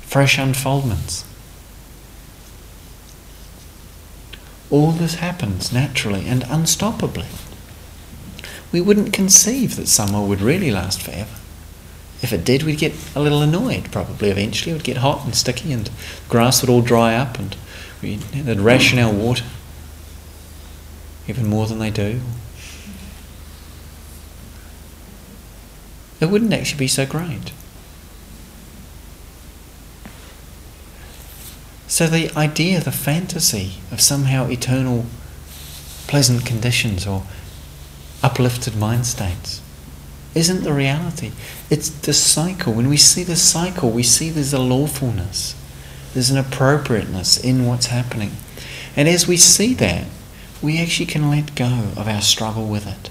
fresh 0.00 0.36
unfoldments. 0.36 1.24
All 4.70 4.90
this 4.90 5.14
happens 5.14 5.72
naturally 5.72 6.26
and 6.26 6.42
unstoppably. 6.42 7.26
We 8.72 8.80
wouldn't 8.80 9.12
conceive 9.12 9.76
that 9.76 9.86
summer 9.86 10.20
would 10.20 10.40
really 10.40 10.72
last 10.72 11.00
forever. 11.00 11.39
If 12.22 12.32
it 12.32 12.44
did, 12.44 12.62
we'd 12.62 12.78
get 12.78 12.92
a 13.14 13.20
little 13.20 13.40
annoyed 13.42 13.90
probably 13.90 14.30
eventually. 14.30 14.72
It 14.72 14.74
would 14.74 14.84
get 14.84 14.98
hot 14.98 15.24
and 15.24 15.34
sticky 15.34 15.72
and 15.72 15.90
grass 16.28 16.60
would 16.60 16.70
all 16.70 16.82
dry 16.82 17.14
up 17.14 17.38
and 17.38 17.56
we'd, 18.02 18.20
they'd 18.20 18.60
ration 18.60 18.98
our 18.98 19.12
water 19.12 19.44
even 21.28 21.48
more 21.48 21.66
than 21.66 21.78
they 21.78 21.90
do. 21.90 22.20
It 26.20 26.26
wouldn't 26.26 26.52
actually 26.52 26.78
be 26.78 26.88
so 26.88 27.06
great. 27.06 27.52
So 31.86 32.06
the 32.06 32.30
idea, 32.36 32.80
the 32.80 32.92
fantasy 32.92 33.74
of 33.90 34.00
somehow 34.00 34.48
eternal 34.48 35.06
pleasant 36.06 36.44
conditions 36.44 37.06
or 37.06 37.24
uplifted 38.22 38.76
mind 38.76 39.06
states 39.06 39.59
isn't 40.34 40.62
the 40.62 40.72
reality. 40.72 41.32
It's 41.70 41.88
the 41.88 42.12
cycle. 42.12 42.72
When 42.72 42.88
we 42.88 42.96
see 42.96 43.24
the 43.24 43.36
cycle, 43.36 43.90
we 43.90 44.02
see 44.02 44.30
there's 44.30 44.52
a 44.52 44.58
lawfulness, 44.58 45.54
there's 46.14 46.30
an 46.30 46.38
appropriateness 46.38 47.36
in 47.36 47.66
what's 47.66 47.86
happening. 47.86 48.32
And 48.96 49.08
as 49.08 49.26
we 49.26 49.36
see 49.36 49.74
that, 49.74 50.06
we 50.62 50.78
actually 50.78 51.06
can 51.06 51.30
let 51.30 51.54
go 51.54 51.90
of 51.96 52.06
our 52.06 52.20
struggle 52.20 52.66
with 52.66 52.86
it. 52.86 53.10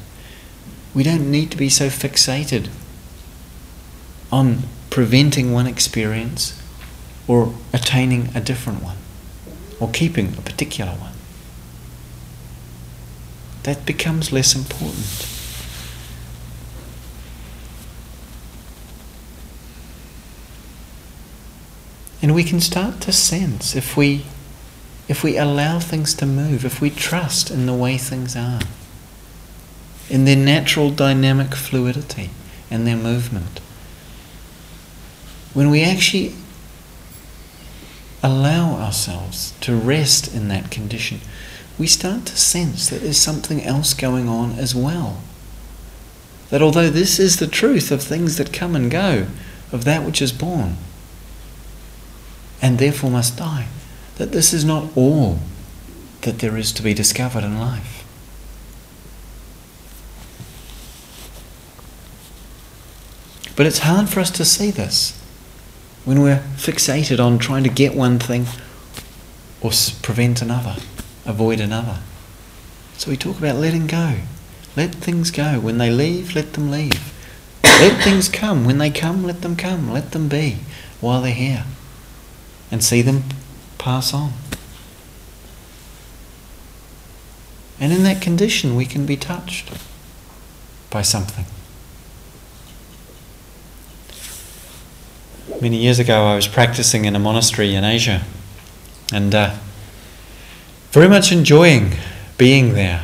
We 0.93 1.03
don't 1.03 1.31
need 1.31 1.51
to 1.51 1.57
be 1.57 1.69
so 1.69 1.87
fixated 1.87 2.69
on 4.31 4.63
preventing 4.89 5.51
one 5.51 5.67
experience 5.67 6.61
or 7.27 7.53
attaining 7.73 8.29
a 8.35 8.41
different 8.41 8.83
one 8.83 8.97
or 9.79 9.89
keeping 9.89 10.33
a 10.37 10.41
particular 10.41 10.91
one. 10.93 11.13
That 13.63 13.85
becomes 13.85 14.31
less 14.31 14.55
important. 14.55 15.38
And 22.21 22.35
we 22.35 22.43
can 22.43 22.59
start 22.59 22.99
to 23.01 23.11
sense 23.11 23.75
if 23.75 23.95
we 23.95 24.25
if 25.07 25.23
we 25.23 25.37
allow 25.37 25.79
things 25.79 26.13
to 26.13 26.25
move, 26.25 26.63
if 26.63 26.79
we 26.79 26.91
trust 26.91 27.49
in 27.49 27.65
the 27.65 27.73
way 27.73 27.97
things 27.97 28.35
are, 28.35 28.61
in 30.07 30.25
their 30.25 30.35
natural 30.35 30.91
dynamic 30.91 31.55
fluidity 31.55 32.29
and 32.69 32.85
their 32.85 32.95
movement. 32.95 33.59
When 35.55 35.71
we 35.71 35.81
actually 35.81 36.35
allow 38.21 38.75
ourselves 38.75 39.53
to 39.61 39.75
rest 39.75 40.31
in 40.31 40.47
that 40.49 40.69
condition, 40.69 41.21
we 41.79 41.87
start 41.87 42.27
to 42.27 42.37
sense 42.37 42.89
that 42.89 43.01
there's 43.01 43.17
something 43.17 43.63
else 43.63 43.95
going 43.95 44.29
on 44.29 44.51
as 44.59 44.75
well. 44.75 45.21
That 46.51 46.61
although 46.61 46.89
this 46.91 47.19
is 47.19 47.37
the 47.37 47.47
truth 47.47 47.91
of 47.91 48.03
things 48.03 48.37
that 48.37 48.53
come 48.53 48.75
and 48.75 48.91
go, 48.91 49.25
of 49.71 49.85
that 49.85 50.03
which 50.03 50.21
is 50.21 50.31
born, 50.31 50.77
and 52.61 52.77
therefore 52.77 53.11
must 53.11 53.37
die. 53.37 53.67
That 54.17 54.31
this 54.31 54.53
is 54.53 54.65
not 54.65 54.89
all 54.95 55.39
that 56.21 56.39
there 56.39 56.57
is 56.57 56.71
to 56.73 56.83
be 56.83 56.93
discovered 56.93 57.43
in 57.43 57.59
life. 57.59 58.05
But 63.55 63.65
it's 63.65 63.79
hard 63.79 64.09
for 64.09 64.19
us 64.19 64.31
to 64.31 64.45
see 64.45 64.71
this 64.71 65.17
when 66.05 66.21
we're 66.21 66.43
fixated 66.55 67.23
on 67.23 67.39
trying 67.39 67.63
to 67.63 67.69
get 67.69 67.93
one 67.93 68.19
thing 68.19 68.45
or 69.61 69.71
prevent 70.01 70.41
another, 70.41 70.77
avoid 71.25 71.59
another. 71.59 71.99
So 72.97 73.11
we 73.11 73.17
talk 73.17 73.37
about 73.37 73.55
letting 73.55 73.87
go. 73.87 74.19
Let 74.75 74.95
things 74.95 75.31
go. 75.31 75.59
When 75.59 75.77
they 75.77 75.89
leave, 75.89 76.35
let 76.35 76.53
them 76.53 76.71
leave. 76.71 77.13
let 77.63 78.01
things 78.01 78.29
come. 78.29 78.65
When 78.65 78.77
they 78.77 78.89
come, 78.89 79.23
let 79.23 79.41
them 79.41 79.55
come. 79.55 79.91
Let 79.91 80.11
them 80.11 80.29
be 80.29 80.59
while 81.01 81.21
they're 81.21 81.33
here 81.33 81.65
and 82.71 82.83
see 82.83 83.01
them 83.01 83.23
pass 83.77 84.13
on. 84.13 84.33
And 87.79 87.93
in 87.93 88.03
that 88.03 88.21
condition, 88.21 88.75
we 88.75 88.85
can 88.85 89.05
be 89.05 89.15
touched 89.15 89.71
by 90.89 91.01
something. 91.01 91.45
Many 95.61 95.77
years 95.77 95.99
ago, 95.99 96.23
I 96.25 96.35
was 96.35 96.47
practicing 96.47 97.05
in 97.05 97.15
a 97.15 97.19
monastery 97.19 97.75
in 97.75 97.83
Asia 97.83 98.23
and 99.11 99.33
uh, 99.33 99.55
very 100.91 101.07
much 101.07 101.31
enjoying 101.31 101.93
being 102.37 102.73
there, 102.73 103.03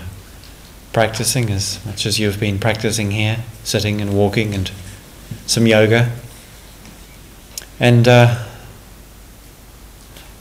practicing 0.93 1.49
as 1.49 1.83
much 1.85 2.05
as 2.05 2.19
you've 2.19 2.39
been 2.39 2.59
practicing 2.59 3.11
here, 3.11 3.43
sitting 3.63 4.01
and 4.01 4.13
walking 4.13 4.53
and 4.53 4.71
some 5.45 5.67
yoga. 5.67 6.11
And 7.79 8.07
uh, 8.07 8.44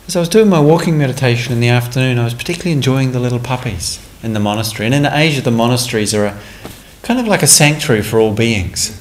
as 0.06 0.16
I 0.16 0.20
was 0.20 0.28
doing 0.28 0.48
my 0.48 0.60
walking 0.60 0.98
meditation 0.98 1.52
in 1.52 1.60
the 1.60 1.68
afternoon, 1.68 2.18
I 2.18 2.24
was 2.24 2.34
particularly 2.34 2.72
enjoying 2.72 3.12
the 3.12 3.20
little 3.20 3.38
puppies 3.38 4.06
in 4.22 4.34
the 4.34 4.40
monastery. 4.40 4.86
And 4.86 4.94
in 4.94 5.06
Asia, 5.06 5.40
the 5.40 5.50
monasteries 5.50 6.14
are 6.14 6.26
a, 6.26 6.40
kind 7.02 7.18
of 7.18 7.26
like 7.26 7.42
a 7.42 7.46
sanctuary 7.46 8.02
for 8.02 8.18
all 8.18 8.34
beings. 8.34 9.00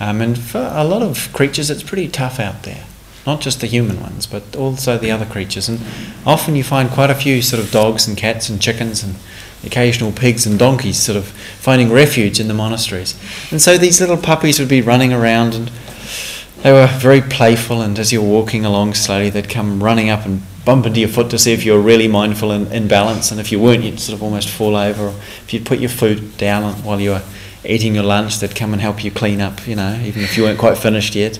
Um, 0.00 0.20
and 0.20 0.38
for 0.38 0.70
a 0.72 0.84
lot 0.84 1.02
of 1.02 1.32
creatures, 1.32 1.70
it's 1.70 1.82
pretty 1.82 2.08
tough 2.08 2.40
out 2.40 2.62
there. 2.62 2.84
Not 3.26 3.40
just 3.40 3.60
the 3.60 3.66
human 3.66 4.00
ones, 4.00 4.26
but 4.26 4.56
also 4.56 4.98
the 4.98 5.10
other 5.10 5.24
creatures. 5.24 5.68
And 5.68 5.80
often 6.26 6.56
you 6.56 6.64
find 6.64 6.90
quite 6.90 7.10
a 7.10 7.14
few 7.14 7.40
sort 7.42 7.62
of 7.62 7.70
dogs 7.70 8.08
and 8.08 8.16
cats 8.16 8.48
and 8.48 8.60
chickens 8.60 9.02
and 9.02 9.16
occasional 9.64 10.12
pigs 10.12 10.46
and 10.46 10.58
donkeys 10.58 10.98
sort 10.98 11.16
of 11.16 11.28
finding 11.28 11.90
refuge 11.90 12.40
in 12.40 12.48
the 12.48 12.54
monasteries. 12.54 13.18
And 13.50 13.62
so 13.62 13.78
these 13.78 14.00
little 14.00 14.18
puppies 14.18 14.58
would 14.58 14.68
be 14.68 14.82
running 14.82 15.12
around 15.12 15.54
and 15.54 15.70
they 16.64 16.72
were 16.72 16.86
very 16.86 17.20
playful. 17.20 17.82
And 17.82 17.98
as 17.98 18.10
you're 18.10 18.22
walking 18.22 18.64
along 18.64 18.94
slowly, 18.94 19.28
they'd 19.28 19.50
come 19.50 19.82
running 19.82 20.08
up 20.08 20.24
and 20.24 20.42
bump 20.64 20.86
into 20.86 20.98
your 20.98 21.10
foot 21.10 21.28
to 21.30 21.38
see 21.38 21.52
if 21.52 21.62
you 21.62 21.72
were 21.74 21.80
really 21.80 22.08
mindful 22.08 22.50
and 22.50 22.72
in 22.72 22.88
balance. 22.88 23.30
And 23.30 23.38
if 23.38 23.52
you 23.52 23.60
weren't, 23.60 23.84
you'd 23.84 24.00
sort 24.00 24.16
of 24.16 24.22
almost 24.22 24.48
fall 24.48 24.74
over. 24.74 25.08
Or 25.08 25.10
if 25.10 25.52
you'd 25.52 25.66
put 25.66 25.78
your 25.78 25.90
foot 25.90 26.38
down 26.38 26.72
while 26.82 26.98
you 26.98 27.10
were 27.10 27.22
eating 27.66 27.94
your 27.94 28.04
lunch, 28.04 28.38
they'd 28.38 28.56
come 28.56 28.72
and 28.72 28.80
help 28.80 29.04
you 29.04 29.10
clean 29.10 29.42
up, 29.42 29.66
you 29.68 29.76
know, 29.76 30.00
even 30.02 30.22
if 30.22 30.38
you 30.38 30.44
weren't 30.44 30.58
quite 30.58 30.78
finished 30.78 31.14
yet. 31.14 31.36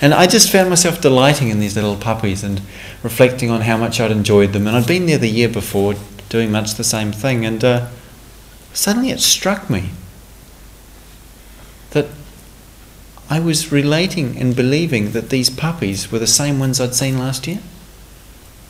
And 0.00 0.14
I 0.14 0.26
just 0.26 0.50
found 0.50 0.70
myself 0.70 1.02
delighting 1.02 1.50
in 1.50 1.60
these 1.60 1.76
little 1.76 1.96
puppies 1.96 2.42
and 2.42 2.62
reflecting 3.02 3.50
on 3.50 3.60
how 3.60 3.76
much 3.76 4.00
I'd 4.00 4.10
enjoyed 4.10 4.54
them. 4.54 4.66
And 4.66 4.74
I'd 4.74 4.86
been 4.86 5.04
there 5.04 5.18
the 5.18 5.28
year 5.28 5.50
before 5.50 5.94
doing 6.30 6.50
much 6.50 6.74
the 6.74 6.84
same 6.84 7.12
thing. 7.12 7.44
And 7.44 7.62
uh, 7.62 7.88
suddenly 8.72 9.10
it 9.10 9.20
struck 9.20 9.68
me 9.68 9.90
that 11.90 12.06
I 13.28 13.40
was 13.40 13.72
relating 13.72 14.36
and 14.38 14.54
believing 14.54 15.12
that 15.12 15.30
these 15.30 15.50
puppies 15.50 16.12
were 16.12 16.18
the 16.18 16.26
same 16.26 16.58
ones 16.58 16.80
I'd 16.80 16.94
seen 16.94 17.18
last 17.18 17.46
year 17.46 17.60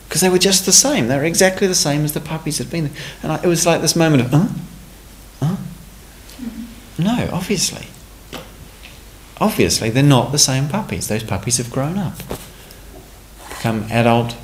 because 0.09 0.21
they 0.21 0.31
were 0.31 0.39
just 0.39 0.65
the 0.65 0.73
same. 0.73 1.09
They 1.09 1.17
were 1.17 1.25
exactly 1.25 1.67
the 1.67 1.75
same 1.75 2.05
as 2.05 2.15
the 2.15 2.21
puppies 2.21 2.59
had 2.59 2.71
been. 2.71 2.91
And 3.23 3.33
I, 3.33 3.43
it 3.43 3.47
was 3.47 3.67
like 3.67 3.81
this 3.81 3.97
moment 3.97 4.23
of, 4.23 4.31
huh? 4.31 4.49
Huh? 5.41 5.57
No, 6.99 7.29
obviously. 7.33 7.87
Obviously, 9.39 9.91
they're 9.91 10.03
not 10.03 10.33
the 10.33 10.39
same 10.39 10.69
puppies. 10.69 11.09
Those 11.09 11.23
puppies 11.23 11.59
have 11.59 11.71
grown 11.71 11.99
up, 11.99 12.17
become 13.51 13.85
adult, 13.91 14.37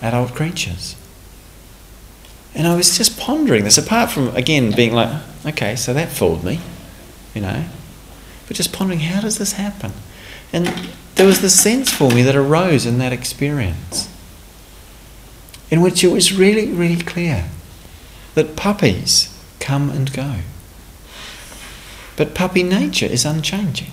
adult 0.00 0.34
creatures. 0.34 0.94
And 2.54 2.66
I 2.66 2.76
was 2.76 2.96
just 2.96 3.18
pondering 3.18 3.64
this, 3.64 3.78
apart 3.78 4.10
from, 4.10 4.28
again, 4.36 4.70
being 4.70 4.92
like, 4.92 5.22
okay, 5.44 5.74
so 5.74 5.92
that 5.94 6.10
fooled 6.10 6.44
me, 6.44 6.60
you 7.34 7.40
know. 7.40 7.64
But 8.48 8.56
just 8.56 8.72
pondering, 8.72 9.00
how 9.00 9.20
does 9.20 9.38
this 9.38 9.52
happen? 9.52 9.92
And 10.52 10.66
there 11.14 11.26
was 11.26 11.42
this 11.42 11.60
sense 11.60 11.92
for 11.92 12.10
me 12.10 12.22
that 12.22 12.34
arose 12.34 12.86
in 12.86 12.98
that 12.98 13.12
experience 13.12 14.08
in 15.70 15.82
which 15.82 16.02
it 16.02 16.08
was 16.08 16.32
really, 16.32 16.70
really 16.70 17.02
clear 17.02 17.50
that 18.34 18.56
puppies 18.56 19.38
come 19.60 19.90
and 19.90 20.12
go. 20.12 20.36
But 22.16 22.34
puppy 22.34 22.62
nature 22.62 23.06
is 23.06 23.26
unchanging. 23.26 23.92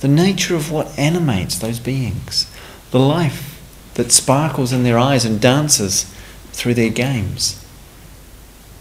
The 0.00 0.08
nature 0.08 0.54
of 0.54 0.70
what 0.70 0.96
animates 0.98 1.58
those 1.58 1.80
beings, 1.80 2.52
the 2.90 3.00
life 3.00 3.60
that 3.94 4.12
sparkles 4.12 4.72
in 4.72 4.84
their 4.84 4.98
eyes 4.98 5.24
and 5.24 5.40
dances 5.40 6.04
through 6.52 6.74
their 6.74 6.90
games, 6.90 7.64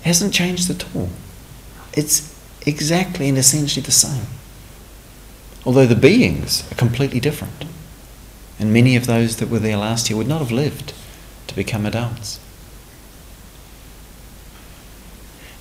hasn't 0.03 0.33
changed 0.33 0.69
at 0.69 0.85
all. 0.95 1.09
It's 1.93 2.36
exactly 2.67 3.29
and 3.29 3.37
essentially 3.37 3.83
the 3.83 3.91
same. 3.91 4.27
Although 5.65 5.85
the 5.85 5.95
beings 5.95 6.69
are 6.71 6.75
completely 6.75 7.19
different. 7.19 7.65
And 8.59 8.73
many 8.73 8.95
of 8.95 9.05
those 9.05 9.37
that 9.37 9.49
were 9.49 9.59
there 9.59 9.77
last 9.77 10.09
year 10.09 10.17
would 10.17 10.27
not 10.27 10.39
have 10.39 10.51
lived 10.51 10.93
to 11.47 11.55
become 11.55 11.85
adults. 11.85 12.39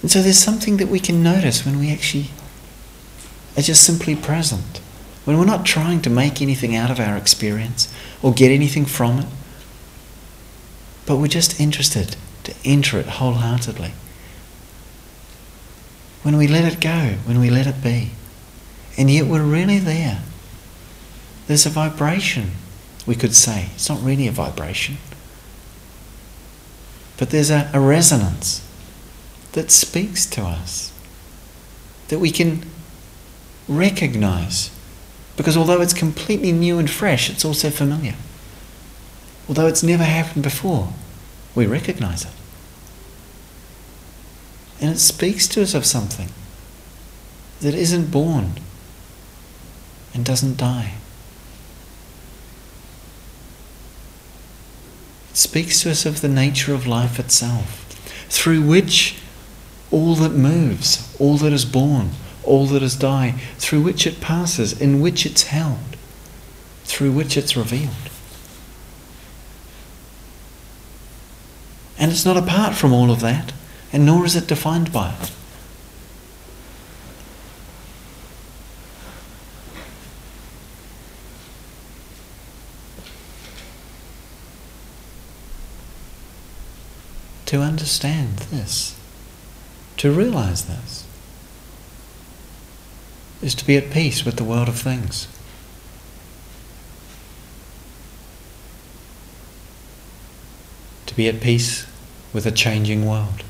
And 0.03 0.11
so 0.11 0.23
there's 0.23 0.39
something 0.39 0.77
that 0.77 0.89
we 0.89 1.01
can 1.01 1.23
notice 1.23 1.65
when 1.65 1.79
we 1.79 1.91
actually 1.91 2.27
are 3.57 3.63
just 3.63 3.85
simply 3.85 4.15
present. 4.15 4.81
When 5.25 5.39
we're 5.39 5.45
not 5.45 5.67
trying 5.67 6.03
to 6.03 6.11
make 6.11 6.41
anything 6.41 6.77
out 6.77 6.91
of 6.91 7.01
our 7.01 7.17
experience 7.17 7.93
or 8.23 8.33
get 8.33 8.53
anything 8.53 8.85
from 8.85 9.19
it, 9.19 9.27
but 11.07 11.17
we're 11.17 11.27
just 11.27 11.61
interested 11.61 12.17
to 12.45 12.55
enter 12.65 12.99
it 12.99 13.07
wholeheartedly. 13.07 13.93
When 16.27 16.37
we 16.37 16.49
let 16.49 16.65
it 16.65 16.81
go, 16.81 17.19
when 17.25 17.39
we 17.39 17.51
let 17.51 17.69
it 17.69 17.85
be, 17.85 18.11
and 18.99 19.09
yet 19.09 19.27
we're 19.27 19.45
really 19.45 19.79
there. 19.79 20.23
There's 21.47 21.67
a 21.67 21.71
vibration 21.71 22.51
we 23.07 23.15
could 23.15 23.33
say. 23.33 23.69
It's 23.77 23.89
not 23.89 24.03
really 24.03 24.27
a 24.27 24.33
vibration. 24.33 24.97
But 27.17 27.31
there's 27.31 27.51
a, 27.51 27.71
a 27.73 27.79
resonance 27.79 28.69
that 29.53 29.71
speaks 29.71 30.27
to 30.31 30.43
us, 30.43 30.93
that 32.09 32.19
we 32.19 32.33
can 32.33 32.65
recognize. 33.69 34.73
Because 35.37 35.57
although 35.57 35.81
it's 35.81 35.95
completely 35.95 36.51
new 36.51 36.81
and 36.81 36.91
fresh, 36.91 37.31
it's 37.31 37.45
also 37.45 37.71
familiar. 37.71 38.17
Although 39.49 39.69
it's 39.69 39.85
never 39.85 40.03
happened 40.03 40.43
before, 40.43 40.89
we 41.55 41.67
recognize 41.67 42.25
it. 42.25 42.36
And 44.81 44.91
it 44.91 44.99
speaks 44.99 45.49
to 45.49 45.63
us 45.63 45.75
of 45.75 45.87
something 45.87 46.29
that 47.61 47.75
isn't 47.75 48.11
born 48.11 48.53
and 50.13 50.25
doesn't 50.25 50.59
die. 50.59 50.95
It 55.31 55.37
speaks 55.37 55.83
to 55.83 55.91
us 55.91 56.05
of 56.05 56.21
the 56.21 56.29
nature 56.29 56.75
of 56.75 56.87
life 56.87 57.19
itself, 57.19 57.85
through 58.29 58.63
which 58.63 59.19
all 59.91 60.15
that 60.17 60.33
moves, 60.33 61.15
all 61.19 61.37
that 61.39 61.53
is 61.53 61.65
born, 61.65 62.11
all 62.43 62.67
that 62.67 62.83
is 62.83 62.97
die, 62.97 63.33
through 63.59 63.83
which 63.83 64.07
it 64.07 64.21
passes, 64.21 64.79
in 64.81 65.01
which 65.01 65.27
it's 65.27 65.45
held, 65.45 65.97
through 66.85 67.13
which 67.13 67.37
it's 67.37 67.57
revealed. 67.57 67.91
And 71.99 72.13
it's 72.13 72.27
not 72.27 72.37
apart 72.37 72.75
from 72.75 72.93
all 72.93 73.11
of 73.11 73.21
that, 73.21 73.53
and 73.97 74.05
nor 74.05 74.27
is 74.27 74.37
it 74.37 74.47
defined 74.47 74.93
by 74.93 75.11
it. 75.11 75.33
to 87.47 87.61
understand 87.63 88.37
this, 88.51 88.99
to 89.97 90.11
realize 90.11 90.67
this, 90.67 91.07
is 93.41 93.55
to 93.55 93.65
be 93.65 93.79
at 93.79 93.91
peace 93.91 94.27
with 94.27 94.37
the 94.37 94.45
world 94.45 94.69
of 94.69 94.77
things. 94.77 95.27
To 101.07 101.15
be 101.17 101.29
at 101.29 101.41
peace 101.41 101.87
with 102.35 102.45
a 102.45 102.51
changing 102.51 103.07
world. 103.07 103.43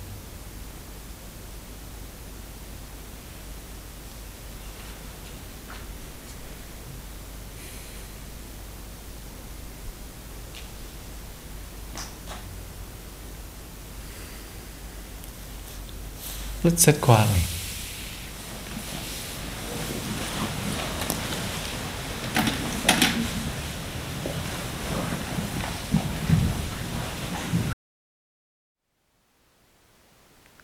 Let's 16.66 16.82
sit 16.82 17.00
quietly. 17.00 17.42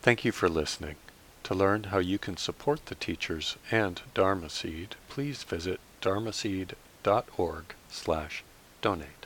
Thank 0.02 0.24
you 0.24 0.32
for 0.32 0.48
listening. 0.48 0.96
To 1.44 1.54
learn 1.54 1.84
how 1.84 1.98
you 1.98 2.18
can 2.18 2.36
support 2.36 2.86
the 2.86 2.96
teachers 2.96 3.56
and 3.70 4.02
Dharma 4.12 4.50
Seed, 4.50 4.96
please 5.08 5.44
visit 5.44 5.78
dharmaseed.org 6.00 7.64
slash 7.88 8.42
donate. 8.80 9.21